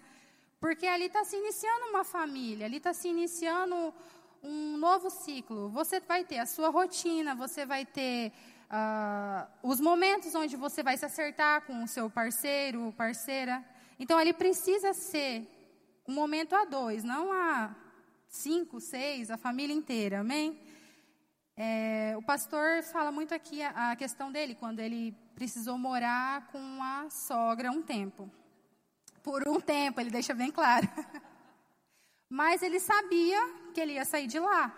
porque 0.59 0.87
ali 0.87 1.05
está 1.05 1.23
se 1.25 1.35
iniciando 1.35 1.87
uma 1.87 2.03
família, 2.05 2.65
ali 2.65 2.77
está 2.77 2.93
se 2.93 3.09
iniciando 3.09 3.93
um 4.41 4.77
novo 4.77 5.09
ciclo. 5.09 5.69
Você 5.69 5.99
vai 5.99 6.23
ter 6.23 6.39
a 6.39 6.45
sua 6.45 6.69
rotina, 6.69 7.35
você 7.35 7.65
vai 7.65 7.85
ter 7.85 8.31
uh, 8.71 9.47
os 9.63 9.81
momentos 9.81 10.33
onde 10.33 10.55
você 10.55 10.81
vai 10.81 10.95
se 10.97 11.05
acertar 11.05 11.65
com 11.65 11.83
o 11.83 11.87
seu 11.87 12.09
parceiro, 12.09 12.93
parceira. 12.97 13.63
Então, 13.99 14.17
ali 14.17 14.31
precisa 14.31 14.93
ser 14.93 15.45
um 16.07 16.13
momento 16.13 16.55
a 16.55 16.63
dois, 16.63 17.03
não 17.03 17.33
a 17.33 17.75
cinco, 18.29 18.79
seis, 18.79 19.29
a 19.29 19.37
família 19.37 19.73
inteira, 19.73 20.21
amém? 20.21 20.57
É, 21.63 22.17
o 22.17 22.23
pastor 22.23 22.81
fala 22.81 23.11
muito 23.11 23.35
aqui 23.35 23.61
a, 23.61 23.91
a, 23.91 23.95
questão 23.95 24.31
dele, 24.31 24.55
quando 24.55 24.79
ele 24.79 25.15
precisou 25.35 25.77
morar 25.77 26.47
com 26.47 26.81
a 26.81 27.07
sogra 27.11 27.69
um 27.69 27.83
tempo. 27.83 28.27
Por 29.21 29.47
um 29.47 29.61
tempo, 29.61 30.01
ele 30.01 30.09
deixa 30.09 30.33
bem 30.33 30.49
claro. 30.49 30.89
Mas 32.27 32.63
ele 32.63 32.79
sabia 32.79 33.39
que 33.75 33.79
ele 33.79 33.93
ia 33.93 34.05
sair 34.05 34.25
de 34.25 34.39
lá. 34.39 34.75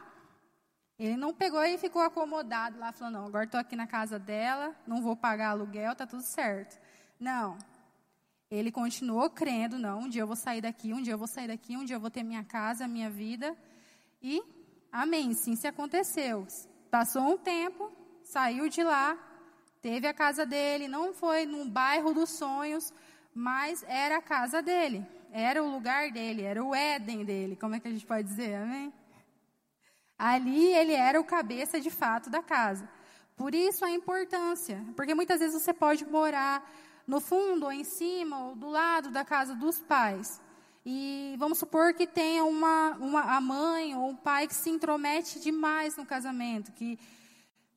Ele 0.99 1.15
não 1.15 1.33
pegou 1.33 1.63
e 1.63 1.77
ficou 1.77 2.01
acomodado 2.01 2.77
lá, 2.77 2.91
falando: 2.91 3.13
não, 3.13 3.27
agora 3.27 3.45
estou 3.45 3.61
aqui 3.61 3.77
na 3.77 3.87
casa 3.87 4.19
dela, 4.19 4.75
não 4.85 5.01
vou 5.01 5.15
pagar 5.15 5.51
aluguel, 5.51 5.93
está 5.93 6.05
tudo 6.05 6.23
certo. 6.23 6.77
Não. 7.17 7.57
Ele 8.51 8.73
continuou 8.73 9.29
crendo, 9.29 9.79
não, 9.79 9.99
um 9.99 10.09
dia 10.09 10.23
eu 10.23 10.27
vou 10.27 10.35
sair 10.35 10.59
daqui, 10.59 10.93
um 10.93 11.01
dia 11.01 11.13
eu 11.13 11.17
vou 11.17 11.27
sair 11.27 11.47
daqui, 11.47 11.77
um 11.77 11.85
dia 11.85 11.95
eu 11.95 12.01
vou 12.01 12.11
ter 12.11 12.23
minha 12.23 12.43
casa, 12.43 12.89
minha 12.89 13.09
vida. 13.09 13.55
E, 14.21 14.43
amém, 14.91 15.33
sim, 15.33 15.55
se 15.55 15.65
aconteceu. 15.65 16.45
Passou 16.93 17.23
um 17.23 17.37
tempo, 17.39 17.91
saiu 18.23 18.69
de 18.69 18.83
lá, 18.83 19.17
teve 19.81 20.05
a 20.05 20.13
casa 20.13 20.45
dele, 20.45 20.87
não 20.87 21.11
foi 21.11 21.43
num 21.43 21.67
bairro 21.67 22.13
dos 22.13 22.29
sonhos, 22.29 22.93
mas 23.33 23.83
era 23.87 24.17
a 24.17 24.21
casa 24.21 24.61
dele, 24.61 25.03
era 25.31 25.63
o 25.63 25.71
lugar 25.71 26.11
dele, 26.11 26.43
era 26.43 26.63
o 26.63 26.75
Éden 26.75 27.25
dele, 27.25 27.55
como 27.55 27.73
é 27.73 27.79
que 27.79 27.87
a 27.87 27.91
gente 27.91 28.05
pode 28.05 28.27
dizer, 28.27 28.53
amém? 28.57 28.93
Ali 30.19 30.67
ele 30.67 30.93
era 30.93 31.19
o 31.19 31.23
cabeça 31.23 31.81
de 31.81 31.89
fato 31.89 32.29
da 32.29 32.43
casa. 32.43 32.87
Por 33.35 33.55
isso 33.55 33.83
a 33.83 33.89
importância, 33.89 34.85
porque 34.95 35.15
muitas 35.15 35.39
vezes 35.39 35.59
você 35.59 35.73
pode 35.73 36.05
morar 36.05 36.63
no 37.07 37.19
fundo, 37.19 37.65
ou 37.65 37.71
em 37.71 37.83
cima, 37.83 38.37
ou 38.49 38.55
do 38.55 38.69
lado 38.69 39.09
da 39.09 39.25
casa 39.25 39.55
dos 39.55 39.81
pais. 39.81 40.39
E 40.85 41.35
vamos 41.37 41.59
supor 41.59 41.93
que 41.93 42.05
tenha 42.05 42.43
uma, 42.43 42.91
uma, 42.99 43.21
a 43.37 43.39
mãe 43.39 43.95
ou 43.95 44.11
o 44.11 44.17
pai 44.17 44.47
que 44.47 44.55
se 44.55 44.69
intromete 44.69 45.39
demais 45.39 45.95
no 45.95 46.05
casamento, 46.05 46.73
que 46.73 46.99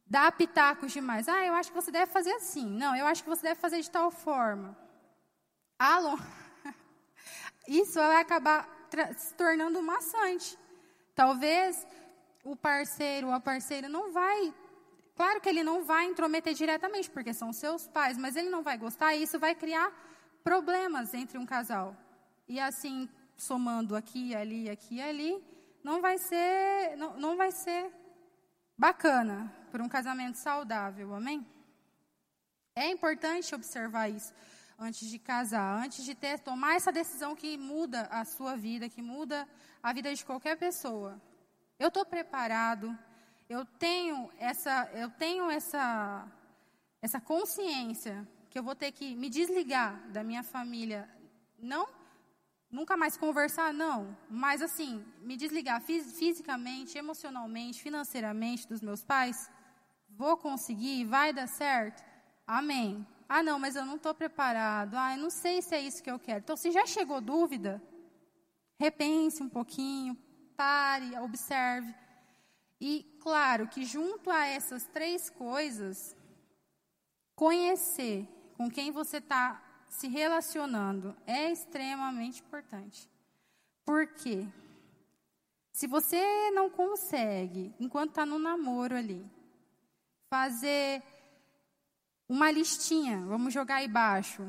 dá 0.07 0.31
pitacos 0.33 0.93
demais. 0.93 1.29
Ah, 1.29 1.45
eu 1.47 1.55
acho 1.55 1.71
que 1.71 1.77
você 1.77 1.93
deve 1.93 2.11
fazer 2.11 2.33
assim. 2.33 2.69
Não, 2.69 2.97
eu 2.97 3.07
acho 3.07 3.23
que 3.23 3.29
você 3.29 3.43
deve 3.43 3.61
fazer 3.61 3.81
de 3.81 3.91
tal 3.91 4.11
forma. 4.11 4.77
Alô? 5.79 6.19
Isso 7.69 7.95
vai 7.95 8.21
acabar 8.21 8.69
se 9.17 9.35
tornando 9.35 9.81
maçante. 9.81 10.59
Talvez 11.15 11.87
o 12.45 12.57
parceiro 12.57 13.29
ou 13.29 13.33
a 13.33 13.41
parceira 13.41 13.89
não 13.89 14.13
vai. 14.13 14.53
Claro 15.15 15.41
que 15.41 15.49
ele 15.49 15.63
não 15.63 15.85
vai 15.85 16.07
intrometer 16.07 16.55
diretamente, 16.55 17.09
porque 17.09 17.33
são 17.33 17.53
seus 17.53 17.87
pais, 17.87 18.19
mas 18.19 18.37
ele 18.37 18.51
não 18.51 18.63
vai 18.63 18.77
gostar 18.77 19.15
e 19.15 19.23
isso 19.23 19.39
vai 19.39 19.55
criar 19.55 19.93
problemas 20.43 21.15
entre 21.15 21.39
um 21.39 21.47
casal. 21.47 21.97
E 22.49 22.61
assim, 22.61 23.09
somando 23.37 23.97
aqui, 23.97 24.35
ali, 24.35 24.71
aqui 24.71 25.01
ali, 25.01 25.43
não 25.83 26.01
vai 26.01 26.19
ser, 26.19 26.97
não, 26.97 27.19
não 27.19 27.37
vai 27.37 27.51
ser 27.51 27.93
bacana 28.77 29.53
para 29.71 29.83
um 29.83 29.89
casamento 29.89 30.37
saudável, 30.37 31.15
amém? 31.15 31.47
É 32.75 32.91
importante 32.91 33.55
observar 33.55 34.09
isso 34.09 34.35
antes 34.79 35.09
de 35.09 35.19
casar, 35.19 35.83
antes 35.83 36.05
de 36.05 36.15
ter 36.15 36.39
tomar 36.39 36.77
essa 36.77 36.93
decisão 36.93 37.35
que 37.35 37.57
muda 37.57 38.03
a 38.11 38.25
sua 38.25 38.57
vida, 38.57 38.89
que 38.89 39.01
muda 39.01 39.49
a 39.83 39.93
vida 39.93 40.15
de 40.15 40.25
qualquer 40.25 40.57
pessoa. 40.57 41.21
Eu 41.79 41.89
estou 41.89 42.05
preparado, 42.05 42.97
eu 43.49 43.65
tenho 43.65 44.31
essa, 44.39 44.91
eu 44.95 45.11
tenho 45.11 45.51
essa, 45.51 46.27
essa 47.01 47.21
consciência 47.21 48.27
que 48.51 48.59
eu 48.59 48.63
vou 48.63 48.75
ter 48.75 48.93
que 48.93 49.15
me 49.15 49.31
desligar 49.31 50.01
da 50.11 50.23
minha 50.23 50.43
família, 50.43 51.09
não 51.59 51.87
nunca 52.77 52.95
mais 52.95 53.17
conversar, 53.17 53.73
não, 53.73 54.15
mas 54.29 54.61
assim, 54.61 55.03
me 55.23 55.35
desligar 55.35 55.81
fisicamente, 55.81 56.99
emocionalmente, 56.99 57.81
financeiramente 57.81 58.69
dos 58.69 58.83
meus 58.83 59.03
pais, 59.03 59.51
vou 60.11 60.37
conseguir, 60.37 61.07
vai 61.07 61.33
dar 61.33 61.49
certo? 61.49 62.05
Amém. 62.47 63.07
Ah, 63.27 63.43
não, 63.43 63.59
mas 63.59 63.77
eu 63.77 63.87
não 63.87 63.97
estou 63.97 64.15
preparado. 64.15 64.95
Ah, 64.95 65.15
eu 65.17 65.23
não 65.23 65.31
sei 65.31 65.63
se 65.63 65.75
é 65.75 65.81
isso 65.81 66.03
que 66.03 66.11
eu 66.11 66.19
quero. 66.19 66.41
Então, 66.41 66.55
se 66.55 66.71
já 66.71 66.85
chegou 66.87 67.21
dúvida, 67.21 67.83
repense 68.79 69.43
um 69.43 69.49
pouquinho, 69.49 70.15
pare, 70.55 71.19
observe. 71.19 71.93
E, 72.79 73.19
claro, 73.23 73.69
que 73.69 73.87
junto 73.87 74.31
a 74.31 74.45
essas 74.45 74.85
três 74.87 75.31
coisas, 75.31 76.15
conhecer 77.35 78.29
com 78.59 78.71
quem 78.71 78.91
você 78.93 79.17
está 79.17 79.66
se 79.97 80.09
relacionando 80.09 81.17
é 81.27 81.51
extremamente 81.51 82.43
importante. 82.43 83.09
Por 83.83 84.07
quê? 84.07 84.47
Se 85.73 85.87
você 85.87 86.51
não 86.51 86.69
consegue, 86.69 87.75
enquanto 87.81 88.11
está 88.11 88.27
no 88.27 88.39
namoro 88.39 88.95
ali, 88.95 89.25
fazer 90.29 91.03
uma 92.29 92.51
listinha, 92.51 93.25
vamos 93.25 93.55
jogar 93.55 93.77
aí 93.77 93.89
baixo, 93.89 94.43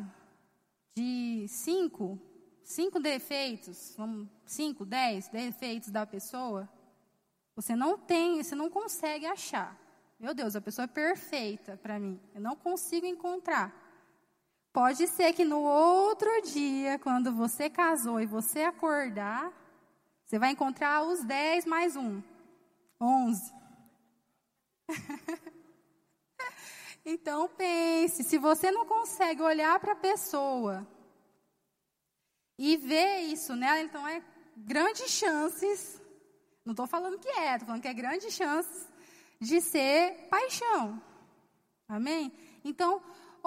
de 0.93 1.45
cinco, 1.47 2.19
cinco 2.61 2.99
defeitos, 2.99 3.95
vamos, 3.97 4.27
cinco, 4.45 4.85
dez 4.85 5.29
defeitos 5.29 5.89
da 5.91 6.05
pessoa, 6.05 6.67
você 7.55 7.73
não 7.73 7.97
tem, 7.97 8.43
você 8.43 8.53
não 8.53 8.69
consegue 8.69 9.25
achar. 9.25 9.79
Meu 10.19 10.33
Deus, 10.33 10.57
a 10.57 10.61
pessoa 10.61 10.83
é 10.83 10.87
perfeita 10.87 11.77
para 11.77 11.97
mim. 11.97 12.19
Eu 12.35 12.41
não 12.41 12.55
consigo 12.55 13.05
encontrar. 13.05 13.86
Pode 14.77 15.07
ser 15.07 15.33
que 15.33 15.43
no 15.43 15.63
outro 15.63 16.29
dia, 16.43 16.99
quando 16.99 17.33
você 17.33 17.67
casou 17.67 18.21
e 18.21 18.27
você 18.27 18.61
acordar, 18.61 19.51
você 20.23 20.37
vai 20.37 20.51
encontrar 20.51 21.01
os 21.01 21.23
dez 21.23 21.65
mais 21.65 21.95
um. 21.95 22.21
Onze. 23.01 23.51
Então 27.03 27.47
pense, 27.47 28.21
se 28.25 28.37
você 28.37 28.69
não 28.69 28.85
consegue 28.85 29.41
olhar 29.41 29.79
para 29.79 29.93
a 29.93 29.95
pessoa 30.09 30.85
e 32.57 32.75
ver 32.75 33.21
isso 33.21 33.55
nela, 33.55 33.79
então 33.79 34.05
é 34.05 34.21
grandes 34.57 35.09
chances, 35.11 36.01
não 36.65 36.73
estou 36.73 36.85
falando 36.85 37.17
que 37.17 37.29
é, 37.29 37.53
estou 37.53 37.67
falando 37.67 37.81
que 37.81 37.87
é 37.87 37.93
grandes 37.93 38.33
chances 38.33 38.89
de 39.39 39.61
ser 39.61 40.27
paixão. 40.29 41.01
Amém? 41.87 42.29
Então, 42.65 43.01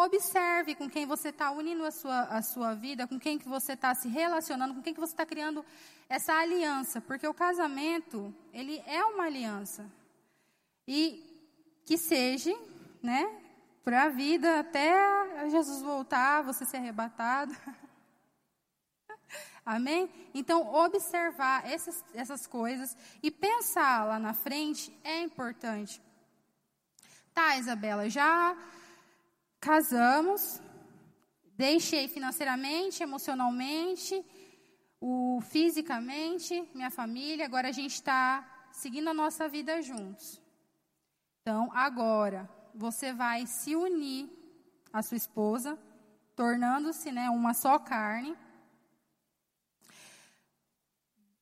observe 0.05 0.75
com 0.75 0.89
quem 0.89 1.07
você 1.07 1.29
está 1.29 1.51
unindo 1.51 1.85
a 1.85 1.91
sua, 1.91 2.23
a 2.23 2.43
sua 2.43 2.75
vida, 2.75 3.07
com 3.07 3.19
quem 3.19 3.39
que 3.39 3.49
você 3.49 3.73
está 3.73 3.95
se 3.95 4.09
relacionando, 4.09 4.75
com 4.75 4.83
quem 4.83 4.95
que 4.95 5.01
você 5.01 5.13
está 5.13 5.27
criando 5.27 5.65
essa 6.09 6.35
aliança, 6.35 7.01
porque 7.01 7.27
o 7.27 7.35
casamento, 7.35 8.35
ele 8.53 8.83
é 8.87 9.05
uma 9.05 9.25
aliança. 9.25 9.91
E 10.87 11.25
que 11.85 11.97
seja, 11.97 12.57
né, 13.03 13.29
para 13.85 14.05
a 14.05 14.09
vida 14.09 14.61
até 14.61 15.49
Jesus 15.51 15.83
voltar, 15.83 16.43
você 16.43 16.65
ser 16.65 16.79
arrebatado. 16.79 17.55
Amém? 19.65 20.11
Então, 20.35 20.73
observar 20.75 21.69
essas, 21.69 22.05
essas 22.15 22.47
coisas 22.47 22.97
e 23.23 23.31
pensar 23.31 24.05
lá 24.05 24.19
na 24.19 24.35
frente 24.35 24.97
é 25.05 25.23
importante. 25.23 26.01
Tá, 27.33 27.57
Isabela, 27.57 28.09
já 28.09 28.57
casamos, 29.61 30.61
deixei 31.53 32.09
financeiramente, 32.09 33.03
emocionalmente, 33.03 34.25
o 35.01 35.40
fisicamente, 35.42 36.66
minha 36.75 36.90
família, 36.90 37.44
agora 37.44 37.68
a 37.68 37.73
gente 37.73 37.94
está 37.94 38.68
seguindo 38.73 39.09
a 39.09 39.14
nossa 39.14 39.49
vida 39.49 39.83
juntos. 39.83 40.40
Então, 41.42 41.70
agora, 41.75 42.49
você 42.75 43.12
vai 43.12 43.46
se 43.46 43.77
unir 43.77 44.31
à 44.92 45.03
sua 45.03 45.16
esposa, 45.16 45.79
tornando-se 46.35 47.12
né, 47.12 47.29
uma 47.29 47.53
só 47.53 47.79
carne. 47.79 48.37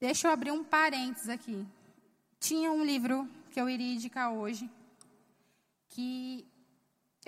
Deixa 0.00 0.28
eu 0.28 0.32
abrir 0.32 0.50
um 0.50 0.64
parênteses 0.64 1.28
aqui. 1.28 1.66
Tinha 2.40 2.70
um 2.70 2.84
livro 2.84 3.28
que 3.50 3.60
eu 3.60 3.68
iria 3.68 3.94
indicar 3.94 4.32
hoje, 4.32 4.70
que 5.88 6.47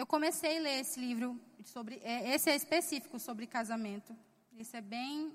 eu 0.00 0.06
comecei 0.06 0.56
a 0.56 0.60
ler 0.62 0.80
esse 0.80 0.98
livro 0.98 1.38
sobre, 1.62 1.96
é, 2.02 2.34
esse 2.34 2.48
é 2.48 2.56
específico 2.56 3.18
sobre 3.20 3.46
casamento. 3.46 4.16
Esse 4.58 4.78
é 4.78 4.80
bem 4.80 5.30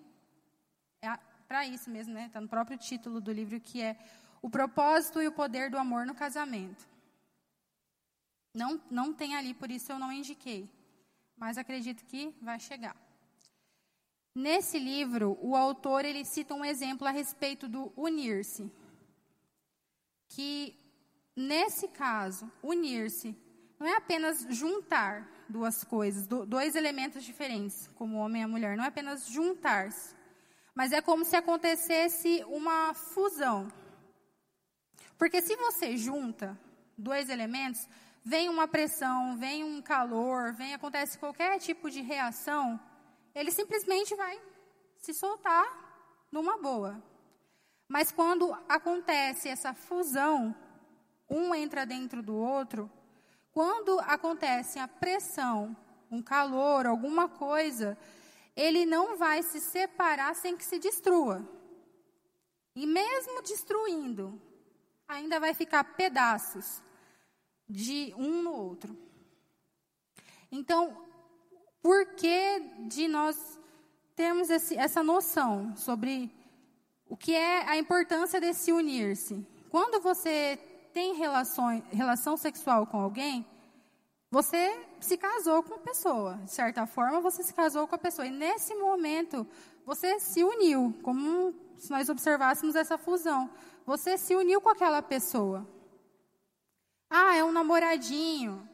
é 1.04 1.20
para 1.48 1.68
isso 1.68 1.88
mesmo, 1.92 2.16
né? 2.16 2.26
Está 2.26 2.42
no 2.42 2.48
próprio 2.48 2.76
título 2.76 3.22
do 3.22 3.32
livro 3.32 3.60
que 3.60 3.80
é 3.80 3.96
o 4.42 4.50
propósito 4.50 5.22
e 5.22 5.28
o 5.28 5.32
poder 5.32 5.70
do 5.70 5.78
amor 5.78 6.08
no 6.08 6.16
casamento. 6.16 6.84
Não, 8.52 8.82
não 8.90 9.14
tem 9.14 9.36
ali, 9.36 9.54
por 9.54 9.70
isso 9.70 9.92
eu 9.92 10.00
não 10.00 10.12
indiquei. 10.12 10.68
Mas 11.38 11.60
acredito 11.60 12.04
que 12.04 12.34
vai 12.42 12.60
chegar. 12.60 12.96
Nesse 14.34 14.80
livro, 14.80 15.38
o 15.42 15.56
autor 15.56 16.06
ele 16.06 16.26
cita 16.26 16.56
um 16.56 16.66
exemplo 16.66 17.08
a 17.08 17.12
respeito 17.12 17.68
do 17.68 17.94
unir-se. 17.96 18.72
Que, 20.28 20.76
nesse 21.36 21.88
caso, 21.88 22.52
unir-se 22.64 23.45
não 23.80 23.88
é 23.88 23.96
apenas 23.98 24.46
juntar 24.50 25.28
duas 25.48 25.84
coisas, 25.84 26.28
dois 26.28 26.76
elementos 26.76 27.24
diferentes, 27.24 27.88
como 27.96 28.18
o 28.18 28.20
homem 28.20 28.42
e 28.42 28.46
a 28.46 28.48
mulher. 28.48 28.78
Não 28.78 28.84
é 28.84 28.88
apenas 28.88 29.28
juntar-se. 29.28 30.16
Mas 30.74 30.92
é 30.92 31.02
como 31.02 31.24
se 31.24 31.36
acontecesse 31.36 32.44
uma 32.48 32.94
fusão. 32.94 33.72
Porque 35.18 35.42
se 35.42 35.56
você 35.56 35.96
junta 35.96 36.60
dois 36.98 37.30
elementos, 37.30 37.88
vem 38.24 38.50
uma 38.50 38.68
pressão, 38.68 39.38
vem 39.38 39.64
um 39.64 39.82
calor, 39.82 40.54
vem 40.54 40.74
acontece 40.74 41.18
qualquer 41.18 41.60
tipo 41.60 41.90
de 41.90 42.02
reação, 42.02 42.80
ele 43.34 43.52
simplesmente 43.52 44.16
vai 44.16 44.42
se 44.98 45.14
soltar 45.14 45.66
numa 46.32 46.58
boa. 46.58 47.02
Mas 47.88 48.12
quando 48.12 48.52
acontece 48.68 49.48
essa 49.48 49.74
fusão, 49.74 50.56
um 51.30 51.54
entra 51.54 51.86
dentro 51.86 52.24
do 52.24 52.36
outro, 52.36 52.92
quando 53.56 53.98
acontece 54.02 54.80
a 54.80 54.86
pressão, 54.86 55.74
um 56.12 56.22
calor, 56.22 56.86
alguma 56.86 57.30
coisa, 57.30 57.98
ele 58.54 58.86
não 58.86 59.16
vai 59.16 59.42
se 59.42 59.62
separar 59.62 60.36
sem 60.36 60.58
que 60.58 60.66
se 60.66 60.78
destrua. 60.78 61.42
E 62.76 62.86
mesmo 62.86 63.42
destruindo, 63.42 64.42
ainda 65.08 65.40
vai 65.40 65.54
ficar 65.54 65.86
pedaços 65.96 66.84
de 67.70 68.14
um 68.18 68.44
no 68.44 68.52
outro. 68.52 68.94
Então, 70.52 71.08
por 71.82 72.08
que 72.08 72.60
de 72.90 73.08
nós 73.08 73.58
termos 74.18 74.50
esse, 74.50 74.76
essa 74.76 75.02
noção 75.02 75.74
sobre 75.78 76.30
o 77.08 77.16
que 77.16 77.34
é 77.34 77.70
a 77.70 77.78
importância 77.78 78.42
de 78.42 78.54
se 78.54 78.74
unir-se? 78.74 79.48
Quando 79.70 80.02
você 80.02 80.60
tem 80.96 81.14
relações, 81.14 81.84
relação 81.92 82.38
sexual 82.38 82.88
com 82.88 82.98
alguém, 82.98 83.46
você 84.32 84.82
se 85.02 85.18
casou 85.18 85.62
com 85.62 85.74
a 85.74 85.80
pessoa. 85.80 86.38
De 86.46 86.52
certa 86.52 86.88
forma, 86.88 87.20
você 87.20 87.44
se 87.44 87.54
casou 87.54 87.86
com 87.86 87.96
a 87.96 87.98
pessoa. 87.98 88.26
E 88.26 88.32
nesse 88.32 88.74
momento, 88.76 89.46
você 89.86 90.18
se 90.22 90.42
uniu, 90.42 90.98
como 91.04 91.54
se 91.78 91.92
nós 91.92 92.08
observássemos 92.08 92.76
essa 92.76 92.98
fusão. 92.98 93.50
Você 93.86 94.18
se 94.18 94.38
uniu 94.38 94.62
com 94.62 94.70
aquela 94.70 95.02
pessoa. 95.02 95.68
Ah, 97.10 97.36
é 97.36 97.44
um 97.44 97.52
namoradinho. 97.52 98.66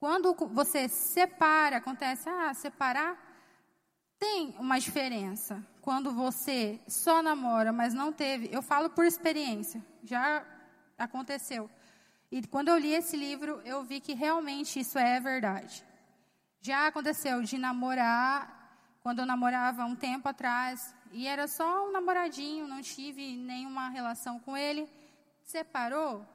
Quando 0.00 0.34
você 0.50 0.88
separa, 0.88 1.76
acontece, 1.76 2.28
ah, 2.28 2.52
separar 2.54 3.16
tem 4.18 4.56
uma 4.58 4.80
diferença. 4.80 5.64
Quando 5.80 6.10
você 6.10 6.80
só 6.88 7.22
namora, 7.22 7.72
mas 7.72 7.94
não 7.94 8.12
teve, 8.12 8.48
eu 8.50 8.62
falo 8.62 8.90
por 8.90 9.04
experiência. 9.04 9.84
Já 10.02 10.44
aconteceu. 10.98 11.70
E 12.30 12.46
quando 12.46 12.68
eu 12.68 12.78
li 12.78 12.92
esse 12.92 13.16
livro, 13.16 13.60
eu 13.64 13.84
vi 13.84 14.00
que 14.00 14.14
realmente 14.14 14.80
isso 14.80 14.98
é 14.98 15.20
verdade. 15.20 15.84
Já 16.60 16.86
aconteceu 16.86 17.42
de 17.42 17.58
namorar, 17.58 18.98
quando 19.02 19.18
eu 19.18 19.26
namorava 19.26 19.84
um 19.84 19.94
tempo 19.94 20.28
atrás, 20.28 20.94
e 21.12 21.26
era 21.26 21.46
só 21.46 21.86
um 21.86 21.92
namoradinho, 21.92 22.66
não 22.66 22.80
tive 22.80 23.36
nenhuma 23.36 23.88
relação 23.90 24.40
com 24.40 24.56
ele. 24.56 24.88
Separou? 25.44 26.26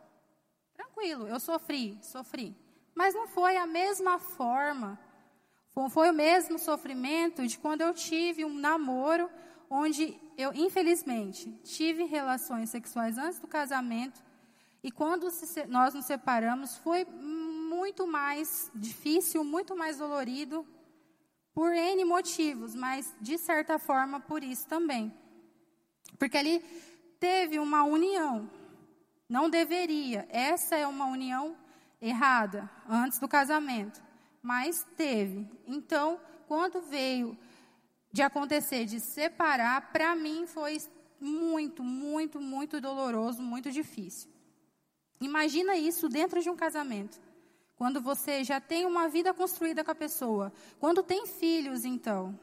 Tranquilo, 0.74 1.28
eu 1.28 1.40
sofri, 1.40 1.98
sofri. 2.02 2.56
Mas 2.96 3.14
não 3.14 3.28
foi 3.28 3.58
a 3.58 3.66
mesma 3.66 4.20
forma, 4.20 5.00
foi 5.90 6.10
o 6.10 6.14
mesmo 6.14 6.60
sofrimento 6.60 7.46
de 7.48 7.58
quando 7.58 7.82
eu 7.82 7.94
tive 7.94 8.46
um 8.46 8.54
namoro 8.54 9.30
onde 9.70 10.20
eu, 10.38 10.54
infelizmente, 10.54 11.52
tive 11.64 12.04
relações 12.04 12.70
sexuais 12.70 13.18
antes 13.18 13.40
do 13.40 13.48
casamento 13.48 14.22
e 14.84 14.92
quando 14.92 15.28
nós 15.68 15.94
nos 15.94 16.06
separamos 16.06 16.78
foi 16.78 17.06
muito 17.06 18.08
mais 18.08 18.72
difícil, 18.74 19.44
muito 19.44 19.76
mais 19.76 19.98
dolorido, 19.98 20.66
por 21.54 21.74
N 21.74 22.06
motivos, 22.06 22.74
mas 22.74 23.14
de 23.20 23.38
certa 23.38 23.78
forma 23.78 24.20
por 24.20 24.44
isso 24.44 24.68
também. 24.68 25.14
Porque 26.18 26.38
ali 26.38 26.60
teve 27.20 27.60
uma 27.60 27.84
união, 27.84 28.50
não 29.28 29.50
deveria, 29.50 30.26
essa 30.30 30.76
é 30.76 30.88
uma 30.88 31.06
união 31.06 31.58
errada, 32.02 32.70
antes 32.88 33.20
do 33.20 33.28
casamento, 33.28 34.02
mas 34.42 34.86
teve. 34.96 35.46
Então, 35.68 36.20
quando 36.48 36.82
veio 36.82 37.38
de 38.12 38.22
acontecer 38.22 38.86
de 38.86 39.00
separar, 39.00 39.92
para 39.92 40.16
mim 40.16 40.48
foi 40.48 40.78
muito, 41.20 41.84
muito, 41.84 42.40
muito 42.40 42.80
doloroso, 42.80 43.42
muito 43.42 43.70
difícil. 43.70 44.30
Imagina 45.20 45.76
isso 45.76 46.08
dentro 46.08 46.42
de 46.42 46.50
um 46.50 46.56
casamento. 46.56 47.20
Quando 47.76 48.02
você 48.02 48.44
já 48.44 48.60
tem 48.60 48.86
uma 48.86 49.08
vida 49.08 49.34
construída 49.34 49.84
com 49.84 49.92
a 49.92 49.96
pessoa. 49.96 50.52
Quando 50.80 51.02
tem 51.02 51.26
filhos, 51.26 51.86
então, 51.86 52.38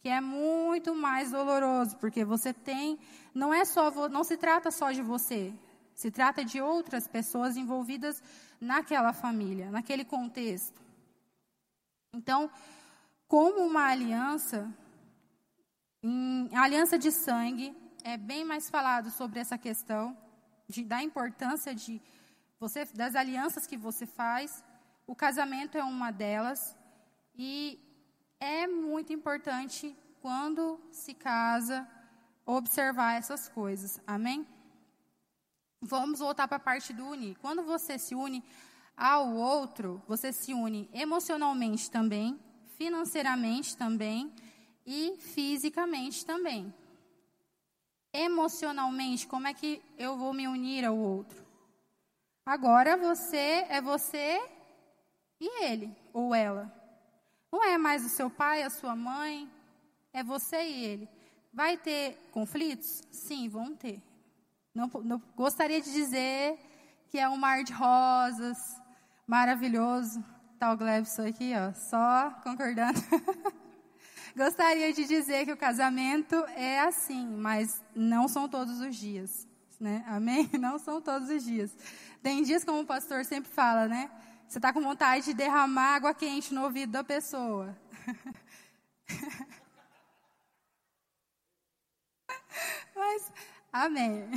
que 0.00 0.08
é 0.08 0.20
muito 0.20 0.94
mais 0.94 1.30
doloroso, 1.30 1.96
porque 1.96 2.24
você 2.24 2.52
tem, 2.52 2.98
não 3.34 3.52
é 3.52 3.64
só, 3.64 3.90
não 4.08 4.22
se 4.22 4.36
trata 4.36 4.70
só 4.70 4.92
de 4.92 5.02
você, 5.02 5.52
se 5.94 6.10
trata 6.10 6.44
de 6.44 6.60
outras 6.60 7.08
pessoas 7.08 7.56
envolvidas 7.56 8.22
naquela 8.60 9.12
família, 9.12 9.70
naquele 9.70 10.04
contexto. 10.04 10.80
Então, 12.12 12.50
como 13.26 13.62
uma 13.66 13.86
aliança, 13.86 14.72
em, 16.02 16.48
aliança 16.54 16.98
de 16.98 17.10
sangue 17.10 17.74
é 18.04 18.16
bem 18.16 18.44
mais 18.44 18.70
falado 18.70 19.10
sobre 19.10 19.40
essa 19.40 19.58
questão 19.58 20.16
de, 20.68 20.84
da 20.84 21.02
importância 21.02 21.74
de 21.74 22.00
você, 22.58 22.84
das 22.86 23.14
alianças 23.14 23.66
que 23.66 23.76
você 23.76 24.06
faz. 24.06 24.64
O 25.06 25.14
casamento 25.14 25.78
é 25.78 25.84
uma 25.84 26.10
delas 26.10 26.76
e 27.34 27.80
é 28.40 28.66
muito 28.66 29.12
importante 29.12 29.96
quando 30.20 30.80
se 30.90 31.14
casa 31.14 31.86
observar 32.44 33.14
essas 33.14 33.48
coisas. 33.48 34.00
Amém? 34.06 34.46
Vamos 35.80 36.18
voltar 36.20 36.48
para 36.48 36.56
a 36.56 36.60
parte 36.60 36.92
do 36.92 37.06
unir. 37.06 37.36
Quando 37.38 37.62
você 37.62 37.98
se 37.98 38.14
une 38.14 38.42
ao 38.96 39.34
outro, 39.34 40.02
você 40.08 40.32
se 40.32 40.54
une 40.54 40.88
emocionalmente 40.92 41.90
também, 41.90 42.40
financeiramente 42.76 43.76
também 43.76 44.32
e 44.86 45.16
fisicamente 45.20 46.24
também. 46.24 46.72
Emocionalmente, 48.18 49.26
como 49.26 49.46
é 49.46 49.52
que 49.52 49.82
eu 49.98 50.16
vou 50.16 50.32
me 50.32 50.48
unir 50.48 50.86
ao 50.86 50.96
outro? 50.96 51.44
Agora 52.46 52.96
você 52.96 53.66
é 53.68 53.78
você 53.78 54.40
e 55.38 55.64
ele 55.64 55.94
ou 56.14 56.34
ela. 56.34 56.72
Não 57.52 57.62
é 57.62 57.76
mais 57.76 58.06
o 58.06 58.08
seu 58.08 58.30
pai, 58.30 58.62
a 58.62 58.70
sua 58.70 58.96
mãe, 58.96 59.50
é 60.14 60.24
você 60.24 60.62
e 60.62 60.84
ele. 60.84 61.08
Vai 61.52 61.76
ter 61.76 62.16
conflitos? 62.32 63.02
Sim, 63.10 63.50
vão 63.50 63.76
ter. 63.76 64.02
Não, 64.74 64.90
não, 65.04 65.22
gostaria 65.36 65.82
de 65.82 65.92
dizer 65.92 66.58
que 67.08 67.18
é 67.18 67.28
um 67.28 67.36
mar 67.36 67.64
de 67.64 67.72
rosas, 67.74 68.80
maravilhoso. 69.26 70.24
Tá 70.58 70.74
Glebson 70.74 71.26
aqui, 71.26 71.52
ó, 71.54 71.74
só 71.74 72.30
concordando. 72.42 72.98
gostaria 74.36 74.92
de 74.92 75.04
dizer 75.06 75.46
que 75.46 75.52
o 75.52 75.56
casamento 75.56 76.36
é 76.54 76.80
assim, 76.80 77.26
mas 77.26 77.82
não 77.94 78.28
são 78.28 78.46
todos 78.48 78.80
os 78.80 78.94
dias. 78.94 79.48
Né? 79.80 80.04
Amém? 80.06 80.48
Não 80.58 80.78
são 80.78 81.02
todos 81.02 81.28
os 81.28 81.44
dias. 81.44 81.70
Tem 82.22 82.42
dias, 82.42 82.64
como 82.64 82.80
o 82.80 82.86
pastor 82.86 83.26
sempre 83.26 83.50
fala, 83.50 83.86
né? 83.86 84.10
Você 84.48 84.56
está 84.56 84.72
com 84.72 84.80
vontade 84.80 85.26
de 85.26 85.34
derramar 85.34 85.96
água 85.96 86.14
quente 86.14 86.54
no 86.54 86.62
ouvido 86.62 86.92
da 86.92 87.04
pessoa. 87.04 87.76
Mas, 92.96 93.30
amém. 93.70 94.30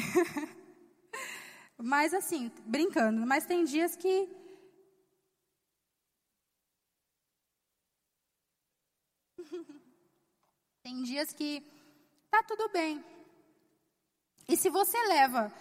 Mas 1.78 2.14
assim, 2.14 2.52
brincando, 2.66 3.26
mas 3.26 3.46
tem 3.46 3.64
dias 3.64 3.96
que 3.96 4.28
tem 10.90 11.04
dias 11.04 11.32
que 11.32 11.64
tá 12.32 12.42
tudo 12.42 12.68
bem. 12.70 13.04
E 14.48 14.58
se 14.58 14.70
você 14.72 14.98
leva 15.08 15.54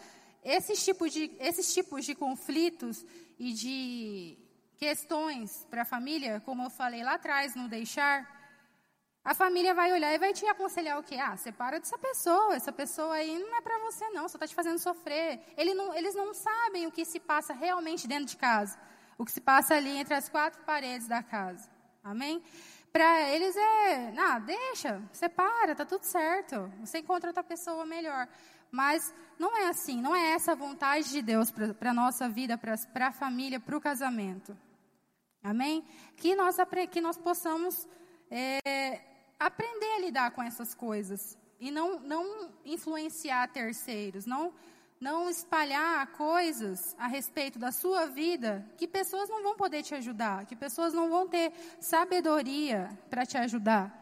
esses 0.42 0.82
tipos 0.82 1.12
de, 1.12 1.30
esses 1.38 1.72
tipos 1.74 2.06
de 2.06 2.14
conflitos 2.14 3.04
e 3.38 3.52
de 3.52 4.38
questões 4.78 5.66
para 5.68 5.82
a 5.82 5.84
família, 5.84 6.42
como 6.46 6.62
eu 6.62 6.70
falei 6.70 7.02
lá 7.02 7.14
atrás, 7.14 7.54
no 7.54 7.68
deixar, 7.68 8.16
a 9.22 9.34
família 9.34 9.74
vai 9.74 9.92
olhar 9.92 10.14
e 10.14 10.18
vai 10.18 10.32
te 10.32 10.46
aconselhar 10.46 10.98
o 10.98 11.02
quê? 11.02 11.16
Ah, 11.16 11.36
separa 11.36 11.78
dessa 11.78 11.98
pessoa, 11.98 12.54
essa 12.54 12.72
pessoa 12.72 13.14
aí 13.14 13.38
não 13.38 13.54
é 13.54 13.60
para 13.60 13.78
você 13.80 14.08
não, 14.10 14.26
só 14.28 14.36
está 14.36 14.46
te 14.46 14.54
fazendo 14.54 14.78
sofrer. 14.78 15.40
Ele 15.58 15.74
não, 15.74 15.94
eles 15.94 16.14
não 16.14 16.32
sabem 16.32 16.86
o 16.86 16.92
que 16.92 17.04
se 17.04 17.20
passa 17.20 17.52
realmente 17.52 18.08
dentro 18.08 18.24
de 18.24 18.36
casa, 18.38 18.78
o 19.18 19.26
que 19.26 19.32
se 19.32 19.42
passa 19.42 19.74
ali 19.74 19.94
entre 19.98 20.14
as 20.14 20.26
quatro 20.30 20.62
paredes 20.62 21.06
da 21.06 21.22
casa. 21.22 21.68
Amém? 22.02 22.42
Para 22.92 23.30
eles 23.30 23.56
é, 23.56 24.12
não, 24.12 24.40
deixa, 24.40 25.02
separa, 25.12 25.74
tá 25.74 25.84
tudo 25.84 26.04
certo. 26.04 26.72
Você 26.80 26.98
encontra 26.98 27.28
outra 27.28 27.44
pessoa 27.44 27.84
melhor. 27.84 28.28
Mas 28.70 29.14
não 29.38 29.56
é 29.56 29.68
assim, 29.68 30.00
não 30.00 30.14
é 30.14 30.32
essa 30.32 30.52
a 30.52 30.54
vontade 30.54 31.08
de 31.10 31.22
Deus 31.22 31.50
para 31.50 31.90
a 31.90 31.94
nossa 31.94 32.28
vida, 32.28 32.58
para 32.58 33.06
a 33.06 33.12
família, 33.12 33.60
para 33.60 33.76
o 33.76 33.80
casamento. 33.80 34.56
Amém? 35.42 35.84
Que 36.16 36.34
nós, 36.34 36.56
que 36.90 37.00
nós 37.00 37.16
possamos 37.16 37.88
é, 38.30 39.00
aprender 39.38 39.94
a 39.96 40.00
lidar 40.00 40.30
com 40.32 40.42
essas 40.42 40.74
coisas 40.74 41.38
e 41.60 41.70
não, 41.70 42.00
não 42.00 42.50
influenciar 42.64 43.48
terceiros, 43.48 44.26
não, 44.26 44.52
não 45.00 45.30
espalhar 45.30 46.06
coisas 46.12 46.94
a 46.98 47.06
respeito 47.06 47.58
da 47.58 47.70
sua 47.70 48.06
vida 48.06 48.66
que 48.76 48.88
pessoas 48.88 49.28
não 49.28 49.42
vão 49.42 49.56
poder 49.56 49.82
te 49.82 49.94
ajudar, 49.94 50.46
que 50.46 50.56
pessoas 50.56 50.92
não 50.92 51.08
vão 51.08 51.28
ter 51.28 51.52
sabedoria 51.80 52.90
para 53.08 53.24
te 53.24 53.36
ajudar. 53.36 53.94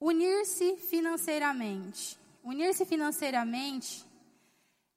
Unir-se 0.00 0.76
financeiramente. 0.76 2.18
Unir-se 2.44 2.84
financeiramente, 2.86 4.06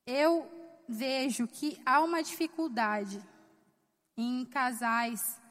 eu 0.05 0.49
vejo 0.87 1.47
que 1.47 1.81
há 1.85 2.01
uma 2.01 2.21
dificuldade 2.21 3.21
em 4.15 4.45
casais, 4.45 5.41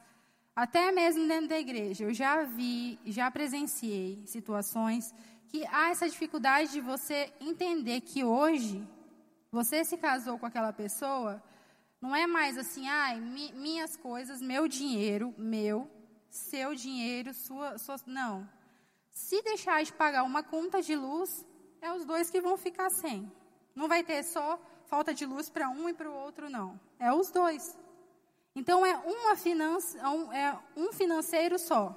até 0.55 0.91
mesmo 0.91 1.27
dentro 1.27 1.49
da 1.49 1.59
igreja. 1.59 2.05
Eu 2.05 2.13
já 2.13 2.43
vi, 2.43 2.97
já 3.05 3.29
presenciei 3.29 4.23
situações 4.25 5.13
que 5.51 5.67
há 5.67 5.89
essa 5.89 6.07
dificuldade 6.07 6.71
de 6.71 6.79
você 6.79 7.29
entender 7.41 7.99
que 7.99 8.23
hoje 8.23 8.87
você 9.51 9.83
se 9.83 9.97
casou 9.97 10.39
com 10.39 10.45
aquela 10.45 10.71
pessoa, 10.71 11.43
não 11.99 12.15
é 12.15 12.25
mais 12.25 12.57
assim, 12.57 12.87
ai, 12.87 13.19
mi, 13.19 13.51
minhas 13.51 13.97
coisas, 13.97 14.41
meu 14.41 14.65
dinheiro, 14.65 15.35
meu, 15.37 15.91
seu 16.29 16.73
dinheiro, 16.73 17.33
sua, 17.33 17.77
sua. 17.77 17.97
Não. 18.05 18.49
Se 19.09 19.41
deixar 19.41 19.83
de 19.83 19.91
pagar 19.91 20.23
uma 20.23 20.41
conta 20.41 20.81
de 20.81 20.95
luz, 20.95 21.45
é 21.81 21.91
os 21.91 22.05
dois 22.05 22.29
que 22.29 22.39
vão 22.39 22.55
ficar 22.55 22.89
sem. 22.89 23.29
Não 23.75 23.89
vai 23.89 24.05
ter 24.05 24.23
só 24.23 24.57
falta 24.85 25.13
de 25.13 25.25
luz 25.25 25.49
para 25.49 25.69
um 25.69 25.89
e 25.89 25.93
para 25.93 26.09
o 26.09 26.15
outro, 26.15 26.49
não. 26.49 26.79
É 26.97 27.11
os 27.11 27.29
dois. 27.29 27.77
Então 28.55 28.85
é, 28.85 28.95
uma 28.95 29.35
finance, 29.35 29.97
é, 29.97 30.43
é 30.45 30.59
um 30.77 30.93
financeiro 30.93 31.59
só. 31.59 31.93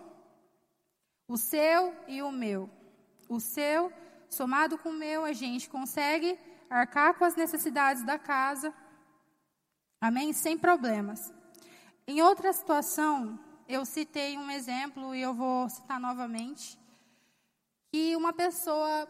O 1.29 1.37
seu 1.37 1.95
e 2.09 2.21
o 2.21 2.33
meu. 2.33 2.69
O 3.29 3.41
seu, 3.41 3.93
somado 4.29 4.77
com 4.79 4.91
o 4.91 4.93
meu, 4.93 5.25
a 5.25 5.33
gente 5.33 5.69
consegue 5.69 6.39
arcar 6.69 7.15
com 7.15 7.25
as 7.25 7.37
necessidades 7.37 8.03
da 8.03 8.19
casa. 8.19 8.75
Amém? 10.01 10.33
Sem 10.33 10.59
problemas. 10.59 11.33
Em 12.07 12.21
outra 12.21 12.53
situação, 12.53 13.39
eu 13.69 13.85
citei 13.85 14.37
um 14.37 14.51
exemplo 14.51 15.15
e 15.15 15.23
eu 15.23 15.33
vou 15.33 15.69
citar 15.69 15.99
novamente. 15.99 16.79
Que 17.91 18.15
uma 18.17 18.33
pessoa 18.33 19.09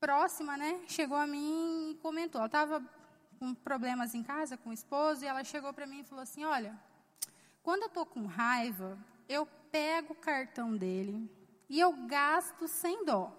próxima, 0.00 0.56
né, 0.56 0.80
chegou 0.86 1.16
a 1.16 1.26
mim 1.26 1.90
e 1.90 1.94
comentou. 1.96 2.38
Ela 2.40 2.46
estava 2.46 2.82
com 3.38 3.54
problemas 3.54 4.14
em 4.14 4.22
casa 4.22 4.56
com 4.56 4.70
o 4.70 4.72
esposo 4.72 5.24
e 5.24 5.26
ela 5.26 5.44
chegou 5.44 5.72
para 5.72 5.86
mim 5.86 6.00
e 6.00 6.04
falou 6.04 6.22
assim: 6.22 6.44
Olha, 6.44 6.78
quando 7.62 7.82
eu 7.82 7.88
estou 7.88 8.06
com 8.06 8.26
raiva, 8.26 8.98
eu 9.28 9.46
pego 9.70 10.12
o 10.12 10.16
cartão 10.16 10.76
dele 10.76 11.28
e 11.68 11.80
eu 11.80 11.92
gasto 12.06 12.68
sem 12.68 13.04
dó. 13.04 13.32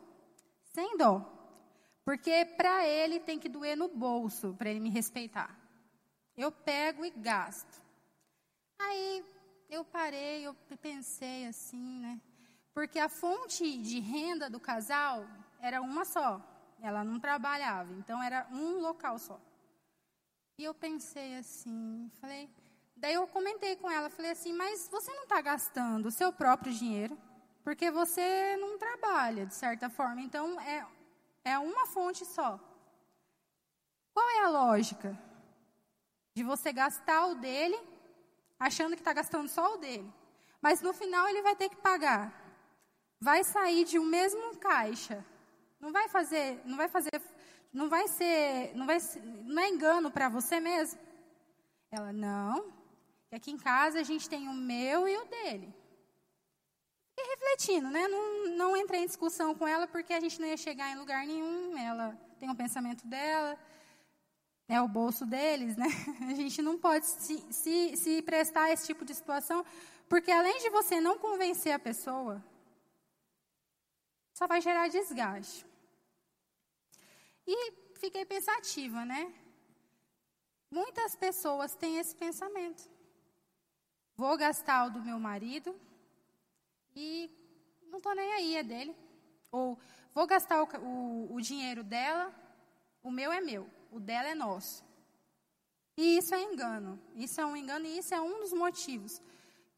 Sem 0.74 0.98
dó. 0.98 1.26
Porque 2.04 2.46
para 2.58 2.86
ele 2.86 3.20
tem 3.20 3.40
que 3.40 3.50
doer 3.50 3.76
no 3.76 3.88
bolso 3.88 4.54
para 4.58 4.70
ele 4.70 4.80
me 4.80 4.90
respeitar. 4.90 5.58
Eu 6.36 6.52
pego 6.52 7.04
e 7.04 7.10
gasto. 7.10 7.82
Aí 8.80 9.26
eu 9.70 9.84
parei, 9.84 10.46
eu 10.46 10.56
pensei 10.82 11.48
assim, 11.48 12.00
né? 12.00 12.22
Porque 12.74 13.00
a 13.00 13.10
fonte 13.10 13.78
de 13.80 14.00
renda 14.00 14.50
do 14.50 14.60
casal 14.60 15.26
era 15.60 15.82
uma 15.82 16.06
só. 16.06 16.42
Ela 16.80 17.04
não 17.04 17.20
trabalhava, 17.20 17.92
então 17.94 18.22
era 18.22 18.48
um 18.52 18.80
local 18.80 19.18
só. 19.18 19.42
E 20.58 20.64
eu 20.64 20.74
pensei 20.74 21.38
assim, 21.38 22.10
falei, 22.22 22.50
daí 22.96 23.14
eu 23.14 23.28
comentei 23.28 23.76
com 23.76 23.90
ela, 23.90 24.10
falei 24.10 24.32
assim, 24.32 24.54
mas 24.54 24.88
você 24.88 25.12
não 25.14 25.24
está 25.24 25.42
gastando 25.42 26.08
o 26.08 26.12
seu 26.12 26.32
próprio 26.32 26.72
dinheiro, 26.72 27.18
porque 27.68 27.92
você 27.92 28.56
não 28.62 28.78
trabalha 28.78 29.46
de 29.46 29.54
certa 29.54 29.90
forma, 29.90 30.22
então 30.22 30.58
é, 30.62 30.88
é 31.44 31.60
uma 31.60 31.86
fonte 31.86 32.24
só. 32.24 32.58
Qual 34.14 34.30
é 34.30 34.46
a 34.46 34.50
lógica 34.50 35.20
de 36.34 36.46
você 36.46 36.72
gastar 36.72 37.26
o 37.26 37.36
dele, 37.36 37.78
achando 38.58 38.96
que 38.96 39.02
está 39.02 39.12
gastando 39.12 39.50
só 39.50 39.74
o 39.74 39.78
dele, 39.80 40.10
mas 40.62 40.82
no 40.82 40.94
final 40.94 41.28
ele 41.28 41.42
vai 41.42 41.58
ter 41.58 41.68
que 41.68 41.76
pagar? 41.76 42.34
Vai 43.20 43.44
sair 43.44 43.84
de 43.84 44.00
um 44.00 44.06
mesmo 44.06 44.56
caixa. 44.60 45.26
Não 45.78 45.92
vai 45.92 46.08
fazer, 46.08 46.62
não 46.64 46.78
vai 46.78 46.88
fazer 46.88 47.22
não 47.74 47.90
vai 47.90 48.08
ser, 48.08 48.72
não 48.76 48.86
vai 48.86 49.02
ser, 49.02 49.22
não 49.22 49.62
é 49.62 49.68
engano 49.68 50.10
para 50.10 50.30
você 50.30 50.62
mesmo? 50.62 50.98
Ela, 51.92 52.14
não. 52.14 52.72
Aqui 53.30 53.52
em 53.52 53.58
casa 53.58 54.00
a 54.00 54.04
gente 54.04 54.30
tem 54.30 54.48
o 54.48 54.54
meu 54.54 55.06
e 55.06 55.18
o 55.18 55.26
dele. 55.26 55.87
E 57.18 57.30
refletindo, 57.32 57.90
né? 57.90 58.08
Não, 58.08 58.46
não 58.56 58.78
entrei 58.78 59.02
em 59.02 59.08
discussão 59.08 59.56
com 59.56 59.68
ela 59.68 59.88
porque 59.88 60.14
a 60.14 60.20
gente 60.20 60.40
não 60.40 60.48
ia 60.48 60.58
chegar 60.58 60.92
em 60.92 61.00
lugar 61.00 61.26
nenhum. 61.26 61.76
Ela 61.76 62.16
tem 62.40 62.48
o 62.48 62.52
um 62.52 62.56
pensamento 62.56 63.08
dela, 63.08 63.58
é 64.68 64.80
o 64.80 64.88
bolso 64.88 65.26
deles, 65.26 65.76
né? 65.76 65.88
A 66.30 66.34
gente 66.36 66.62
não 66.62 66.78
pode 66.78 67.08
se, 67.08 67.38
se, 67.52 67.98
se 67.98 68.22
prestar 68.22 68.66
a 68.66 68.72
esse 68.72 68.86
tipo 68.86 69.04
de 69.04 69.16
situação, 69.16 69.66
porque 70.08 70.30
além 70.30 70.60
de 70.60 70.70
você 70.70 71.02
não 71.02 71.18
convencer 71.18 71.74
a 71.74 71.80
pessoa, 71.80 72.44
só 74.34 74.46
vai 74.46 74.62
gerar 74.62 74.88
desgaste. 74.88 75.66
E 77.48 77.72
fiquei 77.96 78.26
pensativa, 78.26 79.04
né? 79.06 79.34
Muitas 80.70 81.16
pessoas 81.16 81.74
têm 81.74 81.98
esse 81.98 82.16
pensamento. 82.16 82.84
Vou 84.16 84.38
gastar 84.38 84.86
o 84.86 84.92
do 84.92 85.02
meu 85.02 85.18
marido 85.18 85.74
e 86.98 87.32
não 87.90 87.98
estou 87.98 88.16
nem 88.16 88.34
aí, 88.34 88.56
é 88.56 88.64
dele. 88.64 88.96
Ou 89.52 89.78
vou 90.14 90.26
gastar 90.26 90.62
o, 90.64 90.68
o, 90.80 91.36
o 91.36 91.42
dinheiro 91.42 91.84
dela, 91.84 92.34
o 93.04 93.12
meu 93.12 93.32
é 93.32 93.40
meu, 93.40 93.70
o 93.92 94.00
dela 94.00 94.30
é 94.30 94.36
nosso. 94.36 94.84
E 95.96 96.18
isso 96.18 96.34
é 96.36 96.42
engano. 96.42 97.00
Isso 97.16 97.42
é 97.42 97.46
um 97.46 97.56
engano 97.56 97.86
e 97.86 97.98
isso 97.98 98.14
é 98.14 98.22
um 98.22 98.40
dos 98.40 98.54
motivos 98.54 99.22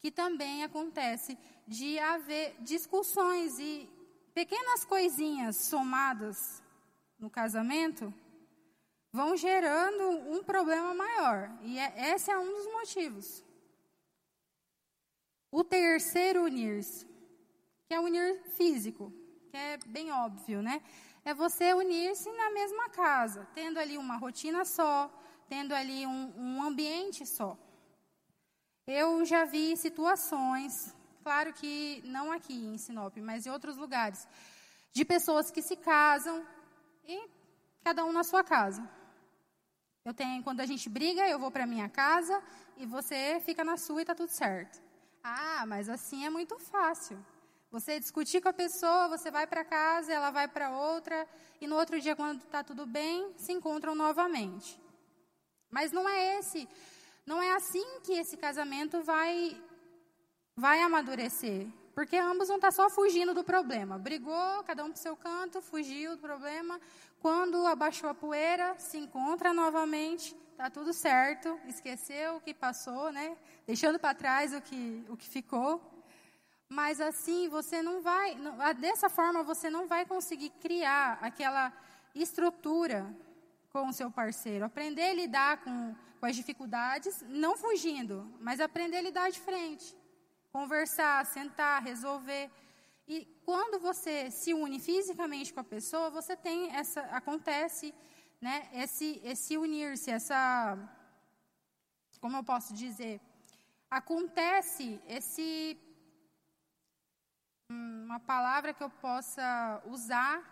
que 0.00 0.10
também 0.10 0.64
acontece 0.64 1.38
de 1.66 1.98
haver 1.98 2.56
discussões 2.60 3.58
e 3.58 3.88
pequenas 4.34 4.84
coisinhas 4.84 5.56
somadas 5.56 6.62
no 7.18 7.28
casamento 7.28 8.12
vão 9.12 9.36
gerando 9.36 10.08
um 10.30 10.42
problema 10.42 10.94
maior. 10.94 11.50
E 11.62 11.78
é, 11.78 12.14
esse 12.14 12.30
é 12.30 12.38
um 12.38 12.50
dos 12.50 12.66
motivos. 12.72 13.44
O 15.50 15.64
terceiro 15.64 16.44
unir-se, 16.44 17.06
que 17.90 17.94
é 17.94 17.98
unir 17.98 18.40
físico, 18.56 19.12
que 19.50 19.56
é 19.56 19.76
bem 19.84 20.12
óbvio, 20.12 20.62
né? 20.62 20.80
É 21.24 21.34
você 21.34 21.74
unir-se 21.74 22.30
na 22.30 22.48
mesma 22.50 22.88
casa, 22.88 23.48
tendo 23.52 23.80
ali 23.80 23.98
uma 23.98 24.16
rotina 24.16 24.64
só, 24.64 25.12
tendo 25.48 25.74
ali 25.74 26.06
um, 26.06 26.32
um 26.36 26.62
ambiente 26.62 27.26
só. 27.26 27.58
Eu 28.86 29.24
já 29.24 29.44
vi 29.44 29.76
situações, 29.76 30.94
claro 31.24 31.52
que 31.52 32.00
não 32.04 32.30
aqui 32.30 32.54
em 32.54 32.78
Sinop, 32.78 33.16
mas 33.16 33.44
em 33.44 33.50
outros 33.50 33.76
lugares, 33.76 34.28
de 34.92 35.04
pessoas 35.04 35.50
que 35.50 35.60
se 35.60 35.74
casam 35.74 36.46
e 37.04 37.28
cada 37.82 38.04
um 38.04 38.12
na 38.12 38.22
sua 38.22 38.44
casa. 38.44 38.88
Eu 40.04 40.14
tenho, 40.14 40.44
quando 40.44 40.60
a 40.60 40.66
gente 40.66 40.88
briga, 40.88 41.28
eu 41.28 41.40
vou 41.40 41.50
para 41.50 41.66
minha 41.66 41.88
casa 41.88 42.40
e 42.76 42.86
você 42.86 43.42
fica 43.44 43.64
na 43.64 43.76
sua 43.76 43.98
e 43.98 44.02
está 44.02 44.14
tudo 44.14 44.30
certo. 44.30 44.80
Ah, 45.24 45.64
mas 45.66 45.88
assim 45.88 46.24
é 46.24 46.30
muito 46.30 46.56
fácil. 46.56 47.18
Você 47.70 48.00
discutir 48.00 48.40
com 48.40 48.48
a 48.48 48.52
pessoa, 48.52 49.08
você 49.08 49.30
vai 49.30 49.46
para 49.46 49.64
casa, 49.64 50.12
ela 50.12 50.32
vai 50.32 50.48
para 50.48 50.70
outra, 50.70 51.26
e 51.60 51.68
no 51.68 51.76
outro 51.76 52.00
dia, 52.00 52.16
quando 52.16 52.42
está 52.42 52.64
tudo 52.64 52.84
bem, 52.84 53.32
se 53.36 53.52
encontram 53.52 53.94
novamente. 53.94 54.80
Mas 55.70 55.92
não 55.92 56.08
é 56.08 56.38
esse, 56.38 56.68
não 57.24 57.40
é 57.40 57.52
assim 57.52 58.00
que 58.02 58.12
esse 58.12 58.36
casamento 58.36 59.02
vai, 59.02 59.56
vai 60.56 60.82
amadurecer. 60.82 61.68
Porque 61.94 62.16
ambos 62.16 62.48
vão 62.48 62.56
estar 62.56 62.72
só 62.72 62.88
fugindo 62.88 63.34
do 63.34 63.44
problema. 63.44 63.98
Brigou, 63.98 64.64
cada 64.64 64.84
um 64.84 64.90
para 64.90 64.98
o 64.98 65.02
seu 65.02 65.16
canto, 65.16 65.60
fugiu 65.60 66.16
do 66.16 66.22
problema. 66.22 66.80
Quando 67.20 67.66
abaixou 67.66 68.10
a 68.10 68.14
poeira, 68.14 68.74
se 68.78 68.96
encontra 68.98 69.52
novamente, 69.52 70.34
está 70.50 70.70
tudo 70.70 70.92
certo, 70.92 71.58
esqueceu 71.66 72.36
o 72.36 72.40
que 72.40 72.54
passou, 72.54 73.12
né? 73.12 73.36
Deixando 73.66 73.98
para 73.98 74.14
trás 74.14 74.54
o 74.54 74.60
que, 74.60 75.04
o 75.08 75.16
que 75.16 75.28
ficou. 75.28 75.99
Mas 76.70 77.00
assim, 77.00 77.48
você 77.48 77.82
não 77.82 78.00
vai, 78.00 78.36
dessa 78.78 79.10
forma 79.10 79.42
você 79.42 79.68
não 79.68 79.86
vai 79.86 80.06
conseguir 80.06 80.50
criar 80.60 81.18
aquela 81.20 81.70
estrutura 82.14 83.14
com 83.72 83.88
o 83.88 83.92
seu 83.92 84.10
parceiro. 84.10 84.64
Aprender 84.64 85.10
a 85.10 85.14
lidar 85.14 85.64
com, 85.64 85.94
com 86.18 86.26
as 86.26 86.34
dificuldades, 86.34 87.22
não 87.28 87.56
fugindo, 87.56 88.32
mas 88.40 88.60
aprender 88.60 88.98
a 88.98 89.02
lidar 89.02 89.30
de 89.30 89.40
frente 89.40 90.00
conversar, 90.52 91.24
sentar, 91.26 91.82
resolver. 91.82 92.50
E 93.06 93.26
quando 93.44 93.80
você 93.80 94.30
se 94.30 94.52
une 94.52 94.78
fisicamente 94.78 95.52
com 95.52 95.60
a 95.60 95.64
pessoa, 95.64 96.10
você 96.10 96.36
tem 96.36 96.74
essa 96.74 97.00
acontece, 97.20 97.94
né, 98.40 98.68
esse 98.72 99.20
esse 99.24 99.56
unir-se, 99.56 100.10
essa 100.10 100.78
como 102.20 102.36
eu 102.36 102.44
posso 102.44 102.74
dizer, 102.74 103.18
acontece 103.90 105.00
esse 105.08 105.78
uma 107.70 108.18
palavra 108.18 108.74
que 108.74 108.82
eu 108.82 108.90
possa 108.90 109.82
usar 109.86 110.42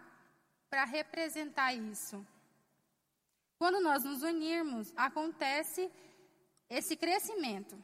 para 0.70 0.84
representar 0.84 1.74
isso. 1.74 2.24
Quando 3.58 3.80
nós 3.80 4.04
nos 4.04 4.22
unirmos, 4.22 4.92
acontece 4.96 5.90
esse 6.70 6.96
crescimento. 6.96 7.76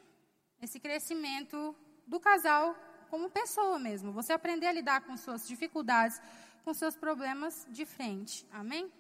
Esse 0.63 0.79
crescimento 0.79 1.75
do 2.07 2.21
casal 2.21 2.77
como 3.11 3.31
pessoa 3.31 3.79
mesmo. 3.79 4.13
Você 4.13 4.33
aprender 4.33 4.67
a 4.67 4.73
lidar 4.73 5.01
com 5.03 5.17
suas 5.17 5.47
dificuldades, 5.47 6.21
com 6.63 6.73
seus 6.73 6.97
problemas 6.97 7.67
de 7.71 7.85
frente. 7.85 8.47
Amém? 8.53 8.93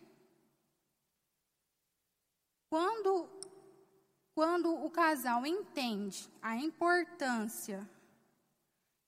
Quando, 2.69 3.31
quando 4.35 4.75
o 4.85 4.91
casal 4.91 5.47
entende 5.47 6.29
a 6.43 6.57
importância 6.57 7.89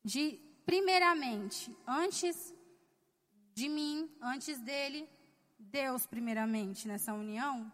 de, 0.04 0.40
primeiramente, 0.66 1.74
antes 1.86 2.52
de 3.54 3.68
mim, 3.68 4.10
antes 4.20 4.58
dele, 4.60 5.08
Deus 5.58 6.06
primeiramente 6.06 6.86
nessa 6.86 7.14
união, 7.14 7.72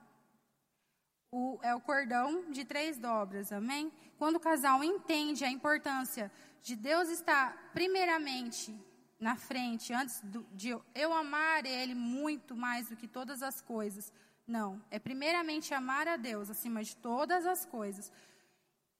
o, 1.30 1.59
é 1.62 1.74
o 1.74 1.80
cordão 1.80 2.51
de 2.51 2.64
três 2.64 2.99
dobras, 2.99 3.51
amém? 3.51 3.90
Quando 4.18 4.36
o 4.36 4.40
casal 4.40 4.84
entende 4.84 5.45
a 5.45 5.51
importância 5.51 6.30
de 6.62 6.76
Deus 6.76 7.09
estar 7.09 7.70
primeiramente 7.72 8.78
na 9.18 9.34
frente, 9.36 9.93
antes 9.93 10.20
do, 10.20 10.47
de 10.53 10.76
eu 10.95 11.12
amar 11.12 11.64
Ele 11.64 11.95
muito 11.95 12.55
mais 12.55 12.88
do 12.88 12.97
que 12.97 13.09
todas 13.09 13.43
as 13.43 13.61
coisas. 13.61 14.12
Não, 14.47 14.82
é 14.90 14.99
primeiramente 14.99 15.72
amar 15.72 16.07
a 16.07 16.16
Deus 16.16 16.51
acima 16.51 16.82
de 16.82 16.95
todas 16.97 17.47
as 17.47 17.64
coisas. 17.64 18.12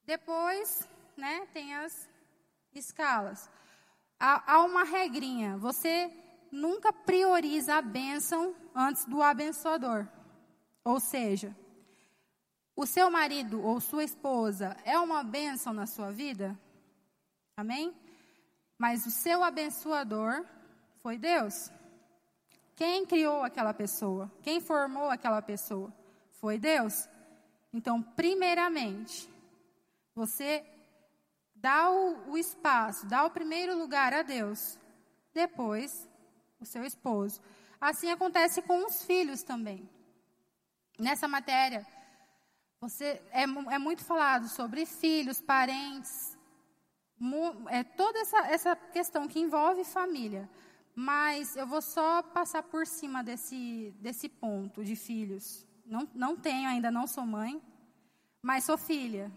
Depois, 0.07 0.89
né, 1.17 1.47
tem 1.53 1.75
as 1.75 2.09
escalas. 2.75 3.51
Há, 4.25 4.55
há 4.55 4.63
uma 4.63 4.85
regrinha, 4.85 5.57
você 5.57 6.09
nunca 6.53 6.93
prioriza 6.93 7.75
a 7.75 7.83
bênção 7.83 8.55
antes 8.73 9.05
do 9.05 9.21
abençoador. 9.21 10.07
Ou 10.85 11.01
seja, 11.01 11.57
o 12.77 12.87
seu 12.87 13.11
marido 13.11 13.61
ou 13.61 13.81
sua 13.81 14.05
esposa 14.05 14.77
é 14.85 14.97
uma 14.97 15.25
bênção 15.25 15.73
na 15.73 15.87
sua 15.89 16.13
vida? 16.13 16.57
Amém? 17.57 17.93
Mas 18.79 19.05
o 19.07 19.11
seu 19.11 19.43
abençoador 19.43 20.47
foi 21.01 21.19
Deus. 21.19 21.73
Quem 22.77 23.05
criou 23.05 23.43
aquela 23.43 23.75
pessoa? 23.75 24.31
Quem 24.41 24.61
formou 24.61 25.11
aquela 25.11 25.43
pessoa? 25.43 25.93
Foi 26.31 26.61
Deus. 26.61 27.09
Então, 27.73 28.01
primeiramente, 28.01 29.29
você 30.15 30.65
dá 31.63 31.89
o, 31.91 32.33
o 32.33 32.37
espaço, 32.37 33.07
dá 33.07 33.25
o 33.25 33.31
primeiro 33.31 33.79
lugar 33.79 34.13
a 34.13 34.23
Deus. 34.23 34.79
Depois, 35.33 36.09
o 36.61 36.67
seu 36.67 36.85
esposo. 36.85 37.41
Assim 37.81 38.11
acontece 38.11 38.61
com 38.63 38.85
os 38.85 39.03
filhos 39.05 39.45
também. 39.45 39.89
Nessa 40.99 41.29
matéria, 41.29 41.87
você 42.81 43.23
é, 43.31 43.43
é 43.43 43.79
muito 43.79 44.05
falado 44.05 44.49
sobre 44.49 44.85
filhos, 44.85 45.41
parentes, 45.41 46.37
é 47.69 47.85
toda 47.85 48.19
essa, 48.19 48.39
essa 48.49 48.77
questão 48.77 49.29
que 49.29 49.39
envolve 49.39 49.85
família. 49.85 50.51
Mas 50.95 51.57
eu 51.57 51.67
vou 51.67 51.81
só 51.81 52.23
passar 52.23 52.65
por 52.65 52.87
cima 52.87 53.23
desse, 53.23 53.95
desse 54.01 54.29
ponto 54.29 54.85
de 54.85 54.97
filhos. 54.97 55.67
Não, 55.87 56.09
não 56.13 56.37
tenho 56.37 56.69
ainda, 56.69 56.91
não 56.91 57.07
sou 57.07 57.25
mãe, 57.25 57.63
mas 58.43 58.65
sou 58.65 58.77
filha. 58.77 59.33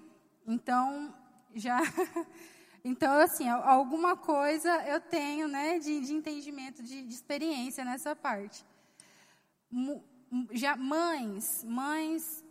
Então, 0.46 1.14
já. 1.56 1.80
Então, 2.88 3.14
assim, 3.14 3.50
alguma 3.50 4.16
coisa 4.16 4.70
eu 4.88 5.02
tenho, 5.02 5.48
né, 5.48 5.80
de, 5.80 6.02
de 6.02 6.14
entendimento, 6.14 6.84
de, 6.84 7.02
de, 7.02 7.12
experiência 7.12 7.84
nessa 7.84 8.16
parte. 8.16 8.64
Já 10.52 10.76
mães, 10.76 11.64
mães 11.64 12.46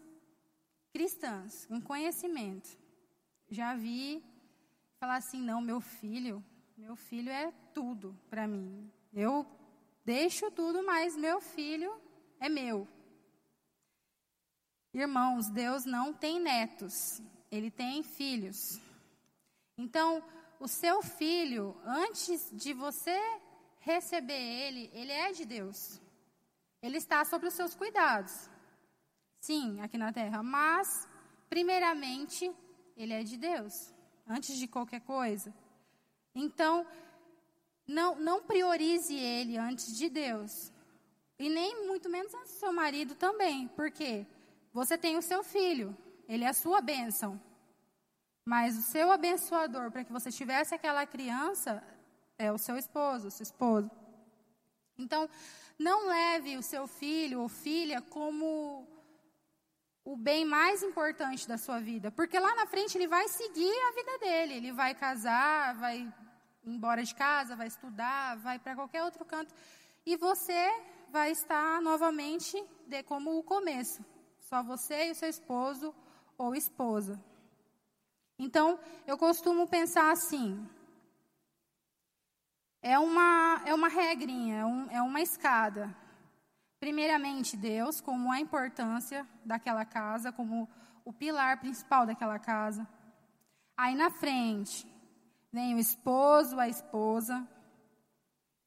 cristãs, 0.92 1.66
com 1.66 1.80
conhecimento, 1.80 2.68
já 3.48 3.76
vi 3.76 4.24
falar 4.98 5.18
assim, 5.18 5.40
não, 5.40 5.60
meu 5.60 5.80
filho, 5.80 6.44
meu 6.76 6.96
filho 6.96 7.30
é 7.30 7.52
tudo 7.72 8.18
para 8.28 8.48
mim. 8.48 8.90
Eu 9.12 9.46
deixo 10.04 10.50
tudo, 10.50 10.84
mas 10.84 11.16
meu 11.16 11.40
filho 11.40 11.94
é 12.40 12.48
meu. 12.48 12.88
Irmãos, 14.92 15.48
Deus 15.48 15.84
não 15.84 16.12
tem 16.12 16.40
netos, 16.40 17.22
ele 17.50 17.70
tem 17.70 18.02
filhos. 18.02 18.80
Então, 19.76 20.22
o 20.60 20.68
seu 20.68 21.02
filho, 21.02 21.76
antes 21.84 22.50
de 22.52 22.72
você 22.72 23.18
receber 23.80 24.40
ele, 24.40 24.90
ele 24.92 25.12
é 25.12 25.32
de 25.32 25.44
Deus. 25.44 26.00
Ele 26.80 26.96
está 26.96 27.24
sobre 27.24 27.48
os 27.48 27.54
seus 27.54 27.74
cuidados. 27.74 28.48
Sim, 29.40 29.80
aqui 29.80 29.98
na 29.98 30.12
terra, 30.12 30.42
mas 30.42 31.08
primeiramente 31.50 32.50
ele 32.96 33.12
é 33.12 33.22
de 33.22 33.36
Deus, 33.36 33.92
antes 34.26 34.56
de 34.56 34.66
qualquer 34.66 35.00
coisa. 35.00 35.54
Então, 36.34 36.86
não, 37.86 38.16
não 38.16 38.42
priorize 38.42 39.14
ele 39.14 39.56
antes 39.56 39.96
de 39.96 40.08
Deus. 40.08 40.72
E 41.38 41.48
nem 41.48 41.86
muito 41.86 42.08
menos 42.08 42.32
antes 42.34 42.52
do 42.52 42.58
seu 42.58 42.72
marido 42.72 43.14
também. 43.14 43.68
Porque 43.68 44.26
você 44.72 44.96
tem 44.96 45.16
o 45.16 45.22
seu 45.22 45.42
filho, 45.42 45.96
ele 46.28 46.44
é 46.44 46.48
a 46.48 46.54
sua 46.54 46.80
bênção. 46.80 47.40
Mas 48.44 48.76
o 48.76 48.82
seu 48.82 49.10
abençoador 49.10 49.90
para 49.90 50.04
que 50.04 50.12
você 50.12 50.30
tivesse 50.30 50.74
aquela 50.74 51.06
criança 51.06 51.82
é 52.38 52.52
o 52.52 52.58
seu 52.58 52.76
esposo, 52.76 53.28
o 53.28 53.30
seu 53.30 53.42
esposo. 53.42 53.90
Então, 54.98 55.28
não 55.78 56.06
leve 56.06 56.56
o 56.56 56.62
seu 56.62 56.86
filho 56.86 57.40
ou 57.40 57.48
filha 57.48 58.02
como 58.02 58.86
o 60.04 60.16
bem 60.16 60.44
mais 60.44 60.82
importante 60.82 61.48
da 61.48 61.56
sua 61.56 61.80
vida, 61.80 62.10
porque 62.10 62.38
lá 62.38 62.54
na 62.54 62.66
frente 62.66 62.96
ele 62.98 63.08
vai 63.08 63.26
seguir 63.28 63.74
a 63.88 63.92
vida 63.92 64.18
dele, 64.18 64.54
ele 64.54 64.72
vai 64.72 64.94
casar, 64.94 65.74
vai 65.76 66.12
embora 66.62 67.02
de 67.02 67.14
casa, 67.14 67.56
vai 67.56 67.68
estudar, 67.68 68.36
vai 68.36 68.58
para 68.58 68.74
qualquer 68.74 69.02
outro 69.02 69.24
canto, 69.24 69.54
e 70.04 70.16
você 70.16 70.70
vai 71.10 71.30
estar 71.30 71.80
novamente 71.80 72.62
de 72.86 73.02
como 73.02 73.38
o 73.38 73.42
começo, 73.42 74.04
só 74.40 74.62
você 74.62 75.08
e 75.08 75.12
o 75.12 75.14
seu 75.14 75.28
esposo 75.28 75.94
ou 76.36 76.54
esposa. 76.54 77.18
Então, 78.38 78.78
eu 79.06 79.16
costumo 79.16 79.66
pensar 79.66 80.10
assim: 80.10 80.68
é 82.82 82.98
uma, 82.98 83.62
é 83.64 83.72
uma 83.72 83.88
regrinha, 83.88 84.56
é, 84.56 84.66
um, 84.66 84.90
é 84.90 85.02
uma 85.02 85.20
escada. 85.20 85.94
Primeiramente, 86.78 87.56
Deus, 87.56 88.00
como 88.00 88.30
a 88.30 88.40
importância 88.40 89.26
daquela 89.44 89.84
casa, 89.84 90.30
como 90.32 90.68
o 91.04 91.12
pilar 91.12 91.58
principal 91.58 92.04
daquela 92.04 92.38
casa. 92.38 92.86
Aí 93.76 93.94
na 93.94 94.10
frente, 94.10 94.86
vem 95.52 95.74
o 95.74 95.78
esposo, 95.78 96.58
a 96.58 96.68
esposa. 96.68 97.48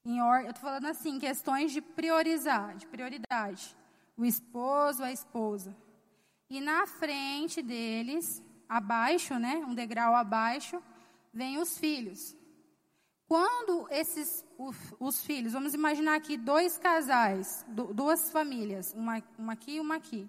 Em 0.04 0.20
or... 0.20 0.40
Eu 0.40 0.50
estou 0.50 0.62
falando 0.62 0.86
assim, 0.86 1.18
questões 1.18 1.70
de 1.70 1.80
priorizar, 1.80 2.76
de 2.76 2.86
prioridade. 2.86 3.76
O 4.16 4.24
esposo, 4.24 5.04
a 5.04 5.12
esposa. 5.12 5.76
E 6.50 6.60
na 6.60 6.86
frente 6.86 7.62
deles, 7.62 8.42
abaixo, 8.68 9.38
né, 9.38 9.56
um 9.66 9.74
degrau 9.74 10.14
abaixo, 10.14 10.82
vem 11.32 11.58
os 11.58 11.78
filhos. 11.78 12.36
Quando 13.26 13.86
esses 13.90 14.44
os 14.98 15.20
filhos, 15.24 15.52
vamos 15.52 15.74
imaginar 15.74 16.16
aqui 16.16 16.36
dois 16.36 16.78
casais, 16.78 17.64
duas 17.68 18.30
famílias, 18.30 18.92
uma, 18.94 19.22
uma 19.38 19.52
aqui 19.52 19.76
e 19.76 19.80
uma 19.80 19.96
aqui. 19.96 20.28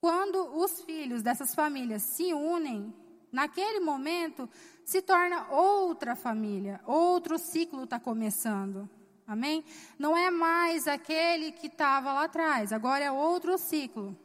Quando 0.00 0.56
os 0.56 0.82
filhos 0.82 1.22
dessas 1.22 1.54
famílias 1.54 2.02
se 2.02 2.32
unem, 2.32 2.94
naquele 3.30 3.80
momento 3.80 4.48
se 4.84 5.02
torna 5.02 5.48
outra 5.50 6.14
família, 6.16 6.80
outro 6.86 7.38
ciclo 7.38 7.84
está 7.84 7.98
começando. 7.98 8.88
Amém? 9.26 9.64
Não 9.98 10.16
é 10.16 10.30
mais 10.30 10.88
aquele 10.88 11.52
que 11.52 11.66
estava 11.66 12.12
lá 12.12 12.24
atrás, 12.24 12.72
agora 12.72 13.04
é 13.04 13.12
outro 13.12 13.58
ciclo 13.58 14.16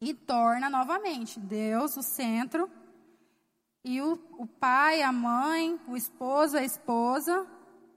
e 0.00 0.14
torna 0.14 0.68
novamente 0.68 1.40
Deus 1.40 1.96
o 1.96 2.02
centro 2.02 2.70
e 3.84 4.00
o, 4.02 4.14
o 4.38 4.46
pai, 4.46 5.02
a 5.02 5.12
mãe, 5.12 5.80
o 5.86 5.96
esposo, 5.96 6.56
a 6.56 6.64
esposa 6.64 7.46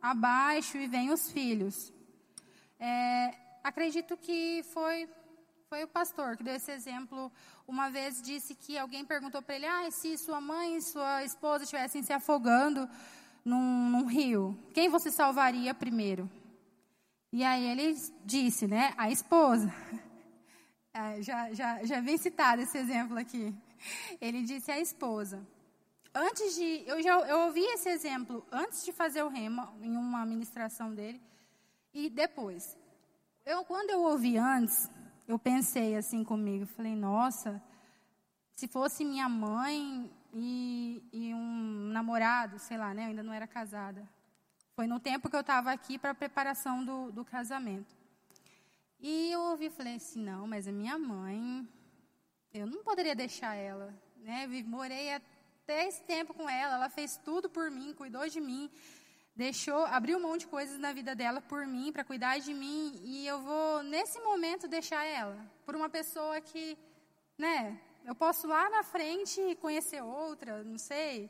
abaixo 0.02 0.78
e 0.78 0.88
vem 0.88 1.12
os 1.12 1.32
filhos. 1.32 1.92
É, 2.80 3.36
acredito 3.64 4.16
que 4.16 4.64
foi 4.74 5.10
foi 5.70 5.84
o 5.84 5.88
pastor 5.88 6.36
que 6.36 6.44
deu 6.44 6.56
esse 6.56 6.72
exemplo. 6.72 7.32
Uma 7.68 7.92
vez 7.92 8.24
disse 8.24 8.56
que 8.56 8.76
alguém 8.76 9.06
perguntou 9.06 9.40
para 9.40 9.56
ele: 9.56 9.68
ah, 9.68 9.90
se 9.92 10.18
sua 10.18 10.42
mãe 10.42 10.78
e 10.78 10.82
sua 10.82 11.24
esposa 11.24 11.64
estivessem 11.64 12.02
se 12.02 12.12
afogando 12.12 12.90
num, 13.46 13.90
num 13.90 14.06
rio, 14.08 14.58
quem 14.74 14.90
você 14.90 15.12
salvaria 15.12 15.74
primeiro? 15.74 16.30
E 17.32 17.44
aí 17.44 17.68
ele 17.68 17.96
disse, 18.26 18.66
né, 18.68 18.94
a 18.98 19.12
esposa. 19.12 19.72
Ah, 21.02 21.22
já, 21.22 21.54
já, 21.54 21.82
já 21.86 22.02
vem 22.02 22.18
citado 22.18 22.62
esse 22.62 22.78
exemplo 22.78 23.18
aqui. 23.18 23.56
Ele 24.20 24.44
disse 24.44 24.70
à 24.70 24.78
esposa. 24.78 25.48
Antes 26.14 26.56
de. 26.56 26.84
Eu, 26.86 27.02
já, 27.02 27.14
eu 27.22 27.40
ouvi 27.46 27.62
esse 27.62 27.88
exemplo 27.88 28.46
antes 28.52 28.84
de 28.84 28.92
fazer 28.92 29.24
o 29.24 29.30
rema, 29.30 29.74
em 29.82 29.96
uma 29.96 30.26
ministração 30.26 30.94
dele, 30.94 31.22
e 31.94 32.10
depois. 32.10 32.78
Eu, 33.46 33.64
quando 33.64 33.92
eu 33.92 34.02
ouvi 34.02 34.38
antes, 34.38 34.90
eu 35.26 35.40
pensei 35.40 35.96
assim 35.96 36.22
comigo, 36.22 36.66
falei, 36.66 36.96
nossa, 36.96 37.64
se 38.54 38.68
fosse 38.68 39.06
minha 39.06 39.30
mãe 39.30 40.12
e, 40.34 41.02
e 41.14 41.34
um 41.34 41.92
namorado, 41.94 42.60
sei 42.60 42.78
lá, 42.78 42.94
né? 42.94 43.04
Eu 43.04 43.10
ainda 43.10 43.24
não 43.24 43.32
era 43.32 43.48
casada. 43.48 44.06
Foi 44.76 44.86
no 44.86 45.00
tempo 45.00 45.30
que 45.30 45.36
eu 45.36 45.42
estava 45.42 45.72
aqui 45.72 45.98
para 45.98 46.12
a 46.12 46.16
preparação 46.16 46.84
do, 46.84 47.10
do 47.10 47.24
casamento. 47.24 47.99
E 49.00 49.32
eu 49.32 49.40
ouvi 49.42 49.68
e 49.68 49.70
falei 49.70 49.96
assim, 49.96 50.22
não, 50.22 50.46
mas 50.46 50.68
a 50.68 50.72
minha 50.72 50.98
mãe, 50.98 51.68
eu 52.54 52.68
não 52.68 52.84
poderia 52.84 53.16
deixar 53.16 53.56
ela, 53.56 53.94
né? 54.18 54.46
Eu 54.46 54.66
morei 54.66 55.14
até 55.14 55.88
esse 55.88 56.04
tempo 56.04 56.34
com 56.34 56.50
ela, 56.50 56.76
ela 56.76 56.90
fez 56.90 57.16
tudo 57.18 57.50
por 57.50 57.72
mim, 57.72 57.94
cuidou 57.94 58.28
de 58.28 58.42
mim, 58.42 58.70
deixou, 59.34 59.86
abriu 59.86 60.20
monte 60.20 60.42
de 60.42 60.48
coisas 60.48 60.78
na 60.78 60.92
vida 60.92 61.16
dela 61.16 61.40
por 61.40 61.66
mim, 61.66 61.94
para 61.94 62.04
cuidar 62.04 62.40
de 62.40 62.54
mim, 62.54 63.00
e 63.04 63.26
eu 63.26 63.40
vou 63.40 63.84
nesse 63.84 64.20
momento 64.20 64.68
deixar 64.68 65.06
ela 65.06 65.50
por 65.66 65.78
uma 65.78 65.90
pessoa 65.90 66.42
que, 66.42 66.78
né? 67.38 67.80
Eu 68.04 68.16
posso 68.16 68.48
lá 68.48 68.70
na 68.70 68.84
frente 68.84 69.56
conhecer 69.62 70.02
outra, 70.02 70.62
não 70.64 70.78
sei. 70.78 71.30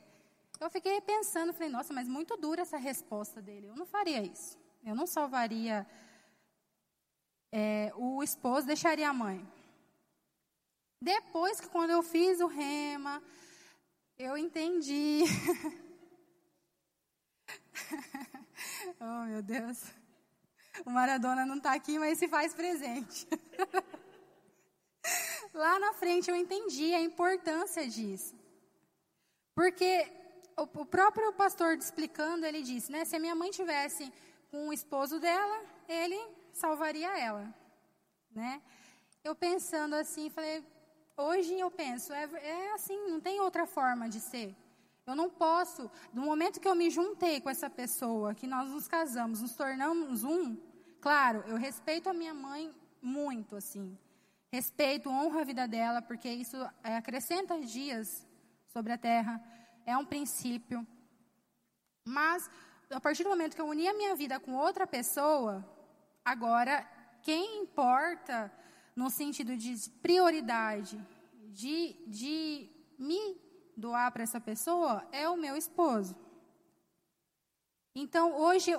Eu 0.60 0.70
fiquei 0.70 1.00
pensando, 1.02 1.54
falei, 1.54 1.70
nossa, 1.70 1.94
mas 1.94 2.08
muito 2.08 2.36
dura 2.36 2.64
essa 2.64 2.78
resposta 2.78 3.42
dele. 3.42 3.68
Eu 3.68 3.76
não 3.76 3.86
faria 3.86 4.22
isso. 4.24 4.58
Eu 4.84 4.96
não 4.96 5.06
salvaria 5.06 5.86
é, 7.52 7.92
o 7.96 8.24
esposo 8.24 8.68
deixaria 8.68 9.10
a 9.10 9.14
mãe. 9.14 9.46
Depois 11.02 11.60
que 11.60 11.70
quando 11.70 11.92
eu 11.92 12.04
fiz 12.04 12.40
o 12.40 12.48
rema, 12.48 13.22
eu 14.18 14.38
entendi. 14.38 15.24
oh, 19.00 19.24
meu 19.26 19.42
Deus. 19.42 19.84
O 20.86 20.90
Maradona 20.90 21.46
não 21.46 21.58
está 21.58 21.74
aqui, 21.74 21.98
mas 21.98 22.20
se 22.20 22.28
faz 22.28 22.54
presente. 22.54 23.28
Lá 25.54 25.80
na 25.80 25.94
frente 25.94 26.30
eu 26.30 26.36
entendi 26.36 26.94
a 26.94 27.02
importância 27.02 27.88
disso. 27.88 28.36
Porque 29.56 30.12
o, 30.58 30.86
próprio 30.86 31.34
pastor 31.34 31.78
explicando, 31.78 32.46
ele 32.46 32.62
disse, 32.62 32.92
né? 32.92 33.06
Se 33.06 33.16
a 33.16 33.20
minha 33.20 33.36
mãe 33.36 33.52
tivesse 33.52 34.12
com 34.52 34.70
o 34.70 34.74
esposo 34.74 35.20
dela, 35.20 35.64
ele 35.88 36.20
salvaria 36.64 37.12
ela, 37.18 37.46
né? 38.32 38.62
eu 39.24 39.36
pensando 39.36 39.96
assim, 39.96 40.30
falei, 40.30 40.64
hoje 41.18 41.54
eu 41.60 41.70
penso, 41.70 42.14
é, 42.14 42.24
é 42.24 42.74
assim, 42.74 42.98
não 43.10 43.20
tem 43.20 43.40
outra 43.40 43.66
forma 43.66 44.10
de 44.10 44.20
ser. 44.20 44.56
Eu 45.06 45.16
não 45.16 45.30
posso, 45.30 45.90
no 46.14 46.22
momento 46.22 46.60
que 46.60 46.68
eu 46.68 46.76
me 46.76 46.90
juntei 46.90 47.42
com 47.42 47.50
essa 47.50 47.70
pessoa, 47.70 48.36
que 48.36 48.48
nós 48.48 48.70
nos 48.70 48.88
casamos, 48.88 49.42
nos 49.42 49.56
tornamos 49.56 50.24
um, 50.24 50.56
claro, 51.02 51.44
eu 51.48 51.58
respeito 51.58 52.10
a 52.10 52.14
minha 52.14 52.34
mãe 52.34 52.74
muito, 53.02 53.56
assim. 53.56 53.98
Respeito, 54.52 55.10
honro 55.10 55.40
a 55.40 55.44
vida 55.44 55.68
dela, 55.68 56.02
porque 56.02 56.30
isso 56.30 56.58
é, 56.84 56.96
acrescenta 56.96 57.60
dias 57.60 58.26
sobre 58.68 58.94
a 58.94 58.98
terra, 58.98 59.44
é 59.86 59.98
um 59.98 60.06
princípio. 60.06 60.86
Mas, 62.06 62.50
a 62.90 63.00
partir 63.00 63.24
do 63.24 63.30
momento 63.30 63.56
que 63.56 63.62
eu 63.62 63.68
uni 63.68 63.88
a 63.88 63.94
minha 63.94 64.16
vida 64.16 64.40
com 64.40 64.54
outra 64.56 64.86
pessoa, 64.86 65.66
agora, 66.30 66.88
quem 67.24 67.64
importa 67.64 68.52
no 68.96 69.10
sentido 69.10 69.58
de 69.58 69.90
prioridade, 70.02 71.04
de, 71.48 71.96
de 72.06 72.70
me 72.98 73.38
doar 73.76 74.12
para 74.12 74.24
essa 74.24 74.40
pessoa, 74.40 75.08
é 75.12 75.28
o 75.28 75.38
meu 75.38 75.56
esposo. 75.56 76.16
Então, 77.96 78.36
hoje, 78.36 78.72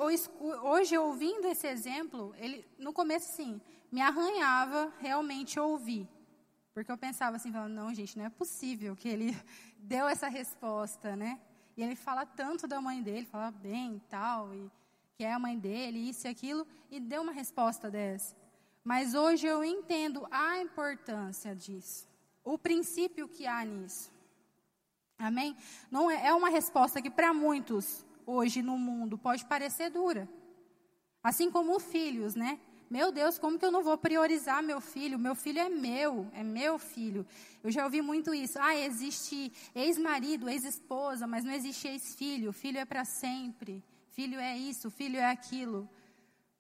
hoje 0.63 0.97
ouvindo 0.97 1.49
esse 1.49 1.67
exemplo, 1.67 2.35
ele, 2.39 2.65
no 2.79 2.93
começo, 2.93 3.33
sim, 3.33 3.61
me 3.91 4.01
arranhava 4.01 4.93
realmente 5.01 5.59
ouvir. 5.59 6.09
Porque 6.73 6.93
eu 6.93 6.97
pensava 6.97 7.37
assim, 7.37 7.51
não, 7.51 7.93
gente, 7.93 8.17
não 8.17 8.25
é 8.27 8.31
possível 8.31 8.95
que 8.95 9.09
ele 9.09 9.37
deu 9.77 10.07
essa 10.07 10.29
resposta, 10.29 11.17
né? 11.17 11.41
E 11.77 11.83
ele 11.83 11.97
fala 11.97 12.25
tanto 12.25 12.69
da 12.69 12.81
mãe 12.81 13.03
dele, 13.03 13.27
fala 13.27 13.51
bem 13.51 14.01
tal, 14.09 14.55
e 14.55 14.71
que 15.21 15.25
é 15.25 15.35
a 15.35 15.39
mãe 15.39 15.59
dele, 15.59 16.09
isso 16.09 16.27
e 16.27 16.31
aquilo, 16.31 16.67
e 16.91 16.99
deu 16.99 17.21
uma 17.21 17.31
resposta 17.31 17.91
dessa. 17.91 18.35
Mas 18.83 19.13
hoje 19.13 19.47
eu 19.47 19.63
entendo 19.63 20.27
a 20.31 20.63
importância 20.63 21.55
disso, 21.55 22.09
o 22.43 22.57
princípio 22.57 23.29
que 23.29 23.47
há 23.47 23.63
nisso. 23.63 24.11
Amém? 25.19 25.55
Não 25.91 26.11
é, 26.11 26.29
é 26.29 26.33
uma 26.33 26.49
resposta 26.49 27.03
que 27.03 27.11
para 27.11 27.35
muitos 27.35 28.03
hoje 28.25 28.63
no 28.63 28.79
mundo 28.79 29.19
pode 29.19 29.45
parecer 29.45 29.91
dura. 29.91 30.27
Assim 31.23 31.51
como 31.51 31.79
filhos, 31.79 32.35
né? 32.35 32.59
Meu 32.89 33.13
Deus, 33.13 33.39
como 33.39 33.59
que 33.59 33.67
eu 33.67 33.71
não 33.71 33.83
vou 33.83 33.99
priorizar 33.99 34.63
meu 34.63 34.81
filho? 34.81 35.19
Meu 35.19 35.35
filho 35.35 35.59
é 35.59 35.69
meu, 35.69 36.27
é 36.33 36.43
meu 36.43 36.79
filho. 36.79 37.27
Eu 37.63 37.71
já 37.71 37.85
ouvi 37.85 38.01
muito 38.01 38.33
isso. 38.33 38.59
Ah, 38.59 38.75
existe 38.75 39.53
ex-marido, 39.75 40.49
ex-esposa, 40.49 41.27
mas 41.27 41.45
não 41.45 41.53
existe 41.53 41.87
ex-filho. 41.89 42.55
Filho 42.55 42.79
é 42.79 42.87
para 42.87 43.05
sempre. 43.05 43.85
Filho 44.11 44.39
é 44.39 44.57
isso, 44.57 44.91
filho 44.91 45.19
é 45.19 45.31
aquilo. 45.31 45.89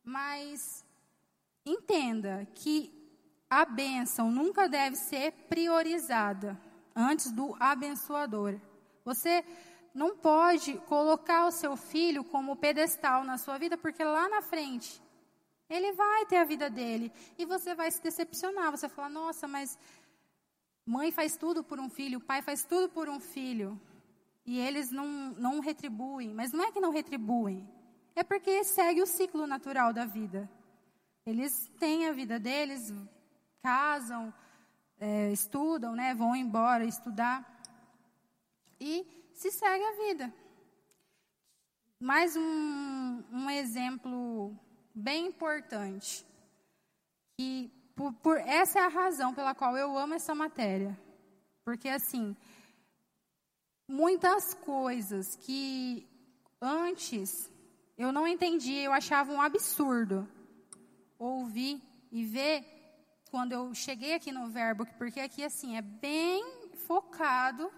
Mas 0.04 0.84
entenda 1.64 2.46
que 2.54 2.92
a 3.48 3.64
bênção 3.64 4.30
nunca 4.30 4.68
deve 4.68 4.96
ser 4.96 5.32
priorizada 5.48 6.58
antes 6.94 7.32
do 7.32 7.56
abençoador. 7.58 8.58
Você 9.04 9.44
não 9.92 10.16
pode 10.16 10.74
colocar 10.86 11.46
o 11.46 11.50
seu 11.50 11.76
filho 11.76 12.22
como 12.22 12.56
pedestal 12.56 13.24
na 13.24 13.36
sua 13.36 13.58
vida, 13.58 13.76
porque 13.76 14.04
lá 14.04 14.28
na 14.28 14.40
frente 14.40 15.02
ele 15.68 15.92
vai 15.92 16.26
ter 16.26 16.36
a 16.36 16.44
vida 16.44 16.70
dele 16.70 17.12
e 17.36 17.44
você 17.44 17.74
vai 17.74 17.90
se 17.90 18.00
decepcionar. 18.00 18.70
Você 18.70 18.86
vai 18.86 18.96
falar: 18.96 19.10
nossa, 19.10 19.48
mas 19.48 19.76
mãe 20.86 21.10
faz 21.10 21.36
tudo 21.36 21.64
por 21.64 21.80
um 21.80 21.90
filho, 21.90 22.20
pai 22.20 22.42
faz 22.42 22.64
tudo 22.64 22.88
por 22.88 23.08
um 23.08 23.18
filho 23.18 23.80
e 24.44 24.58
eles 24.58 24.90
não, 24.90 25.06
não 25.32 25.60
retribuem. 25.60 26.32
Mas 26.34 26.52
não 26.52 26.64
é 26.64 26.72
que 26.72 26.80
não 26.80 26.90
retribuem, 26.90 27.68
é 28.14 28.22
porque 28.22 28.64
segue 28.64 29.02
o 29.02 29.06
ciclo 29.06 29.46
natural 29.46 29.92
da 29.92 30.04
vida. 30.04 30.50
Eles 31.24 31.70
têm 31.78 32.08
a 32.08 32.12
vida 32.12 32.38
deles, 32.38 32.92
casam, 33.62 34.32
é, 34.98 35.30
estudam, 35.32 35.94
né, 35.94 36.14
vão 36.14 36.34
embora 36.34 36.84
estudar 36.84 37.60
e 38.80 39.06
se 39.34 39.50
segue 39.50 39.84
a 39.84 40.06
vida. 40.06 40.34
Mais 41.98 42.34
um, 42.36 43.22
um 43.30 43.50
exemplo 43.50 44.56
bem 44.94 45.26
importante. 45.26 46.26
Que 47.36 47.70
por, 47.94 48.12
por, 48.14 48.38
essa 48.38 48.78
é 48.78 48.82
a 48.82 48.88
razão 48.88 49.34
pela 49.34 49.54
qual 49.54 49.76
eu 49.76 49.96
amo 49.98 50.14
essa 50.14 50.34
matéria. 50.34 50.98
Porque 51.64 51.88
assim, 51.88 52.34
muitas 53.90 54.54
coisas 54.54 55.34
que 55.34 56.06
antes 56.60 57.50
eu 57.98 58.12
não 58.12 58.26
entendia, 58.26 58.84
eu 58.84 58.92
achava 58.92 59.32
um 59.32 59.42
absurdo 59.42 60.26
ouvir 61.18 61.82
e 62.10 62.24
ver 62.24 62.64
quando 63.30 63.52
eu 63.52 63.74
cheguei 63.74 64.14
aqui 64.14 64.30
no 64.32 64.48
verbo, 64.48 64.86
porque 64.96 65.20
aqui 65.20 65.44
assim 65.44 65.76
é 65.76 65.82
bem 65.82 66.70
focado. 66.86 67.70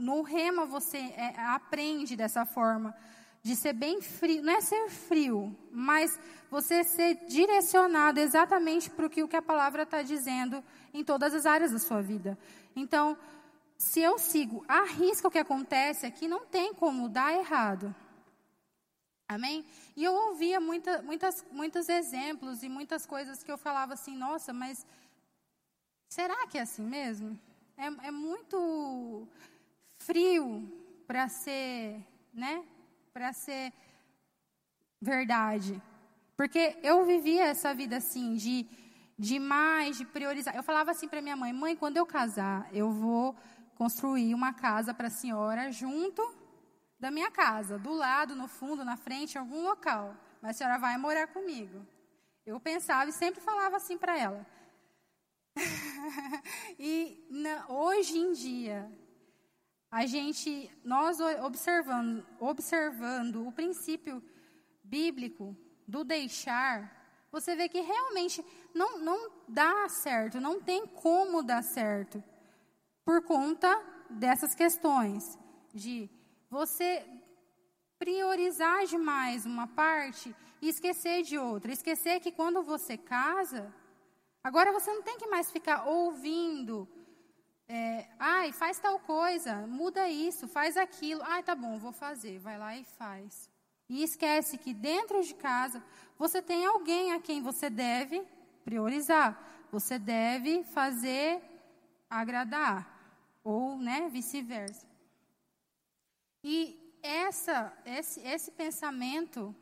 No 0.00 0.22
rema 0.22 0.66
você 0.66 0.98
é, 0.98 1.40
aprende 1.40 2.16
dessa 2.16 2.44
forma 2.44 2.94
de 3.40 3.54
ser 3.54 3.72
bem 3.72 4.02
frio, 4.02 4.42
não 4.42 4.52
é 4.52 4.60
ser 4.60 4.90
frio, 4.90 5.56
mas 5.70 6.18
você 6.50 6.82
ser 6.82 7.14
direcionado 7.28 8.18
exatamente 8.18 8.90
para 8.90 9.06
o 9.06 9.10
que, 9.10 9.36
a 9.36 9.42
palavra 9.42 9.84
está 9.84 10.02
dizendo 10.02 10.62
em 10.92 11.04
todas 11.04 11.32
as 11.32 11.46
áreas 11.46 11.70
da 11.70 11.78
sua 11.78 12.02
vida. 12.02 12.36
Então, 12.74 13.16
se 13.78 14.00
eu 14.00 14.18
sigo 14.18 14.64
a 14.66 14.82
risca 14.82 15.28
o 15.28 15.30
que 15.30 15.38
acontece 15.38 16.04
aqui, 16.04 16.26
não 16.26 16.44
tem 16.44 16.74
como 16.74 17.08
dar 17.08 17.32
errado. 17.32 17.94
Amém? 19.28 19.64
E 19.96 20.02
eu 20.02 20.12
ouvia 20.12 20.58
muita, 20.58 21.00
muitas, 21.02 21.44
muitos 21.52 21.88
exemplos 21.88 22.64
e 22.64 22.68
muitas 22.68 23.06
coisas 23.06 23.42
que 23.44 23.52
eu 23.52 23.56
falava 23.56 23.92
assim, 23.92 24.16
nossa, 24.16 24.52
mas 24.52 24.84
será 26.08 26.46
que 26.48 26.58
é 26.58 26.62
assim 26.62 26.82
mesmo? 26.82 27.38
É, 27.76 28.08
é 28.08 28.10
muito 28.10 29.28
frio 29.98 30.68
para 31.06 31.28
ser, 31.28 32.04
né? 32.34 32.64
Para 33.12 33.32
ser 33.32 33.72
verdade. 35.00 35.80
Porque 36.36 36.76
eu 36.82 37.04
vivia 37.04 37.44
essa 37.44 37.72
vida 37.72 37.98
assim, 37.98 38.34
de, 38.34 38.66
de 39.16 39.38
mais, 39.38 39.98
de 39.98 40.04
priorizar. 40.04 40.56
Eu 40.56 40.62
falava 40.64 40.90
assim 40.90 41.06
para 41.06 41.22
minha 41.22 41.36
mãe: 41.36 41.52
mãe, 41.52 41.76
quando 41.76 41.96
eu 41.96 42.06
casar, 42.06 42.68
eu 42.72 42.90
vou 42.90 43.36
construir 43.78 44.34
uma 44.34 44.52
casa 44.52 44.92
para 44.92 45.06
a 45.06 45.10
senhora 45.10 45.70
junto 45.70 46.20
da 46.98 47.12
minha 47.12 47.30
casa, 47.30 47.78
do 47.78 47.92
lado, 47.92 48.34
no 48.34 48.48
fundo, 48.48 48.84
na 48.84 48.96
frente, 48.96 49.36
em 49.36 49.38
algum 49.38 49.62
local. 49.62 50.16
Mas 50.42 50.56
a 50.56 50.58
senhora 50.58 50.78
vai 50.80 50.98
morar 50.98 51.28
comigo. 51.28 51.86
Eu 52.44 52.58
pensava 52.58 53.08
e 53.08 53.12
sempre 53.12 53.40
falava 53.40 53.76
assim 53.76 53.96
para 53.96 54.18
ela. 54.18 54.44
e 56.76 57.24
na, 57.30 57.66
hoje 57.68 58.18
em 58.18 58.32
dia, 58.32 58.90
a 59.92 60.06
gente, 60.06 60.68
nós 60.84 61.20
observando, 61.20 62.26
observando 62.40 63.46
o 63.46 63.52
princípio 63.52 64.20
bíblico 64.82 65.56
do 65.86 66.02
deixar, 66.02 66.98
você 67.30 67.54
vê 67.54 67.68
que 67.68 67.80
realmente 67.80 68.44
não, 68.74 68.98
não 68.98 69.30
dá 69.46 69.88
certo, 69.88 70.40
não 70.40 70.60
tem 70.60 70.84
como 70.84 71.44
dar 71.44 71.62
certo, 71.62 72.22
por 73.08 73.22
conta 73.22 73.82
dessas 74.10 74.54
questões 74.54 75.38
de 75.72 76.10
você 76.50 77.02
priorizar 77.98 78.84
demais 78.84 79.46
uma 79.46 79.66
parte 79.66 80.36
e 80.60 80.68
esquecer 80.68 81.22
de 81.22 81.38
outra. 81.38 81.72
Esquecer 81.72 82.20
que 82.20 82.30
quando 82.30 82.62
você 82.62 82.98
casa, 82.98 83.74
agora 84.44 84.74
você 84.74 84.92
não 84.92 85.02
tem 85.02 85.16
que 85.16 85.26
mais 85.26 85.50
ficar 85.50 85.88
ouvindo. 85.88 86.86
É, 87.66 88.06
ai, 88.18 88.52
faz 88.52 88.78
tal 88.78 88.98
coisa, 88.98 89.66
muda 89.66 90.06
isso, 90.06 90.46
faz 90.46 90.76
aquilo. 90.76 91.22
Ai, 91.24 91.42
tá 91.42 91.54
bom, 91.54 91.78
vou 91.78 91.92
fazer. 91.92 92.38
Vai 92.38 92.58
lá 92.58 92.76
e 92.76 92.84
faz. 92.84 93.50
E 93.88 94.02
esquece 94.02 94.58
que 94.58 94.74
dentro 94.74 95.24
de 95.24 95.34
casa 95.34 95.82
você 96.18 96.42
tem 96.42 96.66
alguém 96.66 97.12
a 97.12 97.20
quem 97.20 97.40
você 97.40 97.70
deve 97.70 98.22
priorizar. 98.66 99.64
Você 99.72 99.98
deve 99.98 100.62
fazer 100.62 101.42
agradar. 102.10 102.97
Ou, 103.42 103.78
né, 103.78 104.08
vice-versa. 104.08 104.86
E 106.42 106.98
essa, 107.02 107.72
esse, 107.84 108.20
esse 108.20 108.50
pensamento 108.52 109.54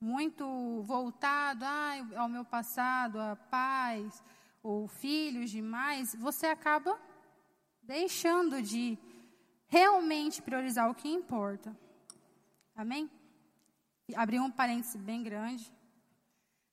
muito 0.00 0.82
voltado 0.82 1.64
ah, 1.64 1.94
ao 2.16 2.28
meu 2.28 2.44
passado, 2.44 3.20
a 3.20 3.36
pais 3.36 4.22
ou 4.62 4.88
filhos 4.88 5.50
demais, 5.50 6.14
você 6.14 6.46
acaba 6.46 6.98
deixando 7.82 8.62
de 8.62 8.98
realmente 9.68 10.42
priorizar 10.42 10.90
o 10.90 10.94
que 10.94 11.08
importa. 11.08 11.76
Amém? 12.74 13.10
Abri 14.14 14.38
um 14.38 14.50
parêntese 14.50 14.98
bem 14.98 15.22
grande, 15.22 15.72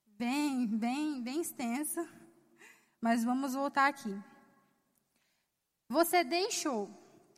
bem, 0.06 0.66
bem, 0.68 1.22
bem 1.22 1.42
extenso, 1.42 2.08
mas 3.00 3.24
vamos 3.24 3.54
voltar 3.54 3.88
aqui. 3.88 4.22
Você 5.90 6.24
deixou 6.24 6.90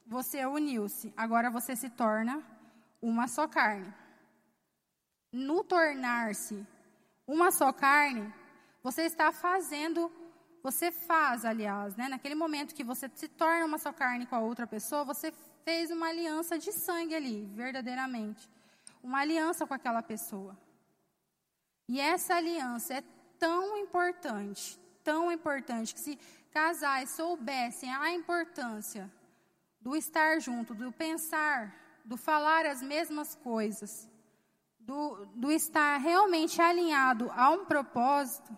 você 0.05 0.45
uniu-se, 0.45 1.13
agora 1.15 1.49
você 1.49 1.73
se 1.73 1.89
torna 1.89 2.43
uma 3.01 3.27
só 3.27 3.47
carne. 3.47 3.93
No 5.31 5.63
tornar-se 5.63 6.67
uma 7.25 7.49
só 7.49 7.71
carne, 7.71 8.33
você 8.83 9.03
está 9.03 9.31
fazendo 9.31 10.11
você 10.63 10.91
faz, 10.91 11.43
aliás, 11.43 11.95
né? 11.95 12.07
Naquele 12.07 12.35
momento 12.35 12.75
que 12.75 12.83
você 12.83 13.09
se 13.15 13.27
torna 13.27 13.65
uma 13.65 13.79
só 13.79 13.91
carne 13.91 14.27
com 14.27 14.35
a 14.35 14.39
outra 14.39 14.67
pessoa, 14.67 15.03
você 15.03 15.33
fez 15.63 15.89
uma 15.89 16.09
aliança 16.09 16.57
de 16.59 16.71
sangue 16.71 17.15
ali, 17.15 17.45
verdadeiramente. 17.55 18.47
Uma 19.01 19.21
aliança 19.21 19.65
com 19.65 19.73
aquela 19.73 20.03
pessoa. 20.03 20.55
E 21.87 21.99
essa 21.99 22.35
aliança 22.35 22.93
é 22.93 23.03
tão 23.39 23.75
importante, 23.77 24.79
tão 25.03 25.31
importante, 25.31 25.95
que 25.95 25.99
se 25.99 26.19
casais 26.51 27.09
soubessem 27.11 27.93
a 27.93 28.11
importância 28.11 29.11
do 29.79 29.95
estar 29.95 30.39
junto, 30.39 30.75
do 30.75 30.91
pensar, 30.91 31.75
do 32.05 32.15
falar 32.15 32.65
as 32.65 32.81
mesmas 32.81 33.33
coisas, 33.35 34.07
do, 34.79 35.25
do 35.35 35.51
estar 35.51 35.97
realmente 35.97 36.61
alinhado 36.61 37.31
a 37.31 37.49
um 37.49 37.65
propósito, 37.65 38.55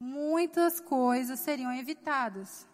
muitas 0.00 0.80
coisas 0.80 1.40
seriam 1.40 1.72
evitadas. 1.72 2.66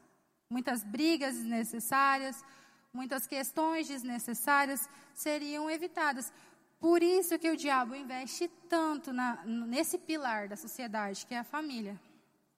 Muitas 0.48 0.84
brigas 0.84 1.34
desnecessárias, 1.34 2.44
muitas 2.92 3.26
questões 3.26 3.88
desnecessárias 3.88 4.88
seriam 5.14 5.70
evitadas. 5.70 6.32
Por 6.78 7.02
isso 7.02 7.38
que 7.38 7.50
o 7.50 7.56
diabo 7.56 7.94
investe 7.94 8.46
tanto 8.68 9.12
na, 9.12 9.42
nesse 9.44 9.98
pilar 9.98 10.48
da 10.48 10.56
sociedade, 10.56 11.26
que 11.26 11.34
é 11.34 11.38
a 11.38 11.44
família. 11.44 11.98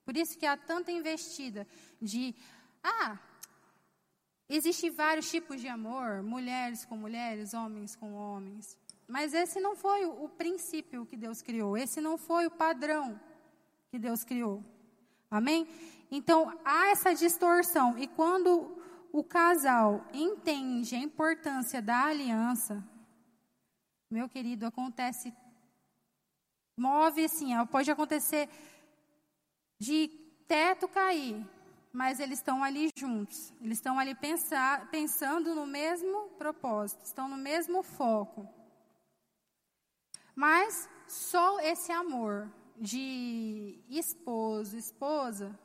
Por 0.06 0.16
isso 0.16 0.38
que 0.38 0.46
há 0.46 0.56
tanta 0.56 0.92
investida 0.92 1.66
de, 2.00 2.32
ah, 2.80 3.18
existem 4.48 4.88
vários 4.88 5.28
tipos 5.28 5.60
de 5.60 5.66
amor, 5.66 6.22
mulheres 6.22 6.84
com 6.84 6.96
mulheres, 6.96 7.52
homens 7.52 7.96
com 7.96 8.14
homens. 8.14 8.78
Mas 9.08 9.34
esse 9.34 9.58
não 9.58 9.74
foi 9.74 10.06
o, 10.06 10.28
princípio 10.28 11.04
que 11.06 11.16
Deus 11.16 11.42
criou, 11.42 11.76
esse 11.76 12.00
não 12.00 12.16
foi 12.16 12.46
o 12.46 12.50
padrão 12.52 13.20
que 13.90 13.98
Deus 13.98 14.22
criou. 14.22 14.64
Amém? 15.28 15.66
Então, 16.08 16.56
há 16.64 16.90
essa 16.90 17.12
distorção. 17.12 17.98
E 17.98 18.06
quando 18.06 18.80
o 19.12 19.24
casal 19.24 20.06
entende 20.12 20.94
a 20.94 21.00
importância 21.00 21.82
da 21.82 22.04
aliança, 22.04 22.82
meu 24.08 24.28
querido, 24.28 24.66
acontece. 24.66 25.34
Move 26.76 27.24
assim, 27.24 27.50
pode 27.66 27.90
acontecer 27.90 28.48
de 29.78 30.08
teto 30.46 30.88
cair, 30.88 31.44
mas 31.92 32.20
eles 32.20 32.38
estão 32.38 32.62
ali 32.62 32.90
juntos. 32.96 33.52
Eles 33.60 33.78
estão 33.78 33.98
ali 33.98 34.14
pensar, 34.14 34.90
pensando 34.90 35.54
no 35.54 35.66
mesmo 35.66 36.30
propósito, 36.38 37.04
estão 37.04 37.28
no 37.28 37.36
mesmo 37.36 37.82
foco. 37.82 38.48
Mas 40.34 40.88
só 41.06 41.58
esse 41.60 41.90
amor 41.92 42.50
de 42.76 43.80
esposo, 43.88 44.76
esposa, 44.76 45.58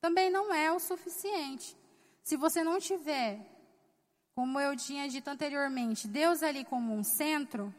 também 0.00 0.30
não 0.30 0.52
é 0.52 0.72
o 0.72 0.80
suficiente. 0.80 1.76
Se 2.22 2.36
você 2.36 2.62
não 2.62 2.78
tiver, 2.78 3.40
como 4.34 4.58
eu 4.60 4.76
tinha 4.76 5.08
dito 5.08 5.28
anteriormente, 5.28 6.08
Deus 6.08 6.42
ali 6.42 6.64
como 6.64 6.94
um 6.94 7.04
centro, 7.04 7.74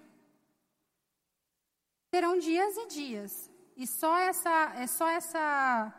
terão 2.09 2.38
dias 2.38 2.75
e 2.77 2.88
dias. 2.88 3.49
E 3.80 3.88
só 3.88 4.17
essa 4.17 4.73
é 4.75 4.86
só 4.88 5.07
essa 5.07 5.93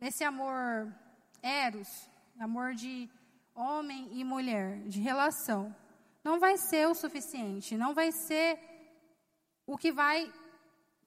esse 0.00 0.22
amor 0.22 0.94
eros, 1.42 2.08
amor 2.38 2.72
de 2.72 3.10
homem 3.52 4.08
e 4.12 4.22
mulher, 4.22 4.78
de 4.86 5.00
relação, 5.00 5.74
não 6.22 6.38
vai 6.38 6.56
ser 6.56 6.86
o 6.86 6.94
suficiente, 6.94 7.76
não 7.76 7.92
vai 7.92 8.12
ser 8.12 8.60
o 9.66 9.76
que 9.76 9.90
vai 9.90 10.32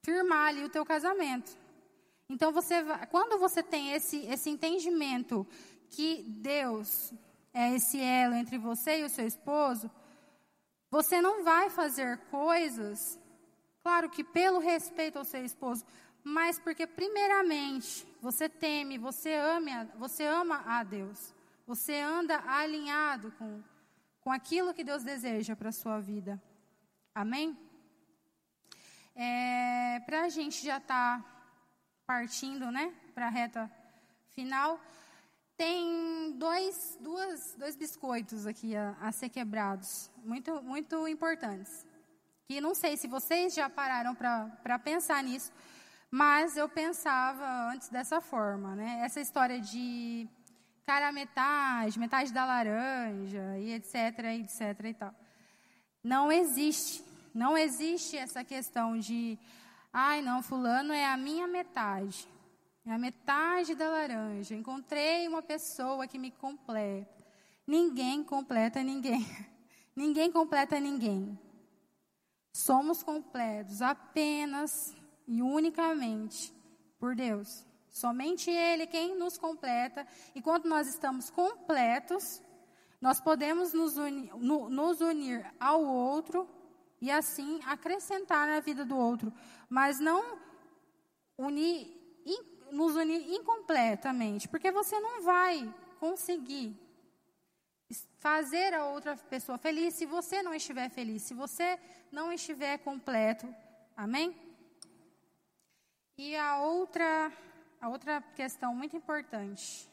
firmar 0.02 0.50
ali 0.50 0.66
o 0.66 0.70
teu 0.70 0.86
casamento. 0.86 1.58
Então 2.28 2.52
você, 2.52 2.84
quando 3.10 3.40
você 3.40 3.64
tem 3.64 3.94
esse 3.94 4.26
esse 4.26 4.50
entendimento 4.50 5.48
que 5.90 6.22
Deus 6.24 7.14
é 7.54 7.76
esse 7.76 7.98
elo 8.02 8.36
entre 8.36 8.58
você 8.58 9.00
e 9.00 9.06
o 9.06 9.10
seu 9.10 9.26
esposo, 9.26 9.90
você 10.92 11.22
não 11.22 11.46
vai 11.46 11.70
fazer 11.70 12.18
coisas, 12.30 13.18
claro 13.84 14.10
que 14.10 14.24
pelo 14.24 14.60
respeito 14.60 15.20
ao 15.20 15.26
seu 15.26 15.44
esposo, 15.46 15.86
mas 16.24 16.58
porque 16.58 16.88
primeiramente 16.88 18.08
você 18.22 18.48
teme, 18.48 18.98
você 18.98 19.36
ama, 19.36 19.90
você 19.98 20.24
ama 20.26 20.64
a 20.66 20.84
Deus. 20.84 21.34
Você 21.68 22.00
anda 22.00 22.42
alinhado 22.46 23.32
com, 23.34 23.62
com 24.22 24.32
aquilo 24.32 24.74
que 24.74 24.84
Deus 24.84 25.04
deseja 25.04 25.56
para 25.56 25.70
a 25.70 25.74
sua 25.74 26.00
vida. 26.00 26.42
Amém? 27.14 27.58
É, 29.16 30.00
para 30.06 30.24
a 30.24 30.30
gente 30.30 30.66
já 30.66 30.78
estar 30.78 31.22
tá 31.22 31.26
partindo, 32.06 32.72
né, 32.72 32.94
para 33.14 33.28
a 33.28 33.30
reta 33.30 33.72
final, 34.30 34.80
tem 35.56 36.34
dois, 36.38 36.98
duas, 37.00 37.56
dois 37.58 37.76
biscoitos 37.76 38.48
aqui 38.48 38.76
a, 38.76 38.98
a, 39.00 39.12
ser 39.12 39.30
quebrados, 39.30 40.10
muito, 40.24 40.62
muito 40.64 41.08
importantes. 41.08 41.86
Que 42.54 42.62
não 42.62 42.76
sei 42.76 42.96
se 42.96 43.08
vocês 43.08 43.52
já 43.56 43.68
pararam 43.68 44.14
para 44.14 44.78
pensar 44.78 45.24
nisso, 45.24 45.52
mas 46.12 46.56
eu 46.56 46.70
pensava 46.70 47.44
antes 47.72 47.90
dessa 47.90 48.22
forma, 48.22 48.76
né? 48.76 49.02
Essa 49.04 49.20
história 49.20 49.60
de 49.60 50.28
cara 50.86 51.12
metade, 51.12 51.98
metade 51.98 52.32
da 52.32 52.46
laranja 52.46 53.58
e 53.58 53.74
etc, 53.74 54.20
etc 54.40 54.86
e 54.86 54.94
tal. 54.94 55.16
Não 56.04 56.32
existe 56.32 57.04
não 57.34 57.58
existe 57.58 58.16
essa 58.16 58.44
questão 58.44 59.00
de, 59.00 59.40
ai 59.92 60.22
não, 60.22 60.44
fulano 60.44 60.94
é 60.94 61.08
a 61.08 61.18
minha 61.18 61.48
metade. 61.48 62.28
É 62.86 62.92
a 62.92 63.00
metade 63.00 63.74
da 63.74 63.90
laranja. 63.90 64.54
Encontrei 64.54 65.28
uma 65.28 65.42
pessoa 65.42 66.08
que 66.08 66.20
me 66.20 66.30
completa. 66.30 67.26
Ninguém 67.66 68.24
completa 68.24 68.84
ninguém. 68.84 69.26
Ninguém 69.96 70.32
completa 70.32 70.80
ninguém. 70.80 71.40
Somos 72.54 73.02
completos 73.02 73.82
apenas 73.82 74.96
e 75.28 75.42
unicamente 75.42 76.54
por 77.00 77.16
Deus. 77.16 77.66
Somente 77.90 78.52
Ele 78.52 78.88
quem 78.88 79.18
nos 79.18 79.38
completa. 79.38 80.06
E 80.36 80.42
quando 80.42 80.66
nós 80.66 80.88
estamos 80.88 81.32
completos, 81.32 82.40
nós 83.02 83.20
podemos 83.20 83.74
nos 83.74 83.98
unir, 83.98 84.32
nos 84.36 85.02
unir 85.02 85.46
ao 85.60 85.84
outro 85.84 86.48
e 87.02 87.12
assim 87.12 87.60
acrescentar 87.66 88.48
na 88.48 88.60
vida 88.62 88.86
do 88.86 88.96
outro, 88.96 89.34
mas 89.68 90.00
não 90.00 90.40
unir, 91.38 91.92
nos 92.72 92.96
unir 92.96 93.30
incompletamente, 93.34 94.48
porque 94.48 94.72
você 94.72 94.98
não 95.02 95.22
vai 95.22 95.74
conseguir 96.00 96.80
fazer 98.24 98.74
a 98.74 98.86
outra 98.86 99.18
pessoa 99.18 99.58
feliz 99.58 99.96
se 99.96 100.06
você 100.06 100.42
não 100.42 100.54
estiver 100.54 100.90
feliz, 100.90 101.24
se 101.24 101.34
você 101.34 101.78
não 102.10 102.32
estiver 102.32 102.78
completo. 102.78 103.54
Amém? 103.98 104.34
E 106.18 106.34
a 106.38 106.60
outra, 106.60 107.30
a 107.82 107.90
outra 107.90 108.22
questão 108.34 108.74
muito 108.74 108.96
importante 108.96 109.90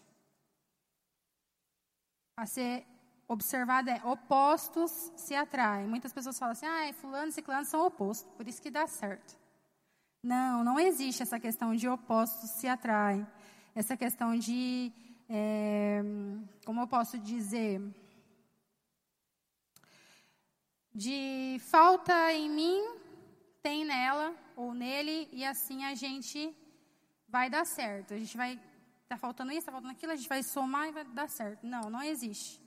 a 2.36 2.46
ser 2.46 2.86
observada 3.26 3.90
é 3.90 4.00
opostos 4.04 4.92
se 5.16 5.34
atraem. 5.34 5.88
Muitas 5.88 6.12
pessoas 6.12 6.38
falam 6.38 6.52
assim, 6.52 6.66
ah, 6.66 6.92
fulano 6.92 7.30
e 7.30 7.32
ciclano 7.32 7.64
são 7.64 7.84
opostos, 7.84 8.32
por 8.36 8.46
isso 8.46 8.62
que 8.62 8.70
dá 8.70 8.86
certo. 8.86 9.36
Não, 10.22 10.62
não 10.62 10.78
existe 10.78 11.22
essa 11.24 11.40
questão 11.40 11.74
de 11.74 11.88
opostos 11.88 12.50
se 12.50 12.68
atraem. 12.68 13.26
Essa 13.74 13.96
questão 13.96 14.38
de, 14.38 14.92
é, 15.28 16.00
como 16.64 16.80
eu 16.82 16.86
posso 16.86 17.18
dizer, 17.18 17.80
de 20.94 21.60
falta 21.60 22.32
em 22.32 22.50
mim, 22.50 22.94
tem 23.62 23.84
nela 23.84 24.34
ou 24.56 24.74
nele, 24.74 25.28
e 25.32 25.44
assim 25.44 25.84
a 25.84 25.94
gente 25.94 26.54
vai 27.28 27.48
dar 27.48 27.64
certo. 27.64 28.14
A 28.14 28.18
gente 28.18 28.36
vai, 28.36 28.60
tá 29.08 29.16
faltando 29.16 29.52
isso, 29.52 29.66
tá 29.66 29.72
faltando 29.72 29.92
aquilo, 29.92 30.12
a 30.12 30.16
gente 30.16 30.28
vai 30.28 30.42
somar 30.42 30.88
e 30.88 30.92
vai 30.92 31.04
dar 31.04 31.28
certo. 31.28 31.66
Não, 31.66 31.88
não 31.88 32.02
existe. 32.02 32.60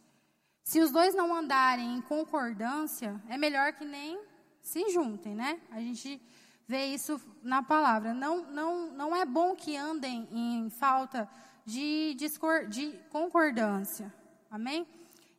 Se 0.63 0.79
os 0.79 0.91
dois 0.91 1.13
não 1.13 1.35
andarem 1.35 1.95
em 1.95 2.01
concordância, 2.01 3.21
é 3.27 3.37
melhor 3.37 3.73
que 3.73 3.83
nem 3.83 4.19
se 4.61 4.89
juntem, 4.89 5.35
né? 5.35 5.59
A 5.69 5.79
gente 5.79 6.21
vê 6.65 6.85
isso 6.85 7.19
na 7.41 7.61
palavra. 7.61 8.13
Não, 8.13 8.45
não, 8.45 8.91
não 8.91 9.15
é 9.15 9.25
bom 9.25 9.55
que 9.55 9.75
andem 9.75 10.27
em 10.31 10.69
falta 10.69 11.29
de, 11.65 12.15
de 12.15 12.99
concordância. 13.09 14.13
Amém? 14.49 14.87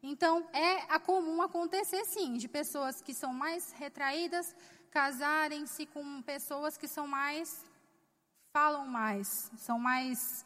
Então, 0.07 0.46
é 0.52 0.98
comum 0.98 1.40
acontecer, 1.40 2.05
sim, 2.05 2.34
de 2.34 2.46
pessoas 2.46 3.00
que 3.00 3.14
são 3.14 3.32
mais 3.32 3.72
retraídas 3.72 4.55
casarem-se 4.90 5.86
com 5.86 6.20
pessoas 6.20 6.76
que 6.76 6.86
são 6.86 7.07
mais. 7.09 7.64
falam 8.52 8.86
mais, 8.86 9.50
são 9.57 9.78
mais 9.78 10.44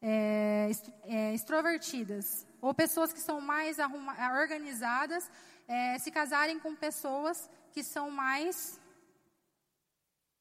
é, 0.00 0.70
é, 1.02 1.34
extrovertidas 1.34 2.46
ou 2.60 2.72
pessoas 2.72 3.12
que 3.12 3.20
são 3.20 3.40
mais 3.40 3.80
arruma, 3.80 4.14
organizadas 4.40 5.28
é, 5.66 5.98
se 5.98 6.12
casarem 6.12 6.60
com 6.60 6.76
pessoas 6.76 7.50
que 7.72 7.82
são 7.82 8.12
mais 8.12 8.80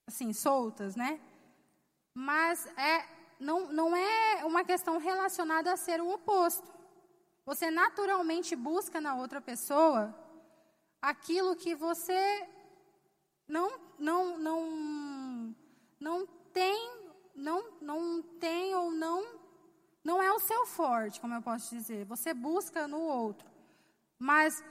assim 0.05 0.32
soltas, 0.32 0.95
né? 0.95 1.20
Mas 2.13 2.67
é 2.78 3.03
não, 3.39 3.74
não 3.74 3.95
é 3.95 4.45
uma 4.45 4.63
questão 4.63 4.99
relacionada 4.99 5.74
a 5.74 5.78
ser 5.78 5.99
o 6.01 6.13
oposto. 6.13 6.79
Você 7.50 7.72
naturalmente 7.72 8.56
busca 8.56 9.02
na 9.02 9.16
outra 9.16 9.41
pessoa 9.41 10.14
aquilo 11.02 11.56
que 11.56 11.74
você 11.74 12.47
não, 13.47 13.72
não, 13.97 14.38
não, 14.38 15.56
não 16.00 16.28
tem, 16.54 16.80
não, 17.34 17.72
não 17.82 18.22
tem 18.39 18.76
ou 18.76 18.91
não, 18.91 19.26
não 20.04 20.22
é 20.22 20.32
o 20.32 20.39
seu 20.39 20.68
forte, 20.68 21.20
como 21.20 21.34
eu 21.34 21.41
posso 21.41 21.74
dizer. 21.74 22.06
Você 22.06 22.36
busca 22.36 22.88
no 22.88 23.02
outro. 23.02 23.50
Mas 24.20 24.64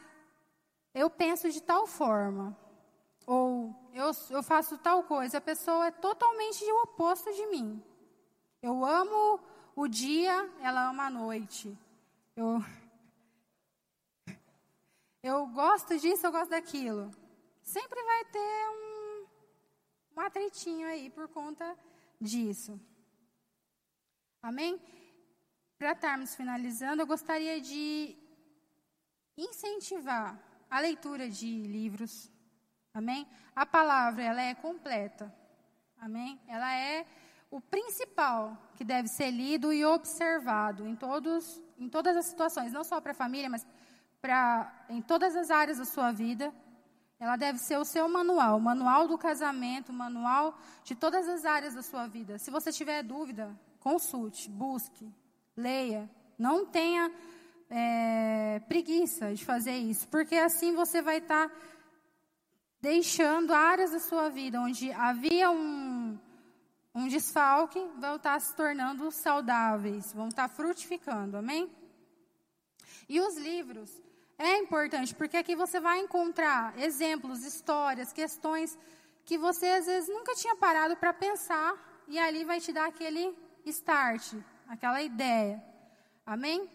eu 0.94 1.10
penso 1.10 1.50
de 1.50 1.60
tal 1.60 1.84
forma, 1.84 2.56
ou 3.26 3.74
eu, 3.92 4.12
eu 4.30 4.40
faço 4.40 4.78
tal 4.78 5.02
coisa, 5.02 5.38
a 5.38 5.40
pessoa 5.40 5.88
é 5.88 5.90
totalmente 5.90 6.62
o 6.62 6.82
oposto 6.84 7.28
de 7.32 7.44
mim. 7.46 7.82
Eu 8.62 8.84
amo 8.84 9.40
o 9.74 9.88
dia, 9.88 10.48
ela 10.60 10.90
ama 10.90 11.06
a 11.06 11.10
noite. 11.10 11.76
Eu, 12.40 12.64
eu 15.20 15.46
gosto 15.48 15.98
disso, 15.98 16.24
eu 16.24 16.30
gosto 16.30 16.50
daquilo. 16.50 17.10
Sempre 17.64 18.00
vai 18.00 18.24
ter 18.26 18.60
um, 18.76 19.26
um 20.16 20.20
atritinho 20.20 20.86
aí 20.86 21.10
por 21.10 21.26
conta 21.26 21.76
disso. 22.20 22.80
Amém? 24.40 24.80
Para 25.76 25.90
estarmos 25.90 26.36
finalizando, 26.36 27.02
eu 27.02 27.08
gostaria 27.08 27.60
de 27.60 28.16
incentivar 29.36 30.40
a 30.70 30.78
leitura 30.78 31.28
de 31.28 31.62
livros. 31.62 32.30
Amém? 32.94 33.26
A 33.56 33.66
palavra, 33.66 34.22
ela 34.22 34.42
é 34.42 34.54
completa. 34.54 35.34
Amém? 35.96 36.40
Ela 36.46 36.72
é 36.72 37.04
o 37.50 37.60
principal 37.60 38.56
que 38.76 38.84
deve 38.84 39.08
ser 39.08 39.32
lido 39.32 39.72
e 39.72 39.84
observado 39.84 40.86
em, 40.86 40.94
todos, 40.94 41.60
em 41.78 41.88
todas 41.88 42.16
as 42.16 42.26
situações, 42.26 42.72
não 42.72 42.84
só 42.84 43.00
para 43.00 43.12
a 43.12 43.14
família, 43.14 43.48
mas 43.48 43.66
para 44.20 44.72
em 44.88 45.00
todas 45.00 45.36
as 45.36 45.50
áreas 45.50 45.78
da 45.78 45.84
sua 45.84 46.12
vida. 46.12 46.52
Ela 47.20 47.36
deve 47.36 47.58
ser 47.58 47.76
o 47.78 47.84
seu 47.84 48.08
manual, 48.08 48.58
o 48.58 48.60
manual 48.60 49.08
do 49.08 49.18
casamento, 49.18 49.88
o 49.88 49.92
manual 49.92 50.56
de 50.84 50.94
todas 50.94 51.28
as 51.28 51.44
áreas 51.44 51.74
da 51.74 51.82
sua 51.82 52.06
vida. 52.06 52.38
Se 52.38 52.48
você 52.48 52.70
tiver 52.70 53.02
dúvida, 53.02 53.58
consulte, 53.80 54.48
busque, 54.48 55.12
leia. 55.56 56.08
Não 56.38 56.64
tenha 56.64 57.10
é, 57.68 58.60
preguiça 58.68 59.34
de 59.34 59.44
fazer 59.44 59.76
isso, 59.76 60.06
porque 60.08 60.36
assim 60.36 60.74
você 60.74 61.02
vai 61.02 61.18
estar 61.18 61.48
tá 61.48 61.54
deixando 62.80 63.52
áreas 63.52 63.90
da 63.90 63.98
sua 63.98 64.28
vida 64.28 64.60
onde 64.60 64.92
havia 64.92 65.50
um, 65.50 66.16
um 66.98 67.08
desfalque, 67.08 67.80
vão 67.98 68.16
estar 68.16 68.40
se 68.40 68.54
tornando 68.56 69.10
saudáveis, 69.10 70.12
vão 70.12 70.28
estar 70.28 70.48
frutificando, 70.48 71.36
amém? 71.36 71.70
E 73.08 73.20
os 73.20 73.36
livros, 73.36 73.90
é 74.36 74.58
importante, 74.58 75.14
porque 75.14 75.36
aqui 75.36 75.54
você 75.56 75.80
vai 75.80 75.98
encontrar 76.00 76.78
exemplos, 76.78 77.44
histórias, 77.44 78.12
questões 78.12 78.78
que 79.24 79.36
você 79.36 79.66
às 79.66 79.86
vezes 79.86 80.08
nunca 80.08 80.34
tinha 80.34 80.56
parado 80.56 80.96
para 80.96 81.12
pensar, 81.12 81.74
e 82.06 82.18
ali 82.18 82.44
vai 82.44 82.60
te 82.60 82.72
dar 82.72 82.86
aquele 82.86 83.36
start, 83.66 84.34
aquela 84.66 85.02
ideia. 85.02 85.62
Amém? 86.24 86.70